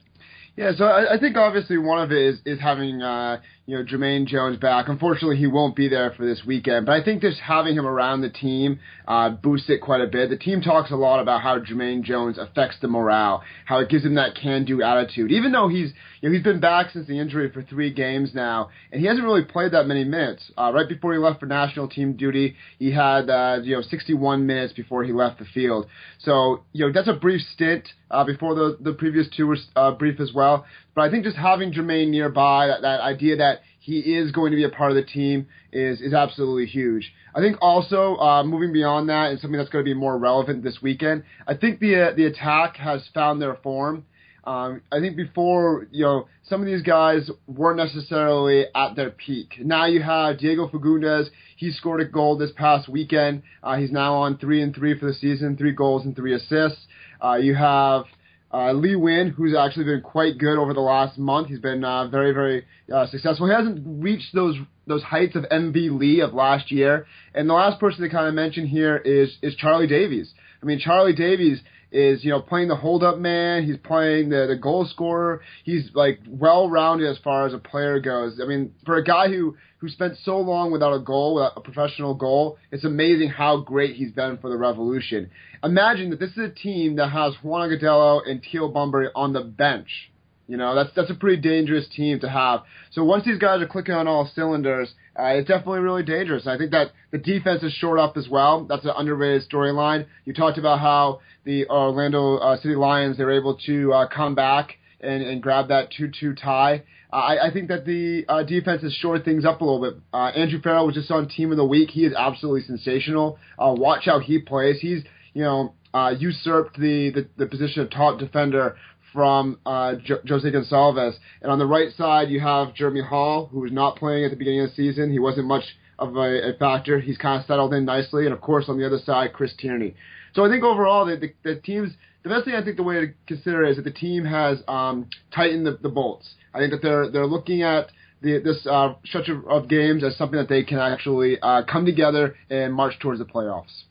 Yeah, 0.56 0.72
so 0.76 0.84
I, 0.84 1.14
I 1.14 1.18
think 1.20 1.36
obviously 1.36 1.78
one 1.78 2.02
of 2.02 2.10
it 2.10 2.18
is, 2.18 2.40
is 2.44 2.60
having 2.60 3.00
uh, 3.00 3.40
you 3.66 3.76
know 3.76 3.84
Jermaine 3.84 4.26
Jones 4.26 4.58
back. 4.58 4.88
Unfortunately, 4.88 5.36
he 5.36 5.46
won't 5.46 5.76
be 5.76 5.88
there 5.88 6.12
for 6.16 6.26
this 6.26 6.42
weekend, 6.44 6.86
but 6.86 6.92
I 6.92 7.04
think 7.04 7.22
just 7.22 7.38
having 7.38 7.76
him 7.76 7.86
around 7.86 8.20
the 8.20 8.28
team 8.28 8.80
uh, 9.06 9.30
boosts 9.30 9.70
it 9.70 9.80
quite 9.80 10.00
a 10.00 10.06
bit. 10.06 10.30
The 10.30 10.36
team 10.36 10.62
talks 10.62 10.90
a 10.90 10.96
lot 10.96 11.20
about 11.20 11.42
how 11.42 11.58
Jermaine 11.60 12.02
Jones 12.02 12.38
affects 12.38 12.76
the 12.80 12.88
morale, 12.88 13.42
how 13.64 13.78
it 13.78 13.88
gives 13.88 14.04
him 14.04 14.14
that 14.14 14.34
can-do 14.34 14.82
attitude. 14.82 15.30
Even 15.30 15.52
though 15.52 15.68
he's 15.68 15.92
you 16.20 16.28
know 16.28 16.34
he's 16.34 16.42
been 16.42 16.60
back 16.60 16.90
since 16.90 17.06
the 17.06 17.18
injury 17.18 17.50
for 17.52 17.62
three 17.62 17.92
games 17.92 18.34
now, 18.34 18.70
and 18.90 19.00
he 19.00 19.06
hasn't 19.06 19.24
really 19.24 19.44
played 19.44 19.72
that 19.72 19.86
many 19.86 20.04
minutes. 20.04 20.50
Uh, 20.58 20.72
right 20.74 20.88
before 20.88 21.12
he 21.12 21.18
left 21.18 21.38
for 21.38 21.46
national 21.46 21.88
team 21.88 22.14
duty, 22.14 22.56
he 22.78 22.90
had 22.90 23.30
uh, 23.30 23.60
you 23.62 23.76
know 23.76 23.82
61 23.82 24.44
minutes 24.44 24.72
before 24.72 25.04
he 25.04 25.12
left 25.12 25.38
the 25.38 25.44
field. 25.44 25.86
So 26.18 26.64
you 26.72 26.86
know 26.86 26.92
that's 26.92 27.08
a 27.08 27.14
brief 27.14 27.40
stint 27.54 27.86
uh, 28.10 28.24
before 28.24 28.56
the 28.56 28.76
the 28.80 28.92
previous 28.92 29.28
two 29.36 29.46
were 29.46 29.58
uh, 29.76 29.92
brief 29.92 30.18
as 30.18 30.32
well. 30.34 30.66
But 30.94 31.02
I 31.02 31.10
think 31.10 31.24
just 31.24 31.36
having 31.36 31.72
Jermaine 31.72 32.10
nearby, 32.10 32.66
that, 32.66 32.82
that 32.82 33.00
idea 33.00 33.36
that 33.36 33.60
he 33.80 33.98
is 33.98 34.30
going 34.30 34.52
to 34.52 34.56
be 34.56 34.64
a 34.64 34.68
part 34.68 34.90
of 34.90 34.96
the 34.96 35.02
team 35.02 35.48
is 35.72 36.00
is 36.00 36.14
absolutely 36.14 36.66
huge. 36.66 37.12
I 37.34 37.40
think 37.40 37.56
also 37.60 38.16
uh, 38.16 38.44
moving 38.44 38.72
beyond 38.72 39.08
that 39.08 39.30
and 39.30 39.40
something 39.40 39.58
that's 39.58 39.70
going 39.70 39.84
to 39.84 39.88
be 39.88 39.98
more 39.98 40.16
relevant 40.16 40.62
this 40.62 40.78
weekend. 40.82 41.24
I 41.46 41.54
think 41.54 41.80
the 41.80 42.10
uh, 42.10 42.14
the 42.14 42.26
attack 42.26 42.76
has 42.76 43.08
found 43.12 43.42
their 43.42 43.56
form. 43.56 44.04
Um, 44.44 44.82
I 44.90 44.98
think 45.00 45.16
before 45.16 45.86
you 45.90 46.04
know 46.04 46.28
some 46.48 46.60
of 46.60 46.66
these 46.66 46.82
guys 46.82 47.30
weren't 47.46 47.78
necessarily 47.78 48.66
at 48.74 48.94
their 48.94 49.10
peak. 49.10 49.54
Now 49.60 49.86
you 49.86 50.02
have 50.02 50.38
Diego 50.38 50.68
Fagúndez. 50.68 51.28
He 51.56 51.70
scored 51.72 52.00
a 52.00 52.04
goal 52.04 52.36
this 52.36 52.50
past 52.54 52.88
weekend. 52.88 53.42
Uh, 53.62 53.76
he's 53.76 53.92
now 53.92 54.14
on 54.14 54.38
three 54.38 54.62
and 54.62 54.74
three 54.74 54.98
for 54.98 55.06
the 55.06 55.14
season, 55.14 55.56
three 55.56 55.72
goals 55.72 56.04
and 56.04 56.14
three 56.14 56.34
assists. 56.34 56.86
Uh, 57.22 57.34
you 57.34 57.54
have 57.54 58.04
uh, 58.52 58.72
Lee 58.72 58.94
Nguyen, 58.94 59.32
who's 59.32 59.54
actually 59.54 59.84
been 59.84 60.02
quite 60.02 60.38
good 60.38 60.58
over 60.58 60.74
the 60.74 60.80
last 60.80 61.18
month. 61.18 61.48
He's 61.48 61.58
been 61.58 61.84
uh, 61.84 62.08
very, 62.08 62.32
very 62.32 62.64
uh, 62.92 63.06
successful. 63.06 63.46
He 63.46 63.52
hasn't 63.52 63.82
reached 64.02 64.34
those 64.34 64.56
those 64.86 65.02
heights 65.02 65.36
of 65.36 65.44
MVP 65.44 65.98
Lee 65.98 66.20
of 66.20 66.34
last 66.34 66.70
year. 66.70 67.06
And 67.34 67.48
the 67.48 67.54
last 67.54 67.80
person 67.80 68.02
to 68.02 68.10
kind 68.10 68.26
of 68.26 68.34
mention 68.34 68.66
here 68.66 68.96
is 68.96 69.36
is 69.42 69.54
Charlie 69.56 69.86
Davies. 69.86 70.32
I 70.62 70.66
mean, 70.66 70.80
Charlie 70.80 71.14
Davies 71.14 71.60
is 71.90 72.24
you 72.24 72.30
know 72.30 72.40
playing 72.40 72.68
the 72.68 72.76
hold 72.76 73.02
up 73.02 73.18
man. 73.18 73.64
He's 73.64 73.78
playing 73.78 74.28
the 74.28 74.46
the 74.48 74.56
goal 74.56 74.86
scorer. 74.86 75.40
He's 75.64 75.88
like 75.94 76.20
well 76.28 76.68
rounded 76.68 77.08
as 77.08 77.18
far 77.18 77.46
as 77.46 77.54
a 77.54 77.58
player 77.58 78.00
goes. 78.00 78.38
I 78.42 78.46
mean, 78.46 78.74
for 78.84 78.96
a 78.96 79.04
guy 79.04 79.28
who 79.28 79.56
who 79.82 79.88
spent 79.88 80.16
so 80.24 80.38
long 80.38 80.70
without 80.70 80.94
a 80.94 81.00
goal, 81.00 81.34
without 81.34 81.54
a 81.56 81.60
professional 81.60 82.14
goal, 82.14 82.56
it's 82.70 82.84
amazing 82.84 83.28
how 83.28 83.56
great 83.56 83.96
he's 83.96 84.12
been 84.12 84.38
for 84.38 84.48
the 84.48 84.56
Revolution. 84.56 85.28
Imagine 85.64 86.10
that 86.10 86.20
this 86.20 86.30
is 86.30 86.38
a 86.38 86.48
team 86.50 86.94
that 86.96 87.08
has 87.08 87.34
Juan 87.42 87.68
Agudelo 87.68 88.20
and 88.24 88.40
Teal 88.40 88.68
Bunbury 88.68 89.08
on 89.16 89.32
the 89.32 89.40
bench. 89.40 90.12
You 90.46 90.56
know, 90.56 90.76
that's 90.76 90.90
that's 90.94 91.10
a 91.10 91.14
pretty 91.14 91.42
dangerous 91.42 91.88
team 91.88 92.20
to 92.20 92.28
have. 92.28 92.60
So 92.92 93.02
once 93.02 93.24
these 93.24 93.38
guys 93.38 93.60
are 93.60 93.66
clicking 93.66 93.94
on 93.94 94.06
all 94.06 94.30
cylinders, 94.32 94.92
uh, 95.18 95.24
it's 95.34 95.48
definitely 95.48 95.80
really 95.80 96.04
dangerous. 96.04 96.46
I 96.46 96.58
think 96.58 96.70
that 96.70 96.92
the 97.10 97.18
defense 97.18 97.64
is 97.64 97.72
short 97.72 97.98
up 97.98 98.16
as 98.16 98.28
well. 98.28 98.64
That's 98.64 98.84
an 98.84 98.92
underrated 98.96 99.50
storyline. 99.50 100.06
You 100.24 100.32
talked 100.32 100.58
about 100.58 100.78
how 100.78 101.22
the 101.44 101.66
Orlando 101.68 102.36
uh, 102.36 102.56
City 102.60 102.76
Lions 102.76 103.18
they 103.18 103.24
were 103.24 103.32
able 103.32 103.56
to 103.66 103.92
uh, 103.92 104.06
come 104.06 104.36
back 104.36 104.76
and, 105.00 105.24
and 105.24 105.42
grab 105.42 105.68
that 105.68 105.90
2-2 105.90 106.40
tie. 106.40 106.84
I, 107.12 107.48
I 107.48 107.52
think 107.52 107.68
that 107.68 107.84
the 107.84 108.24
uh, 108.28 108.42
defense 108.42 108.82
has 108.82 108.94
shored 108.94 109.24
things 109.24 109.44
up 109.44 109.60
a 109.60 109.64
little 109.64 109.80
bit. 109.80 110.00
Uh, 110.12 110.28
Andrew 110.28 110.60
Farrell 110.62 110.86
was 110.86 110.94
just 110.94 111.10
on 111.10 111.28
Team 111.28 111.50
of 111.50 111.58
the 111.58 111.64
Week. 111.64 111.90
He 111.90 112.04
is 112.04 112.14
absolutely 112.14 112.62
sensational. 112.62 113.38
Uh, 113.58 113.74
watch 113.76 114.06
how 114.06 114.18
he 114.18 114.38
plays. 114.38 114.80
He's 114.80 115.02
you 115.34 115.42
know 115.42 115.74
uh, 115.92 116.14
usurped 116.18 116.78
the, 116.78 117.10
the 117.10 117.28
the 117.36 117.46
position 117.46 117.82
of 117.82 117.90
top 117.90 118.18
defender 118.18 118.76
from 119.12 119.58
uh, 119.66 119.96
jo- 120.02 120.20
Jose 120.26 120.50
Gonçalves. 120.50 121.14
And 121.42 121.52
on 121.52 121.58
the 121.58 121.66
right 121.66 121.94
side, 121.96 122.30
you 122.30 122.40
have 122.40 122.74
Jeremy 122.74 123.02
Hall, 123.02 123.46
who 123.46 123.60
was 123.60 123.72
not 123.72 123.96
playing 123.96 124.24
at 124.24 124.30
the 124.30 124.36
beginning 124.36 124.62
of 124.62 124.70
the 124.70 124.74
season. 124.74 125.12
He 125.12 125.18
wasn't 125.18 125.46
much 125.46 125.64
of 125.98 126.16
a, 126.16 126.54
a 126.54 126.56
factor. 126.58 126.98
He's 126.98 127.18
kind 127.18 127.40
of 127.40 127.46
settled 127.46 127.74
in 127.74 127.84
nicely. 127.84 128.24
And 128.24 128.32
of 128.32 128.40
course, 128.40 128.66
on 128.68 128.78
the 128.78 128.86
other 128.86 128.98
side, 129.04 129.32
Chris 129.34 129.52
Tierney. 129.58 129.94
So 130.34 130.44
I 130.44 130.48
think 130.48 130.64
overall, 130.64 131.04
the, 131.04 131.16
the, 131.16 131.34
the 131.42 131.60
team's 131.60 131.92
the 132.22 132.28
best 132.28 132.44
thing 132.44 132.54
I 132.54 132.62
think 132.62 132.76
the 132.76 132.82
way 132.82 133.00
to 133.00 133.12
consider 133.26 133.64
is 133.64 133.76
that 133.76 133.84
the 133.84 133.90
team 133.90 134.24
has 134.24 134.62
um, 134.68 135.08
tightened 135.34 135.66
the, 135.66 135.78
the 135.82 135.88
bolts. 135.88 136.34
I 136.54 136.58
think 136.58 136.70
that 136.72 136.82
they're 136.82 137.10
they're 137.10 137.26
looking 137.26 137.62
at 137.62 137.88
the, 138.20 138.38
this 138.38 138.64
uh, 138.66 138.94
stretch 139.04 139.28
of, 139.28 139.46
of, 139.48 139.68
games 139.68 140.04
as 140.04 140.16
something 140.16 140.38
that 140.38 140.48
they 140.48 140.62
can 140.62 140.78
actually 140.78 141.38
uh, 141.42 141.62
come 141.70 141.84
together 141.84 142.36
and 142.48 142.72
march 142.72 142.98
towards 143.00 143.18
the 143.18 143.24
playoffs. 143.24 143.82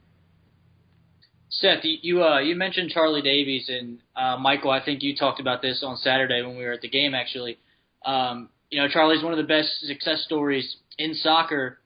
Seth, 1.50 1.80
you 1.84 2.24
uh, 2.24 2.40
you 2.40 2.56
mentioned 2.56 2.92
Charlie 2.92 3.22
Davies 3.22 3.70
and 3.70 4.00
uh, 4.16 4.38
Michael. 4.38 4.72
I 4.72 4.84
think 4.84 5.04
you 5.04 5.16
talked 5.16 5.42
about 5.42 5.62
this 5.62 5.84
on 5.86 5.98
Saturday 5.98 6.42
when 6.42 6.58
we 6.58 6.64
were 6.64 6.72
at 6.72 6.82
the 6.82 6.90
game. 6.90 7.14
Actually, 7.14 7.58
um, 8.06 8.50
you 8.70 8.82
know 8.82 8.88
Charlie's 8.88 9.22
one 9.22 9.34
of 9.34 9.38
the 9.38 9.44
best 9.44 9.82
success 9.82 10.24
stories 10.24 10.78
in 10.98 11.14
soccer 11.14 11.80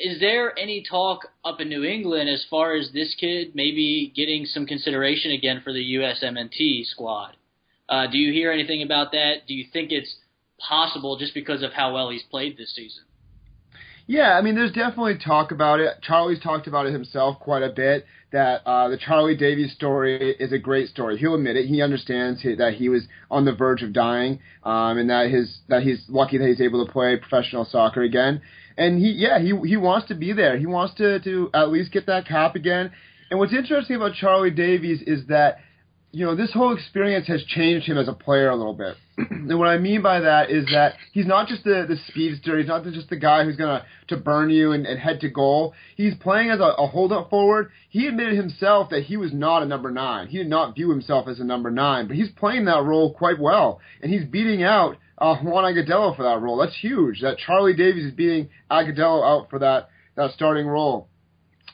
is 0.00 0.20
there 0.20 0.56
any 0.58 0.82
talk 0.88 1.28
up 1.44 1.60
in 1.60 1.68
New 1.68 1.84
England 1.84 2.28
as 2.28 2.44
far 2.48 2.74
as 2.74 2.90
this 2.92 3.14
kid 3.18 3.54
maybe 3.54 4.12
getting 4.14 4.46
some 4.46 4.66
consideration 4.66 5.32
again 5.32 5.60
for 5.62 5.72
the 5.72 5.94
USMNT 5.94 6.86
squad? 6.86 7.36
Uh, 7.88 8.06
do 8.06 8.18
you 8.18 8.32
hear 8.32 8.52
anything 8.52 8.82
about 8.82 9.12
that? 9.12 9.46
Do 9.46 9.54
you 9.54 9.66
think 9.72 9.90
it's 9.92 10.16
possible 10.58 11.16
just 11.18 11.34
because 11.34 11.62
of 11.62 11.72
how 11.72 11.94
well 11.94 12.10
he's 12.10 12.22
played 12.24 12.56
this 12.56 12.74
season? 12.74 13.04
Yeah, 14.06 14.38
I 14.38 14.40
mean, 14.40 14.54
there's 14.54 14.72
definitely 14.72 15.18
talk 15.22 15.52
about 15.52 15.80
it. 15.80 16.00
Charlie's 16.00 16.40
talked 16.40 16.66
about 16.66 16.86
it 16.86 16.92
himself 16.92 17.38
quite 17.40 17.62
a 17.62 17.68
bit. 17.68 18.06
That 18.32 18.62
uh, 18.66 18.88
the 18.88 18.98
Charlie 18.98 19.36
Davies 19.36 19.72
story 19.72 20.34
is 20.38 20.52
a 20.52 20.58
great 20.58 20.88
story. 20.88 21.18
He'll 21.18 21.34
admit 21.34 21.56
it. 21.56 21.66
He 21.66 21.80
understands 21.80 22.42
that 22.42 22.74
he 22.76 22.88
was 22.88 23.04
on 23.30 23.46
the 23.46 23.54
verge 23.54 23.82
of 23.82 23.92
dying, 23.92 24.40
um, 24.64 24.98
and 24.98 25.08
that 25.08 25.30
his 25.30 25.58
that 25.68 25.82
he's 25.82 26.04
lucky 26.08 26.36
that 26.36 26.46
he's 26.46 26.60
able 26.60 26.84
to 26.84 26.92
play 26.92 27.16
professional 27.16 27.64
soccer 27.64 28.02
again 28.02 28.42
and 28.78 28.98
he 28.98 29.10
yeah 29.10 29.38
he 29.40 29.52
he 29.66 29.76
wants 29.76 30.08
to 30.08 30.14
be 30.14 30.32
there. 30.32 30.56
He 30.56 30.66
wants 30.66 30.94
to 30.94 31.20
to 31.20 31.50
at 31.52 31.70
least 31.70 31.92
get 31.92 32.06
that 32.06 32.26
cap 32.26 32.54
again. 32.54 32.92
And 33.30 33.38
what's 33.38 33.52
interesting 33.52 33.96
about 33.96 34.14
Charlie 34.14 34.50
Davies 34.50 35.02
is 35.06 35.26
that 35.26 35.58
you 36.12 36.24
know 36.24 36.34
this 36.34 36.52
whole 36.52 36.74
experience 36.74 37.26
has 37.26 37.44
changed 37.44 37.86
him 37.86 37.98
as 37.98 38.08
a 38.08 38.12
player 38.12 38.48
a 38.48 38.56
little 38.56 38.74
bit. 38.74 38.96
And 39.30 39.58
what 39.58 39.68
I 39.68 39.78
mean 39.78 40.02
by 40.02 40.20
that 40.20 40.50
is 40.50 40.66
that 40.72 40.94
he's 41.12 41.26
not 41.26 41.48
just 41.48 41.64
the 41.64 41.84
the 41.88 41.96
speedster. 42.08 42.58
He's 42.58 42.68
not 42.68 42.84
just 42.84 43.10
the 43.10 43.16
guy 43.16 43.44
who's 43.44 43.56
gonna 43.56 43.84
to 44.08 44.16
burn 44.16 44.50
you 44.50 44.72
and, 44.72 44.86
and 44.86 44.98
head 44.98 45.20
to 45.20 45.28
goal. 45.28 45.74
He's 45.96 46.14
playing 46.14 46.50
as 46.50 46.60
a, 46.60 46.74
a 46.78 46.86
hold 46.86 47.12
up 47.12 47.30
forward. 47.30 47.70
He 47.88 48.06
admitted 48.06 48.36
himself 48.36 48.90
that 48.90 49.04
he 49.04 49.16
was 49.16 49.32
not 49.32 49.62
a 49.62 49.66
number 49.66 49.90
nine. 49.90 50.28
He 50.28 50.38
did 50.38 50.48
not 50.48 50.74
view 50.74 50.90
himself 50.90 51.28
as 51.28 51.40
a 51.40 51.44
number 51.44 51.70
nine, 51.70 52.06
but 52.06 52.16
he's 52.16 52.30
playing 52.30 52.66
that 52.66 52.84
role 52.84 53.12
quite 53.12 53.38
well, 53.38 53.80
and 54.02 54.12
he's 54.12 54.24
beating 54.24 54.62
out 54.62 54.96
uh, 55.18 55.36
Juan 55.36 55.64
Agudelo 55.64 56.16
for 56.16 56.22
that 56.22 56.40
role. 56.40 56.56
That's 56.56 56.76
huge. 56.78 57.20
That 57.22 57.38
Charlie 57.38 57.74
Davies 57.74 58.06
is 58.06 58.12
beating 58.12 58.50
Agudelo 58.70 59.24
out 59.24 59.50
for 59.50 59.58
that 59.58 59.88
that 60.16 60.32
starting 60.32 60.66
role. 60.66 61.08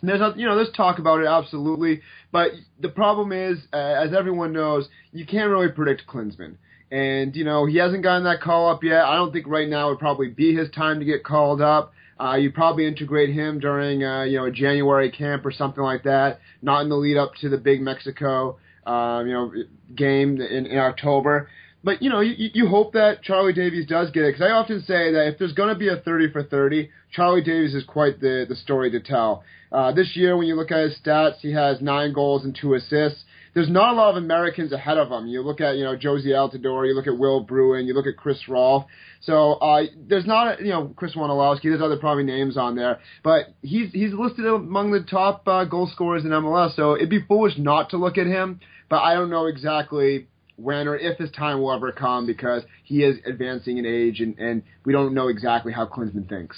there's 0.02 0.20
a, 0.20 0.34
you 0.36 0.46
know 0.46 0.56
there's 0.56 0.72
talk 0.76 0.98
about 0.98 1.20
it 1.20 1.26
absolutely, 1.26 2.00
but 2.32 2.52
the 2.80 2.88
problem 2.88 3.32
is, 3.32 3.58
uh, 3.72 3.76
as 3.76 4.12
everyone 4.14 4.52
knows, 4.52 4.88
you 5.12 5.26
can't 5.26 5.50
really 5.50 5.68
predict 5.68 6.06
Klinsmann. 6.06 6.56
And, 6.94 7.34
you 7.34 7.42
know, 7.42 7.66
he 7.66 7.78
hasn't 7.78 8.04
gotten 8.04 8.22
that 8.22 8.40
call 8.40 8.70
up 8.70 8.84
yet. 8.84 9.04
I 9.04 9.16
don't 9.16 9.32
think 9.32 9.48
right 9.48 9.68
now 9.68 9.88
would 9.88 9.98
probably 9.98 10.28
be 10.28 10.54
his 10.54 10.70
time 10.70 11.00
to 11.00 11.04
get 11.04 11.24
called 11.24 11.60
up. 11.60 11.92
Uh, 12.20 12.36
you 12.36 12.52
probably 12.52 12.86
integrate 12.86 13.30
him 13.30 13.58
during, 13.58 14.04
uh, 14.04 14.22
you 14.22 14.38
know, 14.38 14.44
a 14.44 14.52
January 14.52 15.10
camp 15.10 15.44
or 15.44 15.50
something 15.50 15.82
like 15.82 16.04
that, 16.04 16.38
not 16.62 16.82
in 16.82 16.88
the 16.88 16.94
lead 16.94 17.16
up 17.16 17.32
to 17.40 17.48
the 17.48 17.58
big 17.58 17.80
Mexico, 17.80 18.58
uh, 18.86 19.24
you 19.26 19.32
know, 19.32 19.52
game 19.96 20.40
in, 20.40 20.66
in 20.66 20.78
October. 20.78 21.48
But 21.82 22.00
you 22.00 22.10
know, 22.10 22.20
you, 22.20 22.50
you 22.54 22.68
hope 22.68 22.92
that 22.92 23.22
Charlie 23.22 23.52
Davies 23.52 23.86
does 23.86 24.12
get 24.12 24.22
it 24.22 24.34
because 24.34 24.46
I 24.48 24.52
often 24.52 24.80
say 24.82 25.10
that 25.12 25.26
if 25.32 25.38
there's 25.38 25.52
going 25.52 25.70
to 25.70 25.78
be 25.78 25.88
a 25.88 25.96
30 25.96 26.30
for 26.30 26.44
30, 26.44 26.90
Charlie 27.10 27.42
Davies 27.42 27.74
is 27.74 27.82
quite 27.84 28.20
the 28.20 28.46
the 28.48 28.54
story 28.54 28.92
to 28.92 29.00
tell. 29.00 29.42
Uh, 29.72 29.90
this 29.90 30.14
year, 30.14 30.36
when 30.36 30.46
you 30.46 30.54
look 30.54 30.70
at 30.70 30.84
his 30.84 30.96
stats, 31.04 31.40
he 31.40 31.52
has 31.52 31.80
nine 31.80 32.12
goals 32.12 32.44
and 32.44 32.56
two 32.58 32.74
assists. 32.74 33.24
There's 33.54 33.70
not 33.70 33.94
a 33.94 33.96
lot 33.96 34.10
of 34.10 34.16
Americans 34.16 34.72
ahead 34.72 34.98
of 34.98 35.10
him. 35.10 35.28
You 35.28 35.42
look 35.42 35.60
at 35.60 35.76
you 35.76 35.84
know 35.84 35.96
Jozy 35.96 36.26
Altidore, 36.26 36.86
you 36.86 36.94
look 36.94 37.06
at 37.06 37.16
Will 37.16 37.40
Bruin, 37.40 37.86
you 37.86 37.94
look 37.94 38.06
at 38.06 38.16
Chris 38.16 38.48
Rolfe. 38.48 38.84
So 39.20 39.54
uh, 39.54 39.84
there's 40.08 40.26
not 40.26 40.60
you 40.60 40.70
know 40.70 40.92
Chris 40.96 41.14
Wondolowski. 41.14 41.64
There's 41.64 41.80
other 41.80 41.96
probably 41.96 42.24
names 42.24 42.56
on 42.56 42.74
there, 42.74 42.98
but 43.22 43.54
he's 43.62 43.92
he's 43.92 44.12
listed 44.12 44.46
among 44.46 44.90
the 44.90 45.00
top 45.08 45.46
uh, 45.46 45.64
goal 45.64 45.88
scorers 45.92 46.24
in 46.24 46.30
MLS. 46.30 46.74
So 46.74 46.96
it'd 46.96 47.10
be 47.10 47.22
foolish 47.22 47.54
not 47.56 47.90
to 47.90 47.96
look 47.96 48.18
at 48.18 48.26
him. 48.26 48.60
But 48.88 48.98
I 49.02 49.14
don't 49.14 49.30
know 49.30 49.46
exactly 49.46 50.28
when 50.56 50.86
or 50.86 50.96
if 50.96 51.18
his 51.18 51.30
time 51.30 51.60
will 51.60 51.72
ever 51.72 51.92
come 51.92 52.26
because 52.26 52.62
he 52.84 53.02
is 53.02 53.18
advancing 53.26 53.78
in 53.78 53.86
age 53.86 54.20
and, 54.20 54.38
and 54.38 54.62
we 54.84 54.92
don't 54.92 55.14
know 55.14 55.28
exactly 55.28 55.72
how 55.72 55.86
Klinsmann 55.86 56.28
thinks. 56.28 56.56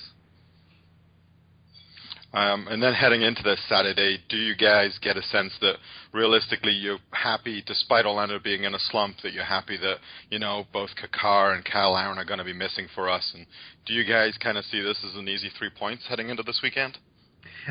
Um, 2.37 2.69
and 2.69 2.83
then 2.83 2.93
heading 2.93 3.23
into 3.23 3.43
this 3.43 3.59
Saturday, 3.67 4.19
do 4.29 4.37
you 4.37 4.55
guys 4.55 4.99
get 5.01 5.17
a 5.17 5.23
sense 5.23 5.55
that 5.63 5.77
realistically 6.13 6.73
you're 6.73 6.99
happy, 7.11 7.63
despite 7.67 8.05
Orlando 8.05 8.39
being 8.39 8.65
in 8.65 8.75
a 8.75 8.79
slump, 8.79 9.17
that 9.23 9.33
you're 9.33 9.43
happy 9.43 9.79
that 9.79 10.01
you 10.29 10.39
know 10.39 10.67
both 10.71 10.91
Kaká 11.03 11.55
and 11.55 11.67
Cyle 11.67 11.93
Larin 11.93 12.19
are 12.19 12.27
going 12.27 12.37
to 12.37 12.45
be 12.45 12.53
missing 12.53 12.89
for 12.95 13.09
us? 13.09 13.33
And 13.35 13.47
do 13.87 13.95
you 13.95 14.05
guys 14.05 14.37
kind 14.37 14.59
of 14.59 14.67
see 14.67 14.83
this 14.83 15.03
as 15.03 15.17
an 15.17 15.31
easy 15.31 15.51
three 15.59 15.71
points 15.71 16.05
heading 16.11 16.29
into 16.29 16.43
this 16.43 16.61
weekend? 16.63 16.99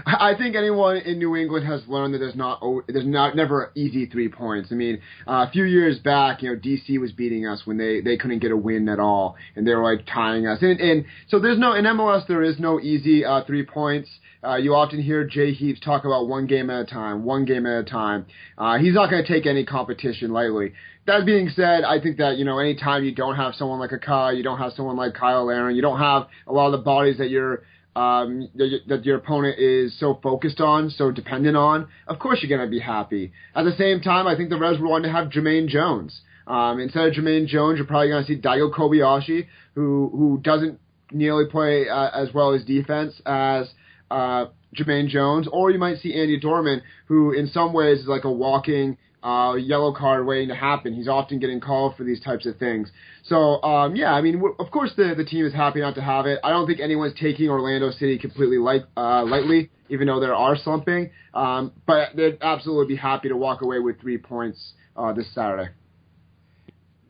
I 0.06 0.34
think 0.38 0.56
anyone 0.56 0.98
in 0.98 1.20
New 1.20 1.36
England 1.36 1.66
has 1.66 1.82
learned 1.88 2.14
that 2.14 2.20
there's 2.20 2.36
not 2.36 2.62
there's 2.88 3.06
not 3.06 3.36
never 3.36 3.72
easy 3.76 4.06
three 4.06 4.30
points. 4.30 4.70
I 4.72 4.76
mean, 4.76 5.00
uh, 5.28 5.46
a 5.48 5.52
few 5.52 5.64
years 5.64 6.00
back, 6.00 6.42
you 6.42 6.50
know, 6.50 6.60
DC 6.60 7.00
was 7.00 7.12
beating 7.12 7.48
us 7.48 7.62
when 7.66 7.78
they 7.78 8.02
they 8.02 8.18
couldn't 8.18 8.40
get 8.40 8.52
a 8.52 8.58
win 8.58 8.90
at 8.90 9.00
all, 9.00 9.36
and 9.56 9.66
they 9.66 9.74
were 9.74 9.84
like 9.84 10.06
tying 10.06 10.48
us. 10.48 10.60
And, 10.62 10.80
and 10.80 11.06
so 11.30 11.40
there's 11.40 11.60
no 11.60 11.74
in 11.74 11.86
MLS 11.86 12.28
there 12.28 12.44
is 12.44 12.60
no 12.60 12.80
easy 12.80 13.24
uh, 13.24 13.44
three 13.46 13.66
points. 13.66 14.10
Uh, 14.44 14.58
you 14.58 14.76
often 14.76 15.02
hear 15.02 15.26
Jay 15.26 15.54
Heaps 15.54 15.80
talk 15.80 16.06
about 16.06 16.28
one 16.28 16.46
game 16.46 16.70
at 16.70 16.82
a 16.82 16.86
time, 16.86 17.24
one 17.24 17.46
game 17.46 17.66
at 17.66 17.80
a 17.80 17.84
time. 17.84 18.28
Uh, 18.58 18.78
he's 18.78 18.94
not 18.94 19.10
going 19.10 19.24
to 19.24 19.28
take 19.28 19.48
any 19.48 19.66
competition 19.66 20.32
lightly. 20.32 20.74
That 21.08 21.26
being 21.26 21.50
said, 21.50 21.84
I 21.84 22.00
think 22.00 22.18
that 22.18 22.38
you 22.38 22.46
know 22.46 22.60
anytime 22.60 23.04
you 23.04 23.14
don't 23.14 23.36
have 23.36 23.56
someone 23.56 23.80
like 23.80 23.92
a 23.92 24.00
Kai, 24.00 24.34
you 24.34 24.44
don't 24.44 24.60
have 24.60 24.74
someone 24.74 24.98
like 24.98 25.18
Cyle 25.18 25.46
Larin, 25.46 25.76
you 25.76 25.82
don't 25.82 26.00
have 26.00 26.28
a 26.48 26.54
lot 26.54 26.68
of 26.68 26.74
the 26.74 26.84
bodies 26.84 27.18
that 27.18 27.30
you're 27.30 27.64
um, 27.96 28.50
that 28.56 29.06
your 29.06 29.18
opponent 29.18 29.58
is 29.58 29.98
so 30.00 30.20
focused 30.22 30.60
on, 30.60 30.90
so 30.90 31.12
dependent 31.12 31.56
on, 31.56 31.88
of 32.08 32.20
course 32.20 32.40
you're 32.42 32.56
going 32.56 32.68
to 32.68 32.72
be 32.72 32.80
happy. 32.80 33.32
At 33.56 33.64
the 33.64 33.76
same 33.78 34.02
time, 34.02 34.28
I 34.28 34.36
think 34.36 34.50
the 34.50 34.60
Revs 34.60 34.80
want 34.80 35.06
to 35.06 35.12
have 35.12 35.30
Jermaine 35.30 35.68
Jones. 35.68 36.22
Um, 36.48 36.80
instead 36.80 37.08
of 37.08 37.14
Jermaine 37.14 37.48
Jones, 37.48 37.78
you're 37.78 37.88
probably 37.88 38.10
going 38.10 38.26
to 38.26 38.28
see 38.28 38.40
Daigo 38.40 38.72
Kobayashi, 38.72 39.48
who 39.74 40.12
who 40.14 40.40
doesn't 40.44 40.80
nearly 41.12 41.46
play 41.46 41.88
uh, 41.90 42.10
as 42.10 42.34
well 42.34 42.54
as 42.54 42.64
defense 42.64 43.20
as 43.26 43.70
uh, 44.12 44.46
Jermaine 44.76 45.08
Jones, 45.08 45.48
or 45.52 45.72
you 45.72 45.80
might 45.80 46.00
see 46.00 46.14
Andy 46.14 46.40
Dorman, 46.40 46.82
who 47.08 47.32
in 47.32 47.48
some 47.48 47.74
ways 47.74 48.00
is 48.00 48.08
like 48.08 48.26
a 48.26 48.32
walking 48.32 48.98
uh, 49.26 49.56
yellow 49.56 49.92
card 49.92 50.26
waiting 50.28 50.50
to 50.50 50.56
happen. 50.56 50.94
He's 50.94 51.08
often 51.08 51.40
getting 51.40 51.60
called 51.60 51.98
for 51.98 52.04
these 52.04 52.22
types 52.22 52.46
of 52.46 52.58
things. 52.58 52.92
So 53.24 53.62
um, 53.64 53.96
yeah, 53.96 54.14
I 54.14 54.22
mean, 54.22 54.42
of 54.60 54.70
course 54.72 54.92
the 54.96 55.16
the 55.18 55.26
team 55.26 55.46
is 55.46 55.54
happy 55.54 55.80
not 55.80 55.96
to 55.96 56.02
have 56.02 56.28
it. 56.28 56.40
I 56.44 56.52
don't 56.52 56.68
think 56.68 56.80
anyone's 56.80 57.20
taking 57.20 57.50
Orlando 57.50 57.90
City 57.92 58.20
completely 58.20 58.60
light, 58.60 58.84
uh, 58.96 59.24
lightly, 59.24 59.72
even 59.90 60.08
though 60.08 60.20
they 60.20 60.28
are 60.28 60.56
slumping. 60.56 61.10
Um, 61.34 61.72
but 61.88 62.10
they'd 62.16 62.38
absolutely 62.42 62.96
be 62.96 62.98
happy 62.98 63.30
to 63.30 63.36
walk 63.36 63.62
away 63.62 63.80
with 63.80 64.00
three 64.00 64.20
points 64.20 64.74
uh, 64.96 65.12
this 65.14 65.34
Saturday. 65.34 65.72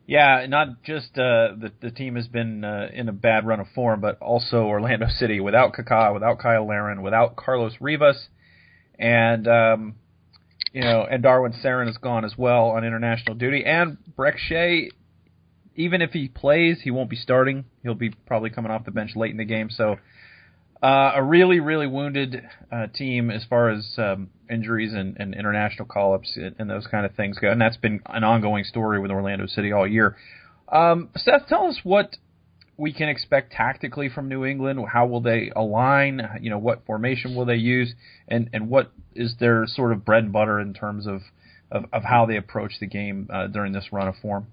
Yeah, 0.06 0.46
not 0.48 0.82
just 0.84 1.18
uh, 1.18 1.52
the 1.58 1.72
the 1.82 1.90
team 1.90 2.16
has 2.16 2.28
been 2.28 2.64
uh, 2.64 2.88
in 2.94 3.10
a 3.10 3.12
bad 3.12 3.46
run 3.46 3.60
of 3.60 3.66
form, 3.74 4.00
but 4.00 4.22
also 4.22 4.64
Orlando 4.64 5.06
City 5.18 5.40
without 5.40 5.74
Kaká, 5.74 6.14
without 6.14 6.40
Cyle 6.40 6.66
Larin, 6.66 7.02
without 7.02 7.36
Carlos 7.36 7.74
Rivas, 7.78 8.28
and 8.98 9.46
um, 9.46 9.94
you 10.76 10.82
know, 10.82 11.06
and 11.10 11.22
Darwin 11.22 11.54
Cerén 11.64 11.88
is 11.88 11.96
gone 11.96 12.26
as 12.26 12.34
well 12.36 12.66
on 12.66 12.84
international 12.84 13.34
duty, 13.34 13.64
and 13.64 13.96
Brek 14.14 14.36
Shea 14.36 14.90
even 15.76 16.02
if 16.02 16.12
he 16.12 16.28
plays, 16.28 16.80
he 16.82 16.90
won't 16.90 17.10
be 17.10 17.16
starting. 17.16 17.64
He'll 17.82 17.94
be 17.94 18.10
probably 18.10 18.50
coming 18.50 18.70
off 18.70 18.84
the 18.84 18.90
bench 18.90 19.14
late 19.14 19.30
in 19.30 19.36
the 19.36 19.44
game. 19.44 19.68
So 19.70 19.96
uh, 20.82 21.12
a 21.14 21.22
really, 21.22 21.60
really 21.60 21.86
wounded 21.86 22.42
uh, 22.72 22.86
team 22.88 23.30
as 23.30 23.44
far 23.44 23.70
as 23.70 23.86
um, 23.98 24.30
injuries 24.50 24.94
and, 24.94 25.16
and 25.18 25.34
international 25.34 25.86
call-ups 25.86 26.32
and, 26.36 26.56
and, 26.58 26.70
those 26.70 26.86
kind 26.86 27.04
of 27.04 27.14
things 27.14 27.38
go. 27.38 27.50
And 27.50 27.60
that's 27.60 27.76
been 27.76 28.00
an 28.06 28.24
ongoing 28.24 28.64
story 28.64 28.98
with 29.00 29.10
Orlando 29.10 29.46
City 29.46 29.72
all 29.72 29.86
year. 29.86 30.16
Um, 30.70 31.10
Seth, 31.16 31.46
tell 31.46 31.66
us 31.66 31.80
what 31.82 32.16
we 32.78 32.92
can 32.92 33.08
expect 33.08 33.52
tactically 33.52 34.08
from 34.08 34.28
New 34.28 34.44
England. 34.44 34.80
How 34.92 35.06
will 35.06 35.20
they 35.20 35.50
align? 35.54 36.20
You 36.40 36.50
know, 36.50 36.58
what 36.58 36.84
formation 36.86 37.34
will 37.34 37.46
they 37.46 37.56
use? 37.56 37.94
And, 38.28 38.50
and 38.52 38.68
what 38.68 38.92
is 39.14 39.34
their 39.40 39.66
sort 39.66 39.92
of 39.92 40.04
bread 40.04 40.24
and 40.24 40.32
butter 40.32 40.60
in 40.60 40.74
terms 40.74 41.06
of, 41.06 41.22
of, 41.70 41.84
of 41.92 42.04
how 42.04 42.26
they 42.26 42.36
approach 42.36 42.72
the 42.80 42.86
game 42.86 43.28
uh, 43.32 43.46
during 43.46 43.72
this 43.72 43.86
run 43.92 44.08
of 44.08 44.16
form? 44.16 44.48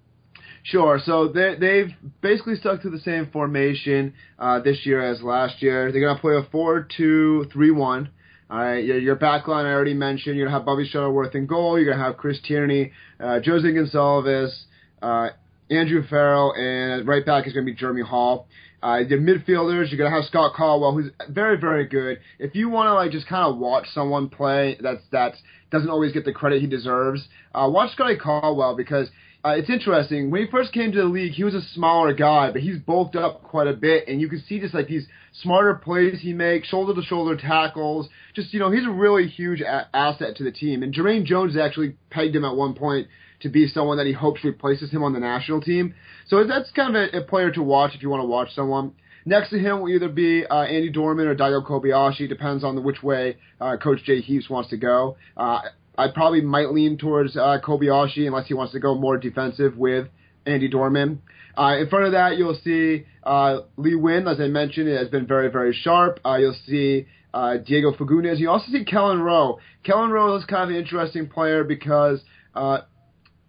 Sure. 0.64 1.00
So 1.04 1.28
they, 1.28 1.56
they've 1.60 1.92
basically 2.22 2.56
stuck 2.56 2.82
to 2.84 2.90
the 2.90 3.00
same 3.00 3.30
formation 3.32 4.14
uh, 4.40 4.60
this 4.60 4.86
year 4.86 5.02
as 5.02 5.22
last 5.22 5.62
year. 5.62 5.92
They're 5.92 6.02
going 6.02 6.16
to 6.16 6.22
play 6.22 6.36
a 6.36 6.50
4 6.50 6.88
2 6.96 7.48
3 7.52 7.72
1. 7.72 8.10
All 8.50 8.60
right, 8.60 8.84
your, 8.84 9.00
your 9.00 9.16
back 9.16 9.48
line 9.48 9.66
I 9.66 9.74
already 9.74 9.94
mentioned. 9.94 10.38
You're 10.38 10.46
going 10.46 10.54
to 10.54 10.60
have 10.60 10.66
Bobby 10.66 10.88
Shuttleworth 10.88 11.34
in 11.34 11.48
goal. 11.48 11.78
You're 11.78 11.88
going 11.88 11.98
to 11.98 12.04
have 12.04 12.18
Chris 12.18 12.40
Tierney, 12.46 12.92
uh, 13.20 13.40
Jose 13.44 13.68
Gonçalves, 13.68 14.54
uh, 15.02 15.30
Andrew 15.70 16.06
Farrell, 16.08 16.54
and 16.54 17.08
right 17.08 17.26
back 17.26 17.48
is 17.48 17.54
going 17.54 17.66
to 17.66 17.72
be 17.72 17.78
Jeremy 17.78 18.02
Hall. 18.02 18.48
Uh, 18.84 19.00
the 19.00 19.16
midfielders, 19.16 19.90
you're 19.90 19.98
gonna 19.98 20.14
have 20.14 20.26
Scott 20.26 20.54
Caldwell, 20.56 20.92
who's 20.92 21.10
very, 21.30 21.58
very 21.58 21.88
good. 21.88 22.20
If 22.38 22.54
you 22.54 22.68
want 22.68 22.88
to 22.88 22.94
like 22.94 23.12
just 23.12 23.28
kind 23.28 23.50
of 23.50 23.58
watch 23.58 23.88
someone 23.94 24.28
play 24.28 24.78
that's 24.82 25.02
that's 25.10 25.38
doesn't 25.72 25.90
always 25.90 26.12
get 26.12 26.26
the 26.26 26.34
credit 26.34 26.60
he 26.60 26.68
deserves, 26.68 27.26
uh, 27.56 27.70
watch 27.72 27.94
Scotty 27.94 28.18
Caldwell 28.18 28.76
because 28.76 29.08
uh, 29.46 29.52
it's 29.52 29.70
interesting. 29.70 30.32
When 30.32 30.44
he 30.44 30.52
first 30.52 30.74
came 30.74 30.92
to 30.92 30.98
the 30.98 31.06
league, 31.06 31.32
he 31.32 31.46
was 31.46 31.54
a 31.54 31.62
smaller 31.74 32.14
guy, 32.14 32.52
but 32.52 32.62
he's 32.62 32.78
bulked 32.78 33.16
up 33.16 33.42
quite 33.44 33.68
a 33.68 33.74
bit, 33.74 34.10
and 34.10 34.20
you 34.20 34.28
can 34.28 34.42
see 34.42 34.60
just 34.60 34.74
like 34.74 34.90
these 34.90 35.08
smarter 35.42 35.76
plays 35.76 36.20
he 36.20 36.34
makes, 36.34 36.68
shoulder 36.68 36.94
to 36.94 37.08
shoulder 37.08 37.38
tackles. 37.38 38.10
Just 38.36 38.54
you 38.54 38.60
know, 38.60 38.70
he's 38.70 38.86
a 38.86 38.92
really 38.92 39.28
huge 39.28 39.62
a- 39.62 39.88
asset 39.94 40.36
to 40.38 40.44
the 40.44 40.52
team. 40.52 40.84
And 40.84 40.94
Jermaine 40.94 41.24
Jones 41.24 41.56
actually 41.56 41.96
pegged 42.10 42.36
him 42.36 42.44
at 42.44 42.56
one 42.56 42.74
point 42.74 43.08
to 43.44 43.50
be 43.50 43.68
someone 43.68 43.98
that 43.98 44.08
he 44.08 44.14
hopes 44.14 44.44
replaces 44.44 44.92
him 44.92 45.04
on 45.04 45.14
the 45.14 45.20
national 45.20 45.62
team. 45.62 45.94
So 46.28 46.44
that's 46.46 46.72
kind 46.72 46.96
of 46.96 47.14
a, 47.14 47.20
a 47.20 47.24
player 47.24 47.52
to 47.52 47.62
watch 47.62 47.92
if 47.96 48.02
you 48.02 48.10
want 48.10 48.22
to 48.22 48.28
watch 48.28 48.50
someone. 48.56 48.94
Next 49.26 49.52
to 49.52 49.60
him 49.60 49.82
will 49.82 49.90
either 49.90 50.10
be 50.10 50.46
uh, 50.46 50.64
Andy 50.64 50.90
Dorman 50.90 51.28
or 51.28 51.36
Daigo 51.36 51.66
Kobayashi, 51.66 52.28
depends 52.28 52.64
on 52.64 52.76
the 52.76 52.82
which 52.82 53.02
way 53.02 53.38
uh, 53.62 53.78
Coach 53.78 54.04
Jay 54.04 54.20
Heaps 54.20 54.50
wants 54.50 54.70
to 54.72 54.78
go. 54.78 55.16
Uh, 55.38 55.62
I 55.98 56.08
probably 56.14 56.42
might 56.42 56.72
lean 56.72 56.98
towards 56.98 57.38
uh, 57.38 57.60
Kobayashi 57.64 58.28
unless 58.28 58.48
he 58.48 58.54
wants 58.54 58.74
to 58.74 58.80
go 58.80 58.96
more 58.96 59.18
defensive 59.18 59.78
with 59.78 60.08
Andy 60.46 60.68
Dorman. 60.68 61.22
Uh, 61.58 61.78
in 61.80 61.88
front 61.88 62.06
of 62.06 62.14
that, 62.14 62.38
you'll 62.38 62.60
see 62.64 63.06
uh, 63.24 63.60
Lee 63.78 63.94
Nguyen, 63.94 64.30
as 64.30 64.40
I 64.42 64.48
mentioned, 64.48 64.90
it 64.90 64.98
has 64.98 65.10
been 65.10 65.28
very, 65.28 65.50
very 65.50 65.74
sharp. 65.74 66.20
Uh, 66.26 66.38
you'll 66.40 66.58
see 66.66 67.06
uh, 67.34 67.58
Diego 67.58 67.94
Fagúndez. 67.94 68.40
You 68.40 68.50
also 68.50 68.72
see 68.72 68.84
Kelyn 68.84 69.24
Rowe. 69.24 69.60
Kelyn 69.86 70.12
Rowe 70.12 70.36
is 70.36 70.46
kind 70.46 70.64
of 70.64 70.70
an 70.70 70.82
interesting 70.82 71.28
player 71.28 71.64
because 71.64 72.22
uh, 72.56 72.80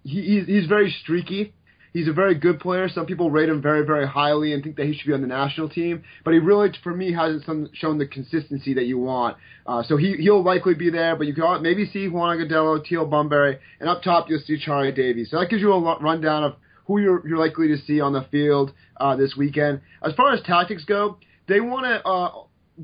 he, 0.04 0.44
he's, 0.46 0.66
very 0.66 0.94
streaky. 1.02 1.54
He's 1.92 2.08
a 2.08 2.12
very 2.12 2.34
good 2.34 2.60
player. 2.60 2.88
Some 2.88 3.06
people 3.06 3.30
rate 3.30 3.48
him 3.48 3.62
very, 3.62 3.86
very 3.86 4.06
highly 4.06 4.52
and 4.52 4.62
think 4.62 4.76
that 4.76 4.86
he 4.86 4.94
should 4.94 5.06
be 5.06 5.12
on 5.12 5.22
the 5.22 5.28
national 5.28 5.68
team. 5.68 6.02
But 6.24 6.34
he 6.34 6.40
really, 6.40 6.70
for 6.82 6.94
me, 6.94 7.12
hasn't 7.12 7.44
some, 7.44 7.70
shown 7.72 7.98
the 7.98 8.06
consistency 8.06 8.74
that 8.74 8.84
you 8.84 8.98
want. 8.98 9.36
Uh, 9.66 9.82
so 9.84 9.96
he 9.96 10.16
he'll 10.16 10.42
likely 10.42 10.74
be 10.74 10.90
there. 10.90 11.14
But 11.16 11.28
you 11.28 11.34
can 11.34 11.62
maybe 11.62 11.86
see 11.86 12.08
Juan 12.08 12.36
Agudelo, 12.36 12.84
Teal 12.84 13.06
Bunbury, 13.06 13.58
and 13.80 13.88
up 13.88 14.02
top 14.02 14.28
you'll 14.28 14.42
see 14.44 14.58
Charlie 14.58 14.92
Davies. 14.92 15.30
So 15.30 15.38
that 15.38 15.48
gives 15.50 15.62
you 15.62 15.72
a 15.72 16.00
rundown 16.00 16.44
of 16.44 16.56
who 16.86 17.00
you're 17.00 17.26
you're 17.26 17.38
likely 17.38 17.68
to 17.68 17.78
see 17.78 18.00
on 18.00 18.12
the 18.12 18.26
field 18.30 18.72
uh, 18.98 19.16
this 19.16 19.34
weekend. 19.36 19.80
As 20.02 20.12
far 20.14 20.32
as 20.32 20.42
tactics 20.42 20.84
go, 20.84 21.18
they 21.46 21.60
want 21.60 21.84
to 21.86 22.06
uh, 22.06 22.32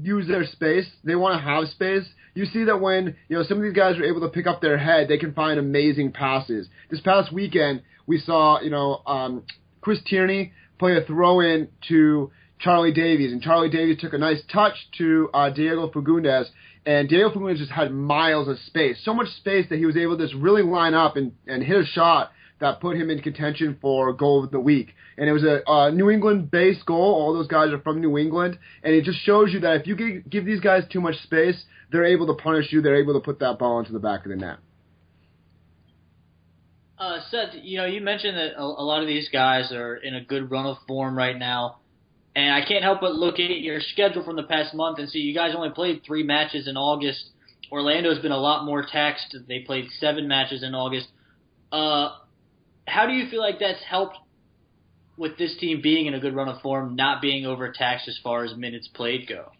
use 0.01 0.29
their 0.29 0.45
space. 0.47 0.87
They 1.05 1.16
want 1.16 1.37
to 1.37 1.45
have 1.45 1.66
space. 1.68 2.09
You 2.41 2.47
see 2.47 2.64
that 2.64 2.80
when 2.80 3.16
you 3.28 3.36
know 3.36 3.43
some 3.43 3.59
of 3.59 3.62
these 3.62 3.74
guys 3.74 3.99
are 3.99 4.05
able 4.05 4.22
to 4.22 4.30
pick 4.30 4.47
up 4.47 4.62
their 4.62 4.78
head, 4.78 5.09
they 5.09 5.18
can 5.18 5.34
find 5.34 5.61
amazing 5.61 6.12
passes. 6.12 6.68
This 6.91 7.03
past 7.03 7.30
weekend, 7.30 7.82
we 8.07 8.18
saw 8.18 8.62
you 8.62 8.70
know 8.70 9.03
um, 9.07 9.43
Chris 9.82 9.99
Tierney 10.07 10.55
play 10.78 10.97
a 10.97 11.03
throw 11.03 11.41
in 11.41 11.68
to 11.88 12.30
Charlie 12.59 12.95
Davies, 12.95 13.30
and 13.30 13.43
Charlie 13.43 13.68
Davies 13.68 13.99
took 14.01 14.14
a 14.14 14.18
nice 14.18 14.41
touch 14.51 14.72
to 14.97 15.28
uh, 15.34 15.51
Diego 15.51 15.91
Fagúndez, 15.91 16.47
and 16.86 17.11
Diego 17.11 17.28
Fagúndez 17.28 17.59
just 17.59 17.72
had 17.72 17.93
miles 17.93 18.49
of 18.49 18.59
space, 18.61 18.97
so 19.05 19.12
much 19.12 19.28
space 19.36 19.66
that 19.68 19.76
he 19.76 19.84
was 19.84 19.99
able 19.99 20.16
to 20.16 20.24
just 20.24 20.34
really 20.34 20.62
line 20.62 20.95
up 20.95 21.18
and, 21.18 21.32
and 21.47 21.62
hit 21.62 21.76
a 21.76 21.84
shot 21.84 22.30
that 22.61 22.80
put 22.80 22.97
him 22.97 23.11
in 23.11 23.20
contention 23.20 23.76
for 23.82 24.12
goal 24.14 24.45
of 24.45 24.51
the 24.51 24.61
week. 24.61 24.95
And 25.18 25.28
it 25.28 25.32
was 25.32 25.45
a 25.45 25.68
uh, 25.68 25.91
New 25.91 26.11
England 26.11 26.51
based 26.51 26.86
goal. 26.86 27.14
All 27.14 27.34
those 27.34 27.49
guys 27.49 27.72
are 27.72 27.80
from 27.80 28.01
New 28.01 28.16
England. 28.18 28.59
And 28.82 28.95
it 28.95 29.05
just 29.05 29.18
shows 29.24 29.53
you 29.53 29.61
that 29.61 29.80
if 29.80 29.86
you 29.86 29.97
give, 29.97 30.30
give 30.30 30.45
these 30.45 30.61
guys 30.61 30.84
too 30.91 31.01
much 31.01 31.16
space, 31.22 31.62
they're 31.91 32.07
able 32.07 32.26
to 32.26 32.34
punish 32.34 32.72
you. 32.72 32.80
They're 32.80 32.97
able 32.97 33.14
to 33.14 33.20
put 33.20 33.41
that 33.41 33.59
ball 33.59 33.78
into 33.78 33.93
the 33.93 33.99
back 33.99 34.24
of 34.24 34.30
the 34.30 34.36
net. 34.36 34.59
Uh, 36.99 37.18
Seth, 37.30 37.55
you 37.55 37.78
know, 37.78 37.86
you 37.86 38.01
mentioned 38.01 38.36
that 38.36 38.59
a, 38.59 38.62
a 38.62 38.84
lot 38.84 39.01
of 39.01 39.09
these 39.09 39.28
guys 39.30 39.72
are 39.72 39.97
in 39.97 40.14
a 40.14 40.22
good 40.22 40.51
run 40.51 40.66
of 40.66 40.76
form 40.86 41.16
right 41.16 41.36
now. 41.36 41.78
And 42.36 42.53
I 42.55 42.64
can't 42.64 42.84
help 42.84 43.01
but 43.01 43.14
look 43.14 43.41
at 43.41 43.61
your 43.61 43.80
schedule 43.80 44.22
from 44.22 44.36
the 44.36 44.45
past 44.45 44.74
month 44.74 44.99
and 44.99 45.09
see 45.09 45.18
you 45.18 45.34
guys 45.34 45.55
only 45.57 45.70
played 45.70 46.03
three 46.07 46.22
matches 46.22 46.68
in 46.68 46.76
August. 46.76 47.30
Orlando's 47.72 48.20
been 48.20 48.32
a 48.32 48.38
lot 48.38 48.64
more 48.64 48.84
taxed. 48.84 49.34
They 49.49 49.61
played 49.61 49.86
seven 49.99 50.28
matches 50.28 50.62
in 50.62 50.74
August. 50.74 51.09
Uh, 51.72 52.11
how 52.86 53.07
do 53.07 53.12
you 53.14 53.28
feel 53.30 53.41
like 53.41 53.59
that's 53.59 53.82
helped 53.82 54.16
with 55.16 55.38
this 55.38 55.57
team 55.59 55.80
being 55.82 56.07
in 56.07 56.14
a 56.14 56.20
good 56.20 56.34
run 56.34 56.49
of 56.49 56.61
form, 56.61 56.97
not 56.97 57.22
being 57.22 57.47
overtaxed 57.47 58.09
as 58.09 58.18
far 58.22 58.45
as 58.45 58.55
minutes 58.57 58.88
played 58.88 59.28
go? 59.28 59.51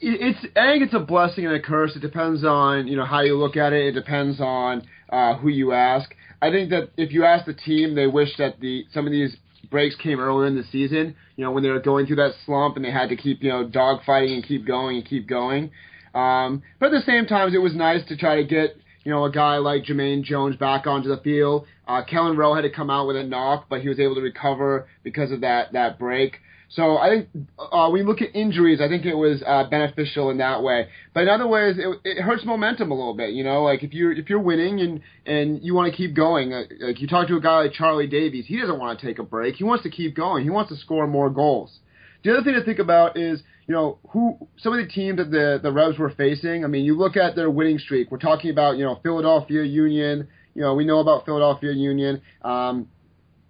It's 0.00 0.38
I 0.56 0.72
think 0.72 0.84
it's 0.84 0.94
a 0.94 1.00
blessing 1.00 1.46
and 1.46 1.54
a 1.54 1.60
curse. 1.60 1.94
It 1.96 2.00
depends 2.00 2.44
on 2.44 2.86
you 2.86 2.96
know 2.96 3.04
how 3.04 3.20
you 3.20 3.36
look 3.36 3.56
at 3.56 3.72
it. 3.72 3.86
It 3.86 3.92
depends 3.92 4.40
on 4.40 4.86
uh, 5.10 5.36
who 5.36 5.48
you 5.48 5.72
ask. 5.72 6.14
I 6.42 6.50
think 6.50 6.70
that 6.70 6.90
if 6.96 7.12
you 7.12 7.24
ask 7.24 7.46
the 7.46 7.54
team, 7.54 7.94
they 7.94 8.06
wish 8.06 8.36
that 8.38 8.60
the 8.60 8.84
some 8.92 9.06
of 9.06 9.12
these 9.12 9.36
breaks 9.70 9.94
came 9.96 10.20
earlier 10.20 10.46
in 10.46 10.56
the 10.56 10.64
season. 10.70 11.14
You 11.36 11.44
know 11.44 11.52
when 11.52 11.62
they 11.62 11.70
were 11.70 11.80
going 11.80 12.06
through 12.06 12.16
that 12.16 12.32
slump 12.44 12.76
and 12.76 12.84
they 12.84 12.90
had 12.90 13.08
to 13.10 13.16
keep 13.16 13.42
you 13.42 13.50
know 13.50 13.66
dogfighting 13.66 14.34
and 14.34 14.44
keep 14.44 14.66
going 14.66 14.98
and 14.98 15.06
keep 15.06 15.28
going. 15.28 15.70
Um, 16.14 16.62
but 16.78 16.86
at 16.86 16.92
the 16.92 17.06
same 17.06 17.26
time, 17.26 17.54
it 17.54 17.58
was 17.58 17.74
nice 17.74 18.06
to 18.08 18.16
try 18.16 18.36
to 18.36 18.44
get 18.44 18.76
you 19.04 19.10
know, 19.10 19.24
a 19.24 19.30
guy 19.30 19.56
like 19.56 19.84
Jermaine 19.84 20.22
Jones 20.22 20.56
back 20.56 20.86
onto 20.86 21.08
the 21.08 21.16
field. 21.22 21.66
Uh, 21.88 22.02
Kelyn 22.04 22.36
Rowe 22.36 22.54
had 22.54 22.62
to 22.62 22.70
come 22.70 22.90
out 22.90 23.06
with 23.06 23.16
a 23.16 23.24
knock, 23.24 23.66
but 23.68 23.80
he 23.80 23.88
was 23.88 23.98
able 23.98 24.14
to 24.14 24.20
recover 24.20 24.86
because 25.02 25.32
of 25.32 25.40
that 25.40 25.72
that 25.72 25.98
break. 25.98 26.38
So 26.70 26.98
I 26.98 27.08
think 27.08 27.28
uh, 27.58 27.88
when 27.90 28.02
you 28.02 28.06
look 28.06 28.22
at 28.22 28.34
injuries, 28.34 28.80
I 28.80 28.88
think 28.88 29.04
it 29.04 29.14
was 29.14 29.42
uh, 29.44 29.64
beneficial 29.68 30.30
in 30.30 30.38
that 30.38 30.62
way. 30.62 30.88
But 31.12 31.24
in 31.24 31.28
other 31.28 31.48
ways, 31.48 31.76
it, 31.78 32.00
it 32.04 32.22
hurts 32.22 32.44
momentum 32.44 32.92
a 32.92 32.94
little 32.94 33.14
bit. 33.14 33.30
You 33.30 33.42
know, 33.42 33.64
like 33.64 33.82
if 33.82 33.92
you're 33.92 34.12
if 34.12 34.30
you're 34.30 34.40
winning 34.40 34.80
and 34.80 35.00
and 35.26 35.62
you 35.62 35.74
want 35.74 35.90
to 35.90 35.96
keep 35.96 36.14
going, 36.14 36.52
uh, 36.52 36.62
like 36.80 37.00
you 37.00 37.08
talk 37.08 37.28
to 37.28 37.36
a 37.36 37.40
guy 37.40 37.62
like 37.62 37.72
Charlie 37.72 38.06
Davies, 38.06 38.46
he 38.46 38.60
doesn't 38.60 38.78
want 38.78 38.98
to 38.98 39.06
take 39.06 39.18
a 39.18 39.24
break. 39.24 39.56
He 39.56 39.64
wants 39.64 39.82
to 39.82 39.90
keep 39.90 40.14
going. 40.14 40.44
He 40.44 40.50
wants 40.50 40.70
to 40.70 40.76
score 40.76 41.06
more 41.06 41.28
goals. 41.28 41.78
The 42.22 42.32
other 42.32 42.44
thing 42.44 42.54
to 42.54 42.64
think 42.64 42.78
about 42.78 43.16
is 43.16 43.42
you 43.70 43.76
know, 43.76 43.98
who 44.08 44.36
some 44.58 44.76
of 44.76 44.84
the 44.84 44.92
teams 44.92 45.18
that 45.18 45.30
the 45.30 45.60
the 45.62 45.70
Revs 45.70 45.96
were 45.96 46.10
facing. 46.10 46.64
I 46.64 46.66
mean, 46.66 46.84
you 46.84 46.98
look 46.98 47.16
at 47.16 47.36
their 47.36 47.48
winning 47.48 47.78
streak. 47.78 48.10
We're 48.10 48.18
talking 48.18 48.50
about 48.50 48.78
you 48.78 48.84
know 48.84 48.98
Philadelphia 49.00 49.62
Union. 49.62 50.26
You 50.56 50.62
know, 50.62 50.74
we 50.74 50.84
know 50.84 50.98
about 50.98 51.24
Philadelphia 51.24 51.70
Union. 51.70 52.20
Um, 52.42 52.88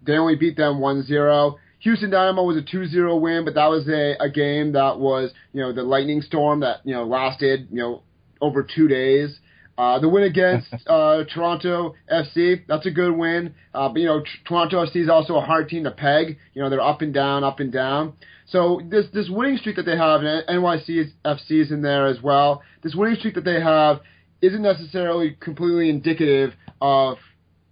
they 0.02 0.18
only 0.18 0.36
beat 0.36 0.58
them 0.58 0.74
1-0. 0.74 1.56
Houston 1.80 2.10
Dynamo 2.10 2.44
was 2.44 2.56
a 2.56 2.62
2-0 2.62 3.20
win, 3.20 3.44
but 3.44 3.54
that 3.54 3.66
was 3.66 3.88
a, 3.88 4.16
a 4.20 4.30
game 4.30 4.72
that 4.72 4.98
was 4.98 5.32
you 5.52 5.60
know 5.60 5.72
the 5.72 5.82
lightning 5.82 6.22
storm 6.22 6.60
that 6.60 6.80
you 6.84 6.94
know 6.94 7.04
lasted 7.04 7.68
you 7.70 7.78
know 7.78 8.02
over 8.40 8.62
two 8.62 8.88
days. 8.88 9.38
Uh, 9.78 9.98
the 9.98 10.08
win 10.08 10.24
against 10.24 10.68
uh, 10.86 11.24
Toronto 11.32 11.94
FC, 12.12 12.62
that's 12.68 12.84
a 12.84 12.90
good 12.90 13.16
win. 13.16 13.54
Uh, 13.72 13.88
but 13.88 13.98
you 14.00 14.06
know, 14.06 14.22
Toronto 14.46 14.84
FC 14.84 14.96
is 14.96 15.08
also 15.08 15.36
a 15.36 15.40
hard 15.40 15.70
team 15.70 15.84
to 15.84 15.90
peg. 15.90 16.36
You 16.52 16.62
know, 16.62 16.68
they're 16.68 16.82
up 16.82 17.00
and 17.00 17.14
down, 17.14 17.44
up 17.44 17.60
and 17.60 17.72
down. 17.72 18.12
So 18.46 18.82
this 18.90 19.06
this 19.14 19.28
winning 19.30 19.56
streak 19.56 19.76
that 19.76 19.86
they 19.86 19.96
have, 19.96 20.22
and 20.22 20.46
NYC 20.46 21.12
FC 21.24 21.62
is 21.62 21.70
in 21.70 21.80
there 21.80 22.06
as 22.06 22.20
well. 22.20 22.62
This 22.82 22.94
winning 22.94 23.16
streak 23.16 23.36
that 23.36 23.44
they 23.44 23.60
have 23.60 24.00
isn't 24.42 24.62
necessarily 24.62 25.36
completely 25.40 25.88
indicative 25.88 26.52
of 26.80 27.16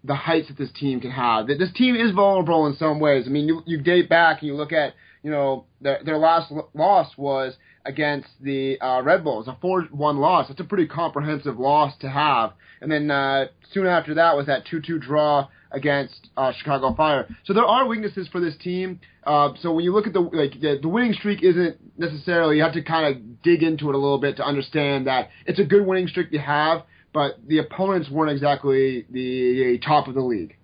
the 0.04 0.14
heights 0.14 0.48
that 0.48 0.56
this 0.56 0.70
team 0.72 1.00
can 1.00 1.10
have. 1.10 1.46
This 1.46 1.72
team 1.74 1.96
is 1.96 2.12
vulnerable 2.12 2.66
in 2.66 2.76
some 2.76 3.00
ways. 3.00 3.24
I 3.26 3.30
mean, 3.30 3.48
you, 3.48 3.62
you 3.66 3.80
date 3.80 4.08
back 4.08 4.40
and 4.40 4.48
you 4.48 4.54
look 4.54 4.72
at, 4.72 4.94
you 5.22 5.30
know, 5.30 5.64
their, 5.80 6.00
their 6.04 6.18
last 6.18 6.52
loss 6.74 7.10
was 7.16 7.54
against 7.84 8.28
the 8.40 8.80
uh, 8.80 9.02
Red 9.02 9.24
Bulls, 9.24 9.48
a 9.48 9.56
4-1 9.62 9.90
loss. 10.18 10.48
That's 10.48 10.60
a 10.60 10.64
pretty 10.64 10.86
comprehensive 10.86 11.58
loss 11.58 11.96
to 12.00 12.08
have. 12.08 12.52
And 12.80 12.90
then 12.90 13.10
uh, 13.10 13.46
soon 13.72 13.86
after 13.86 14.14
that 14.14 14.36
was 14.36 14.46
that 14.46 14.66
2-2 14.66 15.00
draw 15.00 15.48
against 15.70 16.28
uh, 16.36 16.52
Chicago 16.56 16.94
Fire. 16.94 17.28
So 17.44 17.52
there 17.52 17.64
are 17.64 17.86
weaknesses 17.86 18.28
for 18.28 18.40
this 18.40 18.56
team. 18.56 19.00
Uh, 19.24 19.50
so 19.60 19.72
when 19.72 19.84
you 19.84 19.92
look 19.92 20.06
at 20.06 20.12
the 20.12 20.20
like 20.20 20.52
the, 20.60 20.78
the 20.80 20.88
winning 20.88 21.12
streak 21.12 21.42
isn't 21.42 21.76
necessarily 21.98 22.56
you 22.56 22.62
have 22.62 22.72
to 22.72 22.82
kind 22.82 23.14
of 23.14 23.42
dig 23.42 23.62
into 23.62 23.90
it 23.90 23.94
a 23.94 23.98
little 23.98 24.18
bit 24.18 24.36
to 24.38 24.44
understand 24.44 25.06
that 25.06 25.28
it's 25.44 25.58
a 25.58 25.64
good 25.64 25.84
winning 25.86 26.08
streak 26.08 26.30
to 26.30 26.38
have, 26.38 26.82
but 27.12 27.38
the 27.46 27.58
opponents 27.58 28.10
weren't 28.10 28.30
exactly 28.30 29.06
the 29.10 29.78
top 29.84 30.08
of 30.08 30.14
the 30.14 30.20
league. 30.20 30.56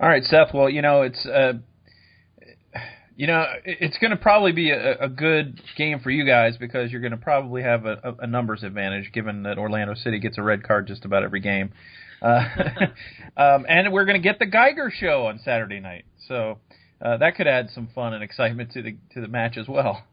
All 0.00 0.08
right, 0.08 0.22
Seth. 0.22 0.54
Well, 0.54 0.70
you 0.70 0.80
know 0.80 1.02
it's 1.02 1.26
uh, 1.26 1.54
you 3.18 3.26
know, 3.26 3.44
it's 3.64 3.98
going 3.98 4.12
to 4.12 4.16
probably 4.16 4.52
be 4.52 4.70
a, 4.70 4.96
a, 5.00 5.08
good 5.08 5.60
game 5.76 5.98
for 5.98 6.08
you 6.08 6.24
guys 6.24 6.56
because 6.56 6.92
you're 6.92 7.00
going 7.00 7.10
to 7.10 7.16
probably 7.16 7.62
have 7.62 7.84
a, 7.84 8.14
a, 8.20 8.28
numbers 8.28 8.62
advantage, 8.62 9.10
given 9.12 9.42
that 9.42 9.58
Orlando 9.58 9.94
City 9.94 10.20
gets 10.20 10.38
a 10.38 10.42
red 10.42 10.62
card 10.62 10.86
just 10.86 11.04
about 11.04 11.24
every 11.24 11.40
game. 11.40 11.72
Uh, 12.22 12.44
um, 13.36 13.66
and 13.68 13.92
we're 13.92 14.04
going 14.04 14.22
to 14.22 14.22
get 14.22 14.38
the 14.38 14.46
Geiger 14.46 14.92
show 14.94 15.26
on 15.26 15.40
Saturday 15.44 15.80
night, 15.80 16.04
so 16.28 16.58
uh, 17.04 17.16
that 17.16 17.34
could 17.34 17.48
add 17.48 17.70
some 17.74 17.88
fun 17.92 18.14
and 18.14 18.22
excitement 18.22 18.70
to 18.74 18.82
the 18.82 18.96
to 19.14 19.20
the 19.20 19.28
match 19.28 19.56
as 19.56 19.66
well. 19.66 20.04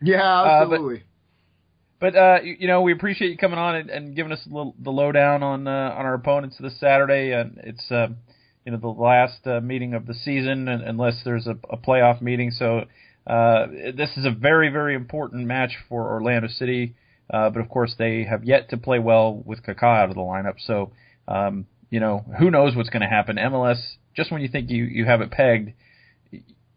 Yeah, 0.00 0.44
absolutely. 0.44 0.96
Uh, 0.96 0.98
but, 2.00 2.12
but 2.12 2.16
uh, 2.16 2.38
you 2.42 2.68
know, 2.68 2.82
we 2.82 2.92
appreciate 2.92 3.30
you 3.30 3.36
coming 3.36 3.58
on 3.58 3.76
and, 3.76 3.90
and 3.90 4.16
giving 4.16 4.32
us 4.32 4.40
a 4.46 4.48
little, 4.48 4.74
the 4.78 4.90
lowdown 4.90 5.42
on 5.42 5.66
uh, 5.66 5.70
on 5.70 6.06
our 6.06 6.14
opponents 6.14 6.56
this 6.60 6.78
Saturday. 6.78 7.32
And 7.32 7.60
it's 7.64 7.90
uh, 7.90 8.08
you 8.64 8.72
know 8.72 8.78
the 8.78 8.88
last 8.88 9.46
uh, 9.46 9.60
meeting 9.60 9.94
of 9.94 10.06
the 10.06 10.14
season, 10.14 10.68
unless 10.68 11.22
there's 11.24 11.46
a, 11.46 11.56
a 11.70 11.76
playoff 11.76 12.22
meeting. 12.22 12.50
So 12.52 12.84
uh, 13.26 13.66
this 13.96 14.10
is 14.16 14.24
a 14.24 14.30
very 14.30 14.70
very 14.70 14.94
important 14.94 15.46
match 15.46 15.72
for 15.88 16.12
Orlando 16.12 16.48
City. 16.48 16.94
Uh, 17.30 17.50
but 17.50 17.60
of 17.60 17.68
course, 17.68 17.94
they 17.98 18.24
have 18.24 18.44
yet 18.44 18.70
to 18.70 18.76
play 18.78 18.98
well 18.98 19.34
with 19.44 19.62
Kaká 19.62 20.02
out 20.02 20.08
of 20.08 20.14
the 20.14 20.22
lineup. 20.22 20.54
So 20.64 20.92
um, 21.26 21.66
you 21.90 22.00
know 22.00 22.24
who 22.38 22.50
knows 22.50 22.76
what's 22.76 22.90
going 22.90 23.02
to 23.02 23.08
happen. 23.08 23.36
MLS, 23.36 23.80
just 24.14 24.30
when 24.30 24.40
you 24.40 24.48
think 24.48 24.70
you 24.70 24.84
you 24.84 25.04
have 25.04 25.20
it 25.20 25.30
pegged, 25.30 25.72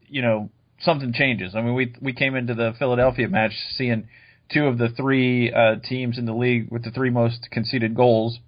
you 0.08 0.22
know 0.22 0.50
something 0.84 1.14
changes. 1.14 1.56
I 1.56 1.62
mean, 1.62 1.74
we 1.74 1.94
we 2.02 2.14
came 2.14 2.36
into 2.36 2.54
the 2.54 2.74
Philadelphia 2.78 3.28
match 3.28 3.54
seeing 3.76 4.08
two 4.52 4.66
of 4.66 4.78
the 4.78 4.90
three 4.90 5.52
uh, 5.52 5.76
teams 5.84 6.18
in 6.18 6.26
the 6.26 6.34
league 6.34 6.70
with 6.70 6.84
the 6.84 6.92
three 6.92 7.10
most 7.10 7.50
conceded 7.52 7.96
goals 7.96 8.40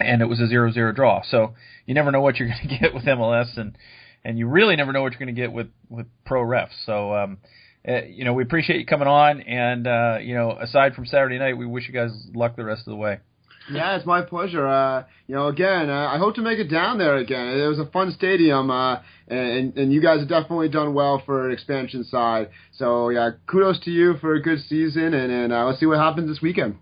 and 0.00 0.22
it 0.22 0.26
was 0.26 0.40
a 0.40 0.46
zero-zero 0.46 0.92
draw. 0.92 1.22
So 1.22 1.54
you 1.86 1.94
never 1.94 2.10
know 2.10 2.20
what 2.20 2.36
you're 2.36 2.48
going 2.62 2.68
to 2.68 2.78
get 2.78 2.94
with 2.94 3.04
MLS, 3.04 3.56
and 3.56 3.76
and 4.24 4.38
you 4.38 4.46
really 4.46 4.76
never 4.76 4.92
know 4.92 5.02
what 5.02 5.12
you're 5.12 5.20
going 5.20 5.34
to 5.34 5.40
get 5.40 5.52
with 5.52 5.68
with 5.88 6.06
pro 6.24 6.42
refs. 6.42 6.70
So 6.86 7.14
um, 7.14 7.38
uh, 7.86 8.02
you 8.04 8.24
know, 8.24 8.32
we 8.32 8.42
appreciate 8.42 8.78
you 8.80 8.86
coming 8.86 9.08
on, 9.08 9.40
and 9.42 9.86
uh, 9.86 10.18
you 10.20 10.34
know, 10.34 10.52
aside 10.52 10.94
from 10.94 11.06
Saturday 11.06 11.38
night, 11.38 11.56
we 11.56 11.66
wish 11.66 11.86
you 11.86 11.94
guys 11.94 12.10
luck 12.34 12.56
the 12.56 12.64
rest 12.64 12.80
of 12.86 12.92
the 12.92 12.96
way. 12.96 13.20
Yeah, 13.68 13.96
it's 13.96 14.06
my 14.06 14.22
pleasure. 14.22 14.66
Uh, 14.66 15.04
you 15.26 15.34
know, 15.34 15.48
again, 15.48 15.90
uh, 15.90 16.08
I 16.08 16.18
hope 16.18 16.34
to 16.36 16.42
make 16.42 16.58
it 16.58 16.68
down 16.68 16.98
there 16.98 17.16
again. 17.16 17.48
It 17.48 17.66
was 17.66 17.78
a 17.78 17.86
fun 17.86 18.10
stadium, 18.10 18.70
uh, 18.70 19.00
and 19.28 19.76
and 19.76 19.92
you 19.92 20.00
guys 20.00 20.20
have 20.20 20.28
definitely 20.28 20.68
done 20.68 20.94
well 20.94 21.22
for 21.24 21.46
an 21.46 21.52
expansion 21.52 22.04
side. 22.04 22.50
So 22.72 23.10
yeah, 23.10 23.30
kudos 23.46 23.80
to 23.80 23.90
you 23.90 24.16
for 24.20 24.34
a 24.34 24.42
good 24.42 24.60
season, 24.60 25.14
and 25.14 25.30
and 25.30 25.52
uh, 25.52 25.66
let's 25.66 25.78
see 25.78 25.86
what 25.86 25.98
happens 25.98 26.28
this 26.28 26.40
weekend. 26.40 26.78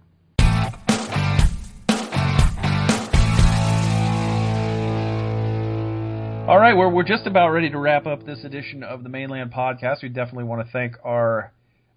All 6.48 6.58
right, 6.58 6.74
we're, 6.74 6.88
we're 6.88 7.02
just 7.02 7.26
about 7.26 7.50
ready 7.50 7.68
to 7.68 7.78
wrap 7.78 8.06
up 8.06 8.24
this 8.24 8.42
edition 8.42 8.82
of 8.82 9.02
the 9.02 9.10
Mane 9.10 9.28
Land 9.28 9.52
Podcast. 9.52 10.02
We 10.02 10.08
definitely 10.08 10.44
want 10.44 10.64
to 10.64 10.72
thank 10.72 10.94
our 11.04 11.52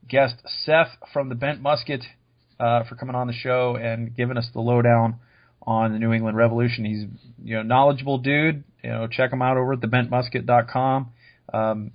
guest, 0.09 0.41
Seth 0.65 0.89
from 1.13 1.29
the 1.29 1.36
Bent 1.36 1.61
Musket, 1.61 2.03
uh, 2.62 2.84
for 2.84 2.95
coming 2.95 3.16
on 3.16 3.28
the 3.28 3.34
show 3.34 3.76
and 3.76 4.16
giving 4.16 4.38
us 4.38 4.47
the 4.53 4.62
lowdown 4.62 5.16
on 5.64 5.91
the 5.91 5.99
New 5.99 6.14
England 6.14 6.38
Revolution. 6.38 6.86
He's 6.86 7.05
you 7.43 7.55
know 7.55 7.64
knowledgeable 7.64 8.20
dude. 8.20 8.64
You 8.84 8.89
know, 8.91 9.07
check 9.07 9.34
him 9.34 9.41
out 9.41 9.57
over 9.57 9.74
at 9.74 9.80
thebentmusket.com. 9.80 11.12
Um, 11.53 11.91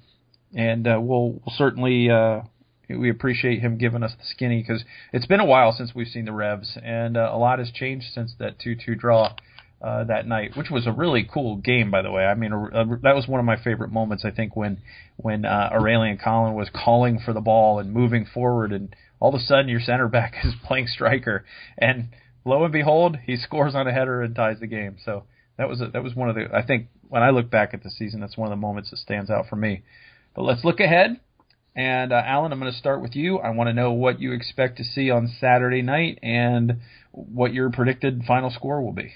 and 0.55 0.87
uh, 0.87 0.99
we'll, 1.01 1.33
we'll 1.33 1.55
certainly 1.57 2.11
uh, 2.11 2.43
we 2.89 3.11
appreciate 3.11 3.61
him 3.61 3.79
giving 3.79 4.03
us 4.03 4.13
the 4.19 4.25
skinny 4.25 4.63
because 4.63 4.85
it's 5.13 5.27
been 5.27 5.41
a 5.41 5.45
while 5.45 5.73
since 5.73 5.95
we've 5.95 6.07
seen 6.09 6.25
the 6.25 6.33
Revs, 6.33 6.77
and 6.83 7.17
uh, 7.17 7.31
a 7.33 7.39
lot 7.39 7.59
has 7.59 7.71
changed 7.71 8.07
since 8.15 8.35
that 8.39 8.59
two-two 8.59 8.95
draw 8.95 9.35
uh, 9.83 10.05
that 10.05 10.27
night, 10.27 10.57
which 10.57 10.71
was 10.71 10.87
a 10.87 10.93
really 10.93 11.29
cool 11.33 11.57
game, 11.57 11.91
by 11.91 12.03
the 12.03 12.11
way. 12.11 12.25
I 12.25 12.35
mean, 12.35 12.53
uh, 12.53 12.85
that 13.03 13.15
was 13.15 13.27
one 13.29 13.41
of 13.41 13.47
my 13.47 13.57
favorite 13.63 13.93
moments. 13.93 14.25
I 14.25 14.31
think 14.31 14.57
when 14.57 14.79
when 15.17 15.45
uh, 15.45 15.71
Aurélien 15.73 16.21
Collin 16.21 16.55
was 16.55 16.69
calling 16.73 17.21
for 17.25 17.33
the 17.33 17.41
ball 17.41 17.79
and 17.79 17.93
moving 17.93 18.27
forward, 18.33 18.73
and 18.73 18.95
all 19.21 19.35
of 19.35 19.41
a 19.41 19.45
sudden 19.45 19.69
your 19.69 19.81
center 19.81 20.09
back 20.09 20.35
is 20.45 20.55
playing 20.65 20.87
striker, 20.87 21.45
and 21.79 22.09
lo 22.45 22.65
and 22.65 22.73
behold, 22.73 23.17
he 23.25 23.37
scores 23.37 23.75
on 23.75 23.87
a 23.87 23.93
header 23.93 24.23
and 24.23 24.35
ties 24.35 24.61
the 24.61 24.67
game. 24.67 24.97
So 25.05 25.25
that 25.59 25.69
was 25.69 25.81
a, 25.81 25.89
that 25.89 26.03
was 26.03 26.15
one 26.15 26.29
of 26.29 26.35
the. 26.35 26.49
I 26.55 26.63
think 26.65 26.89
when 27.09 27.23
I 27.23 27.31
look 27.31 27.51
back 27.51 27.75
at 27.75 27.83
the 27.83 27.91
season, 27.91 28.21
that's 28.21 28.37
one 28.37 28.47
of 28.47 28.51
the 28.51 28.61
moments 28.61 28.91
that 28.91 28.99
stands 28.99 29.31
out 29.31 29.47
for 29.49 29.57
me. 29.57 29.83
But 30.35 30.43
let's 30.43 30.65
look 30.65 30.81
ahead 30.81 31.19
And 31.75 32.13
uh, 32.13 32.23
Allen, 32.25 32.53
I'm 32.53 32.59
going 32.59 32.73
to 32.73 32.79
start 32.79 33.03
with 33.03 33.15
you. 33.15 33.39
I 33.39 33.51
want 33.51 33.69
to 33.69 33.75
know 33.75 33.93
what 33.93 34.19
you 34.19 34.33
expect 34.33 34.79
to 34.79 34.85
see 34.85 35.11
on 35.11 35.31
Saturday 35.41 35.83
night 35.83 36.19
and 36.23 36.81
what 37.13 37.53
your 37.53 37.71
predicted 37.71 38.23
final 38.27 38.51
score 38.51 38.83
will 38.83 38.93
be. 38.93 39.13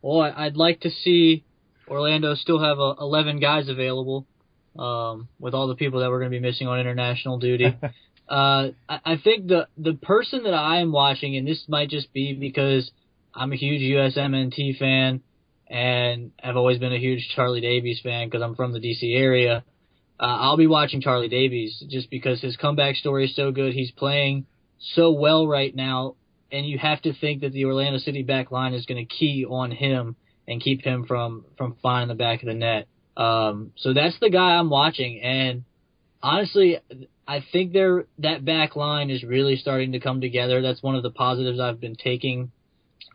Well, 0.00 0.20
I'd 0.20 0.56
like 0.56 0.80
to 0.80 0.90
see 0.90 1.44
Orlando 1.88 2.34
still 2.34 2.60
have 2.60 2.78
uh, 2.78 2.94
11 3.00 3.40
guys 3.40 3.68
available 3.68 4.26
um, 4.78 5.28
with 5.38 5.52
all 5.54 5.68
the 5.68 5.74
people 5.74 6.00
that 6.00 6.10
we're 6.10 6.20
going 6.20 6.30
to 6.30 6.38
be 6.38 6.46
missing 6.46 6.66
on 6.66 6.80
international 6.80 7.38
duty. 7.38 7.76
uh, 8.28 8.68
I, 8.88 9.00
I 9.04 9.16
think 9.22 9.48
the 9.48 9.68
the 9.76 9.94
person 9.94 10.44
that 10.44 10.54
I 10.54 10.80
am 10.80 10.92
watching, 10.92 11.36
and 11.36 11.46
this 11.46 11.64
might 11.68 11.90
just 11.90 12.12
be 12.12 12.34
because 12.34 12.90
I'm 13.34 13.52
a 13.52 13.56
huge 13.56 13.82
USMNT 13.82 14.78
fan 14.78 15.22
and 15.68 16.32
I've 16.42 16.56
always 16.56 16.78
been 16.78 16.92
a 16.92 16.98
huge 16.98 17.28
Charlie 17.34 17.60
Davies 17.60 18.00
fan 18.02 18.28
because 18.28 18.42
I'm 18.42 18.54
from 18.54 18.72
the 18.72 18.80
DC 18.80 19.16
area. 19.16 19.64
Uh, 20.18 20.22
I'll 20.22 20.56
be 20.56 20.66
watching 20.66 21.00
Charlie 21.00 21.28
Davies 21.28 21.82
just 21.88 22.08
because 22.08 22.40
his 22.40 22.56
comeback 22.56 22.96
story 22.96 23.26
is 23.26 23.34
so 23.34 23.50
good. 23.50 23.74
He's 23.74 23.90
playing 23.90 24.46
so 24.94 25.10
well 25.10 25.46
right 25.46 25.74
now, 25.74 26.14
and 26.52 26.66
you 26.66 26.78
have 26.78 27.02
to 27.02 27.12
think 27.12 27.42
that 27.42 27.52
the 27.52 27.64
Orlando 27.64 27.98
City 27.98 28.22
back 28.22 28.50
line 28.50 28.74
is 28.74 28.86
going 28.86 29.04
to 29.04 29.14
key 29.14 29.44
on 29.48 29.70
him 29.72 30.16
and 30.48 30.60
keep 30.60 30.82
him 30.82 31.04
from 31.06 31.44
from 31.58 31.76
finding 31.82 32.08
the 32.08 32.22
back 32.22 32.42
of 32.42 32.46
the 32.46 32.54
net. 32.54 32.86
Um, 33.16 33.72
so 33.76 33.92
that's 33.92 34.18
the 34.20 34.30
guy 34.30 34.56
I'm 34.56 34.70
watching, 34.70 35.20
and 35.20 35.64
honestly, 36.22 36.78
I 37.28 37.44
think 37.52 37.72
there 37.72 38.04
that 38.18 38.44
back 38.44 38.76
line 38.76 39.10
is 39.10 39.22
really 39.22 39.56
starting 39.56 39.92
to 39.92 40.00
come 40.00 40.20
together. 40.20 40.62
That's 40.62 40.82
one 40.82 40.94
of 40.94 41.02
the 41.02 41.10
positives 41.10 41.58
I've 41.58 41.80
been 41.80 41.96
taking 41.96 42.52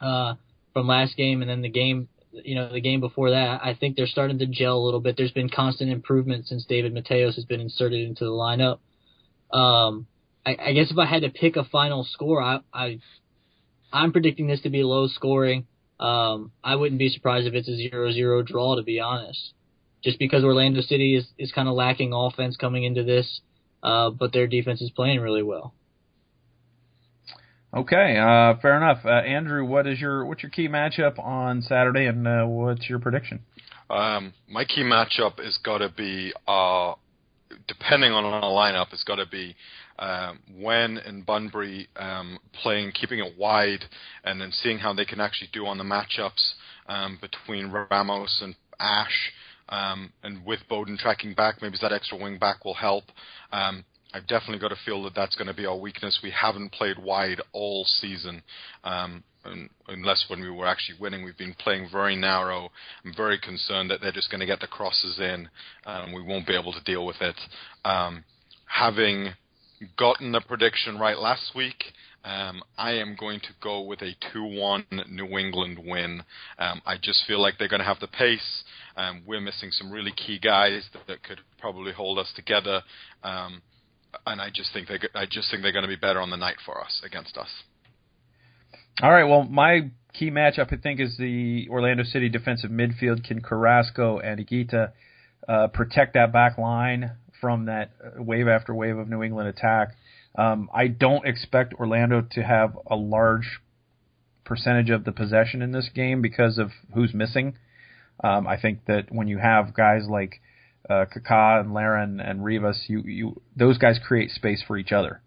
uh, 0.01 0.35
from 0.73 0.87
last 0.87 1.15
game, 1.15 1.41
and 1.41 1.49
then 1.49 1.61
the 1.61 1.69
game 1.69 2.09
you 2.33 2.55
know, 2.55 2.71
the 2.71 2.81
game 2.81 2.99
before 2.99 3.31
that, 3.31 3.61
I 3.63 3.73
think 3.73 3.95
they're 3.95 4.07
starting 4.07 4.39
to 4.39 4.45
gel 4.45 4.77
a 4.77 4.85
little 4.85 4.99
bit. 4.99 5.17
There's 5.17 5.31
been 5.31 5.49
constant 5.49 5.91
improvement 5.91 6.47
since 6.47 6.65
David 6.65 6.93
Mateos 6.93 7.35
has 7.35 7.45
been 7.45 7.59
inserted 7.59 8.07
into 8.07 8.23
the 8.23 8.31
lineup. 8.31 8.79
Um, 9.55 10.07
I, 10.45 10.57
I 10.59 10.73
guess 10.73 10.91
if 10.91 10.97
I 10.97 11.05
had 11.05 11.23
to 11.23 11.29
pick 11.29 11.55
a 11.55 11.65
final 11.65 12.03
score, 12.03 12.41
I, 12.41 12.59
I 12.73 12.99
I'm 13.91 14.11
predicting 14.11 14.47
this 14.47 14.61
to 14.61 14.69
be 14.69 14.83
low 14.83 15.07
scoring. 15.07 15.67
Um, 15.99 16.51
I 16.63 16.75
wouldn't 16.75 16.99
be 16.99 17.09
surprised 17.09 17.47
if 17.47 17.53
it's 17.53 17.67
a 17.67 17.75
zero-zero 17.75 18.41
draw, 18.41 18.75
to 18.75 18.83
be 18.83 18.99
honest. 18.99 19.53
Just 20.03 20.17
because 20.17 20.43
Orlando 20.43 20.81
City 20.81 21.15
is, 21.15 21.27
is 21.37 21.51
kind 21.51 21.67
of 21.67 21.75
lacking 21.75 22.11
offense 22.13 22.57
coming 22.57 22.85
into 22.85 23.03
this, 23.03 23.41
uh, 23.83 24.09
but 24.09 24.33
their 24.33 24.47
defense 24.47 24.81
is 24.81 24.91
playing 24.91 25.19
really 25.19 25.43
well. 25.43 25.73
Okay, 27.73 28.17
uh, 28.17 28.59
fair 28.61 28.75
enough. 28.75 29.05
Uh, 29.05 29.09
Andrew, 29.09 29.63
what 29.63 29.87
is 29.87 29.99
your 29.99 30.25
what's 30.25 30.43
your 30.43 30.49
key 30.49 30.67
matchup 30.67 31.17
on 31.17 31.61
Saturday, 31.61 32.05
and 32.05 32.27
uh, 32.27 32.43
what's 32.45 32.89
your 32.89 32.99
prediction? 32.99 33.39
Um, 33.89 34.33
my 34.49 34.65
key 34.65 34.83
matchup 34.83 35.45
is 35.45 35.57
got 35.63 35.79
to 35.79 35.89
be, 35.89 36.33
uh, 36.47 36.93
depending 37.67 38.11
on 38.13 38.23
a 38.25 38.45
lineup, 38.45 38.87
it's 38.93 39.03
got 39.03 39.15
to 39.15 39.25
be 39.25 39.55
um, 39.99 40.39
Nguyen 40.53 41.07
and 41.07 41.25
Bunbury 41.25 41.87
um, 41.97 42.39
playing, 42.61 42.91
keeping 42.93 43.19
it 43.19 43.37
wide, 43.37 43.85
and 44.23 44.39
then 44.39 44.51
seeing 44.51 44.77
how 44.77 44.93
they 44.93 45.05
can 45.05 45.19
actually 45.19 45.49
do 45.51 45.65
on 45.65 45.77
the 45.77 45.83
matchups 45.83 46.53
um, 46.87 47.19
between 47.21 47.67
Ramos 47.67 48.39
and 48.41 48.55
Ashe. 48.79 49.31
Um, 49.71 50.11
and 50.21 50.45
with 50.45 50.59
Bowden 50.69 50.97
tracking 50.97 51.33
back, 51.33 51.61
maybe 51.61 51.77
that 51.81 51.93
extra 51.93 52.17
wing 52.17 52.37
back 52.37 52.65
will 52.65 52.73
help. 52.73 53.05
Um, 53.51 53.85
I've 54.13 54.27
definitely 54.27 54.59
got 54.59 54.73
a 54.73 54.79
feel 54.85 55.01
that 55.03 55.15
that's 55.15 55.35
going 55.35 55.47
to 55.47 55.53
be 55.53 55.65
our 55.65 55.77
weakness. 55.77 56.19
We 56.21 56.31
haven't 56.31 56.73
played 56.73 56.99
wide 56.99 57.41
all 57.53 57.85
season, 57.85 58.43
um, 58.83 59.23
unless 59.87 60.25
when 60.27 60.41
we 60.41 60.49
were 60.49 60.67
actually 60.67 60.99
winning. 60.99 61.23
We've 61.23 61.37
been 61.37 61.55
playing 61.57 61.87
very 61.91 62.17
narrow. 62.17 62.69
I'm 63.05 63.13
very 63.15 63.39
concerned 63.39 63.89
that 63.89 64.01
they're 64.01 64.11
just 64.11 64.29
going 64.29 64.41
to 64.41 64.45
get 64.45 64.59
the 64.59 64.67
crosses 64.67 65.17
in, 65.19 65.47
and 65.85 66.13
we 66.13 66.21
won't 66.21 66.45
be 66.45 66.57
able 66.57 66.73
to 66.73 66.83
deal 66.83 67.05
with 67.05 67.21
it. 67.21 67.39
Um, 67.85 68.25
having 68.65 69.29
gotten 69.97 70.33
the 70.33 70.41
prediction 70.41 70.99
right 70.99 71.17
last 71.17 71.53
week, 71.55 71.93
um, 72.23 72.61
I 72.77 72.91
am 72.93 73.15
going 73.19 73.39
to 73.39 73.49
go 73.63 73.81
with 73.81 74.01
a 74.01 74.15
2-1 74.35 75.09
New 75.09 75.37
England 75.39 75.79
win. 75.83 76.21
Um, 76.59 76.81
I 76.85 76.97
just 77.01 77.25
feel 77.25 77.41
like 77.41 77.55
they're 77.57 77.67
going 77.67 77.79
to 77.79 77.85
have 77.85 77.99
the 77.99 78.07
pace. 78.07 78.63
Um, 78.95 79.23
we're 79.25 79.41
missing 79.41 79.71
some 79.71 79.91
really 79.91 80.11
key 80.11 80.39
guys 80.39 80.83
that, 80.93 81.07
that 81.07 81.23
could 81.23 81.39
probably 81.59 81.93
hold 81.93 82.19
us 82.19 82.31
together. 82.35 82.81
Um, 83.23 83.61
and 84.25 84.41
I 84.41 84.49
just 84.53 84.73
think 84.73 84.87
they 84.87 84.99
I 85.15 85.25
just 85.25 85.49
think 85.49 85.63
they're 85.63 85.71
going 85.71 85.83
to 85.83 85.89
be 85.89 85.95
better 85.95 86.19
on 86.19 86.29
the 86.29 86.37
night 86.37 86.57
for 86.65 86.81
us 86.81 87.01
against 87.05 87.37
us. 87.37 87.47
All 89.01 89.11
right. 89.11 89.23
Well, 89.23 89.43
my 89.43 89.91
key 90.13 90.31
matchup 90.31 90.73
I 90.73 90.77
think 90.77 90.99
is 90.99 91.15
the 91.17 91.67
Orlando 91.69 92.03
City 92.03 92.29
defensive 92.29 92.71
midfield. 92.71 93.23
Can 93.23 93.41
Carrasco 93.41 94.19
and 94.19 94.45
Higuita 94.45 94.91
uh, 95.47 95.67
protect 95.67 96.13
that 96.15 96.33
back 96.33 96.57
line 96.57 97.11
from 97.39 97.65
that 97.65 97.91
wave 98.17 98.47
after 98.47 98.75
wave 98.75 98.97
of 98.97 99.07
New 99.07 99.23
England 99.23 99.49
attack? 99.49 99.95
Um, 100.35 100.69
I 100.73 100.87
don't 100.87 101.25
expect 101.25 101.73
Orlando 101.73 102.25
to 102.31 102.43
have 102.43 102.77
a 102.89 102.95
large 102.95 103.59
percentage 104.45 104.89
of 104.89 105.03
the 105.03 105.11
possession 105.11 105.61
in 105.61 105.71
this 105.71 105.89
game 105.93 106.21
because 106.21 106.57
of 106.57 106.71
who's 106.93 107.13
missing. 107.13 107.57
Um, 108.23 108.47
I 108.47 108.59
think 108.59 108.85
that 108.85 109.05
when 109.09 109.27
you 109.27 109.37
have 109.37 109.73
guys 109.73 110.03
like 110.09 110.41
uh, 110.89 111.05
Kaká 111.05 111.61
and 111.61 111.73
Larin 111.73 112.19
and 112.19 112.43
Rivas, 112.43 112.85
you, 112.87 113.01
you 113.01 113.41
those 113.55 113.77
guys 113.77 113.99
create 114.05 114.31
space 114.31 114.63
for 114.65 114.77
each 114.77 114.91
other. 114.91 115.21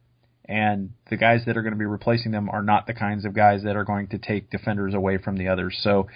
And 0.46 0.90
the 1.08 1.16
guys 1.16 1.40
that 1.46 1.56
are 1.56 1.62
going 1.62 1.72
to 1.72 1.78
be 1.78 1.86
replacing 1.86 2.32
them 2.32 2.50
are 2.50 2.62
not 2.62 2.86
the 2.86 2.92
kinds 2.92 3.24
of 3.24 3.34
guys 3.34 3.62
that 3.62 3.76
are 3.76 3.84
going 3.84 4.08
to 4.08 4.18
take 4.18 4.50
defenders 4.50 4.92
away 4.92 5.16
from 5.16 5.38
the 5.38 5.48
others. 5.48 5.78
So 5.82 6.08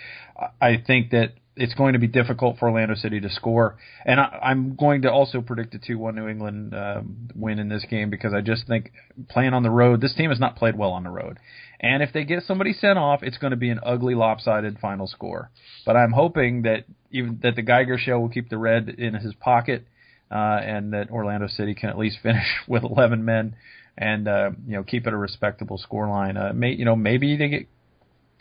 I 0.60 0.82
think 0.86 1.12
that 1.12 1.32
it's 1.58 1.74
going 1.74 1.94
to 1.94 1.98
be 1.98 2.06
difficult 2.06 2.58
for 2.58 2.68
Orlando 2.68 2.94
City 2.94 3.20
to 3.20 3.30
score. 3.30 3.76
And 4.04 4.20
I, 4.20 4.50
am 4.50 4.76
going 4.76 5.02
to 5.02 5.10
also 5.10 5.40
predict 5.40 5.74
a 5.74 5.78
2 5.78 5.98
1 5.98 6.14
New 6.14 6.28
England 6.28 6.74
um, 6.74 7.28
win 7.34 7.58
in 7.58 7.68
this 7.68 7.84
game 7.88 8.10
because 8.10 8.32
I 8.34 8.40
just 8.42 8.66
think 8.66 8.92
playing 9.28 9.54
on 9.54 9.62
the 9.62 9.70
road, 9.70 10.00
this 10.00 10.14
team 10.14 10.30
has 10.30 10.38
not 10.38 10.56
played 10.56 10.76
well 10.76 10.90
on 10.90 11.04
the 11.04 11.10
road. 11.10 11.38
And 11.80 12.02
if 12.02 12.12
they 12.12 12.24
get 12.24 12.42
somebody 12.42 12.72
sent 12.72 12.98
off, 12.98 13.22
it's 13.22 13.38
going 13.38 13.52
to 13.52 13.56
be 13.56 13.70
an 13.70 13.78
ugly, 13.84 14.14
lopsided 14.14 14.78
final 14.80 15.06
score. 15.06 15.50
But 15.86 15.96
I'm 15.96 16.12
hoping 16.12 16.62
that 16.62 16.84
even 17.10 17.38
that 17.42 17.54
the 17.54 17.62
Geiger 17.62 17.98
show 17.98 18.18
will 18.18 18.28
keep 18.28 18.48
the 18.48 18.58
red 18.58 18.88
in 18.88 19.14
his 19.14 19.32
pocket, 19.34 19.86
uh, 20.30 20.34
and 20.34 20.92
that 20.92 21.10
Orlando 21.10 21.46
City 21.46 21.74
can 21.74 21.90
at 21.90 21.98
least 21.98 22.18
finish 22.22 22.46
with 22.66 22.82
11 22.82 23.24
men 23.24 23.54
and 23.98 24.28
uh, 24.28 24.50
you 24.66 24.74
know 24.74 24.84
keep 24.84 25.06
it 25.06 25.12
a 25.12 25.16
respectable 25.16 25.76
score 25.76 26.08
line. 26.08 26.36
Uh, 26.36 26.52
may, 26.54 26.72
you 26.72 26.84
know 26.84 26.96
maybe 26.96 27.36
they 27.36 27.48
get 27.48 27.68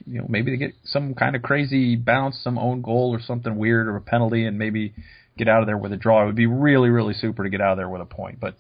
you 0.06 0.20
know 0.20 0.26
maybe 0.30 0.52
they 0.52 0.58
get 0.58 0.74
some 0.86 1.16
kind 1.16 1.36
of 1.36 1.42
crazy 1.42 1.96
bounce, 1.96 2.40
some 2.42 2.58
own 2.58 2.82
goal 2.82 3.10
or 3.14 3.20
something 3.20 3.58
weird 3.58 3.88
or 3.88 3.98
a 3.98 4.02
penalty, 4.02 4.46
and 4.46 4.58
maybe 4.58 4.94
get 5.38 5.48
out 5.48 5.62
of 5.62 5.68
there 5.68 5.78
with 5.78 5.92
a 5.92 5.98
draw. 5.98 6.24
It 6.24 6.26
would 6.28 6.36
be 6.36 6.46
really 6.46 6.90
really 6.90 7.16
super 7.16 7.44
to 7.44 7.50
get 7.50 7.60
out 7.60 7.72
of 7.72 7.78
there 7.78 7.90
with 7.90 8.02
a 8.02 8.06
point, 8.06 8.40
but 8.40 8.56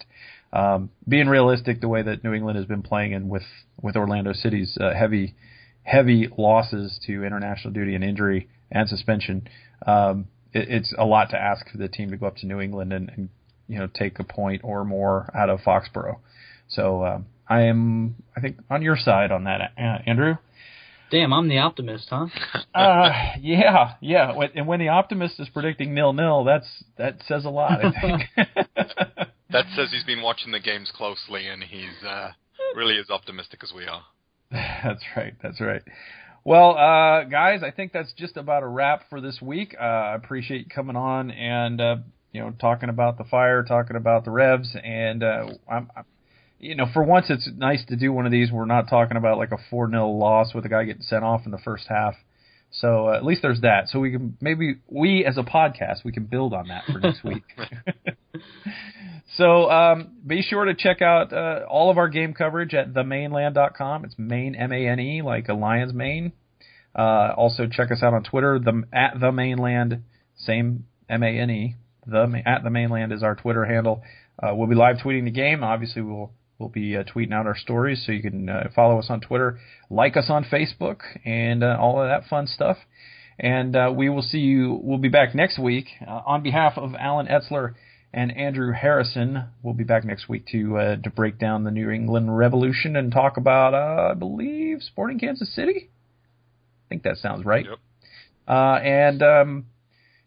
um, 0.51 0.89
being 1.07 1.27
realistic, 1.27 1.81
the 1.81 1.87
way 1.87 2.01
that 2.01 2.23
New 2.23 2.33
England 2.33 2.57
has 2.57 2.65
been 2.65 2.81
playing, 2.81 3.13
and 3.13 3.29
with 3.29 3.43
with 3.81 3.95
Orlando 3.95 4.33
City's 4.33 4.77
uh, 4.79 4.93
heavy 4.93 5.35
heavy 5.83 6.27
losses 6.37 6.99
to 7.07 7.23
international 7.23 7.73
duty 7.73 7.95
and 7.95 8.03
injury 8.03 8.49
and 8.69 8.89
suspension, 8.89 9.47
um, 9.85 10.27
it, 10.53 10.67
it's 10.69 10.93
a 10.97 11.05
lot 11.05 11.29
to 11.29 11.37
ask 11.37 11.69
for 11.69 11.77
the 11.77 11.87
team 11.87 12.09
to 12.11 12.17
go 12.17 12.27
up 12.27 12.35
to 12.37 12.45
New 12.45 12.59
England 12.59 12.91
and, 12.91 13.09
and 13.09 13.29
you 13.67 13.79
know 13.79 13.87
take 13.87 14.19
a 14.19 14.23
point 14.23 14.61
or 14.63 14.83
more 14.83 15.29
out 15.35 15.49
of 15.49 15.59
Foxborough. 15.61 16.19
So 16.69 17.05
um, 17.05 17.25
I 17.47 17.63
am, 17.63 18.15
I 18.35 18.41
think, 18.41 18.57
on 18.69 18.81
your 18.81 18.97
side 18.97 19.31
on 19.31 19.45
that, 19.45 19.71
uh, 19.77 19.99
Andrew. 20.05 20.35
Damn, 21.09 21.31
I'm 21.31 21.47
the 21.47 21.59
optimist, 21.59 22.07
huh? 22.09 22.27
uh, 22.75 23.09
yeah, 23.39 23.93
yeah. 24.01 24.33
And 24.55 24.67
when 24.67 24.79
the 24.79 24.89
optimist 24.89 25.39
is 25.39 25.47
predicting 25.49 25.93
nil 25.93 26.11
nil, 26.11 26.43
that's 26.43 26.67
that 26.97 27.19
says 27.27 27.45
a 27.45 27.49
lot. 27.49 27.79
I 27.83 27.91
think. 28.01 28.23
that 29.49 29.65
says 29.75 29.89
he's 29.91 30.03
been 30.03 30.21
watching 30.21 30.51
the 30.51 30.59
games 30.59 30.91
closely 30.93 31.47
and 31.47 31.63
he's 31.63 32.03
uh, 32.05 32.31
really 32.75 32.97
as 32.97 33.09
optimistic 33.09 33.61
as 33.63 33.71
we 33.75 33.85
are. 33.85 34.03
That's 34.51 35.03
right. 35.15 35.33
That's 35.41 35.59
right. 35.61 35.81
Well, 36.43 36.77
uh, 36.77 37.25
guys, 37.25 37.61
I 37.61 37.71
think 37.71 37.91
that's 37.91 38.13
just 38.13 38.37
about 38.37 38.63
a 38.63 38.67
wrap 38.67 39.09
for 39.09 39.19
this 39.19 39.41
week. 39.41 39.75
Uh, 39.77 39.83
I 39.83 40.15
appreciate 40.15 40.59
you 40.59 40.65
coming 40.73 40.95
on 40.95 41.29
and 41.29 41.81
uh, 41.81 41.95
you 42.31 42.39
know 42.39 42.51
talking 42.51 42.87
about 42.87 43.17
the 43.17 43.25
fire, 43.25 43.63
talking 43.63 43.97
about 43.97 44.23
the 44.23 44.31
Revs, 44.31 44.73
and 44.81 45.23
uh, 45.23 45.47
I'm, 45.69 45.91
I'm, 45.93 46.05
you 46.57 46.75
know, 46.75 46.85
for 46.93 47.03
once 47.03 47.25
it's 47.29 47.49
nice 47.57 47.83
to 47.87 47.97
do 47.97 48.13
one 48.13 48.25
of 48.25 48.31
these. 48.31 48.49
We're 48.49 48.63
not 48.63 48.89
talking 48.89 49.17
about 49.17 49.37
like 49.37 49.51
a 49.51 49.57
four 49.69 49.89
0 49.89 50.07
loss 50.11 50.53
with 50.53 50.65
a 50.65 50.69
guy 50.69 50.85
getting 50.85 51.01
sent 51.01 51.25
off 51.25 51.41
in 51.45 51.51
the 51.51 51.57
first 51.57 51.85
half. 51.89 52.13
So 52.71 53.09
uh, 53.09 53.17
at 53.17 53.25
least 53.25 53.41
there's 53.41 53.59
that. 53.61 53.89
So 53.89 53.99
we 53.99 54.11
can 54.11 54.37
maybe 54.39 54.77
we 54.87 55.25
as 55.25 55.37
a 55.37 55.43
podcast 55.43 56.05
we 56.05 56.13
can 56.13 56.23
build 56.25 56.53
on 56.53 56.69
that 56.69 56.83
for 56.85 56.99
next 56.99 57.25
week. 57.25 57.43
so 59.35 59.69
um, 59.69 60.17
be 60.25 60.41
sure 60.41 60.65
to 60.65 60.73
check 60.73 61.01
out 61.01 61.33
uh, 61.33 61.65
all 61.69 61.89
of 61.89 61.97
our 61.97 62.07
game 62.07 62.33
coverage 62.33 62.73
at 62.73 62.93
themaneland.com. 62.93 64.05
It's 64.05 64.15
Mane 64.17 64.55
M 64.55 64.71
A 64.71 64.87
N 64.87 64.99
E 64.99 65.21
like 65.21 65.49
a 65.49 65.53
lion's 65.53 65.93
mane. 65.93 66.31
Uh, 66.97 67.33
also 67.35 67.67
check 67.67 67.91
us 67.91 68.01
out 68.01 68.13
on 68.13 68.23
Twitter 68.23 68.59
the 68.59 68.83
at 68.93 69.19
the 69.19 69.31
Mane 69.31 69.57
Land 69.57 70.03
same 70.37 70.85
M 71.09 71.23
A 71.23 71.39
N 71.39 71.49
E 71.49 71.75
the 72.05 72.41
at 72.45 72.63
the 72.63 72.69
Mane 72.69 72.89
Land 72.89 73.11
is 73.11 73.23
our 73.23 73.35
Twitter 73.35 73.65
handle. 73.65 74.01
Uh, 74.41 74.55
we'll 74.55 74.67
be 74.67 74.75
live 74.75 74.97
tweeting 74.97 75.25
the 75.25 75.31
game. 75.31 75.63
Obviously 75.63 76.01
we'll 76.01 76.31
We'll 76.59 76.69
be 76.69 76.97
uh, 76.97 77.03
tweeting 77.03 77.33
out 77.33 77.45
our 77.45 77.55
stories, 77.55 78.03
so 78.03 78.11
you 78.11 78.23
can 78.23 78.49
uh, 78.49 78.69
follow 78.75 78.97
us 78.97 79.11
on 79.11 79.21
Twitter, 79.21 79.59
like 79.91 80.17
us 80.17 80.25
on 80.27 80.43
Facebook, 80.43 81.01
and 81.23 81.63
uh, 81.63 81.77
all 81.79 82.01
of 82.01 82.07
that 82.07 82.27
fun 82.27 82.47
stuff. 82.47 82.77
And 83.37 83.77
we 83.95 84.09
will 84.09 84.23
see 84.23 84.39
you. 84.39 84.79
We'll 84.81 84.97
be 84.97 85.09
back 85.09 85.35
next 85.35 85.59
week 85.59 85.85
on 86.07 86.41
behalf 86.41 86.73
of 86.75 86.95
Allen 86.99 87.27
Etzler 87.27 87.75
and 88.17 88.35
Andrew 88.35 88.73
Harrison 88.73 89.43
will 89.61 89.75
be 89.75 89.83
back 89.83 90.03
next 90.03 90.27
week 90.27 90.47
to 90.47 90.75
uh, 90.75 90.95
to 90.95 91.09
break 91.11 91.37
down 91.37 91.63
the 91.63 91.69
New 91.69 91.91
England 91.91 92.35
Revolution 92.35 92.95
and 92.95 93.11
talk 93.11 93.37
about, 93.37 93.75
uh, 93.75 94.09
I 94.09 94.13
believe, 94.15 94.81
Sporting 94.81 95.19
Kansas 95.19 95.53
City. 95.53 95.91
I 95.91 96.85
think 96.89 97.03
that 97.03 97.17
sounds 97.17 97.45
right. 97.45 97.65
Yep. 97.69 97.77
Uh, 98.47 98.79
and 98.83 99.21
um, 99.21 99.65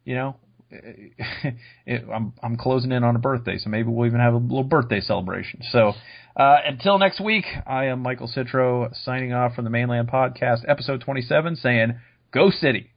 you 0.04 0.14
know, 0.14 0.36
it, 0.70 2.04
I'm 2.14 2.32
I'm 2.40 2.56
closing 2.56 2.92
in 2.92 3.02
on 3.02 3.16
a 3.16 3.18
birthday, 3.18 3.58
so 3.58 3.68
maybe 3.68 3.88
we'll 3.88 4.06
even 4.06 4.20
have 4.20 4.34
a 4.34 4.38
little 4.38 4.62
birthday 4.62 5.00
celebration. 5.00 5.62
So 5.72 5.94
uh, 6.36 6.58
until 6.64 6.96
next 6.96 7.20
week, 7.20 7.46
I 7.66 7.86
am 7.86 8.02
Michael 8.02 8.30
Citro 8.32 8.94
signing 9.04 9.32
off 9.32 9.56
from 9.56 9.64
the 9.64 9.70
Mane 9.70 9.88
Land 9.88 10.08
Podcast, 10.08 10.60
episode 10.68 11.00
27, 11.00 11.56
saying, 11.56 11.98
"Go 12.30 12.50
City." 12.50 12.89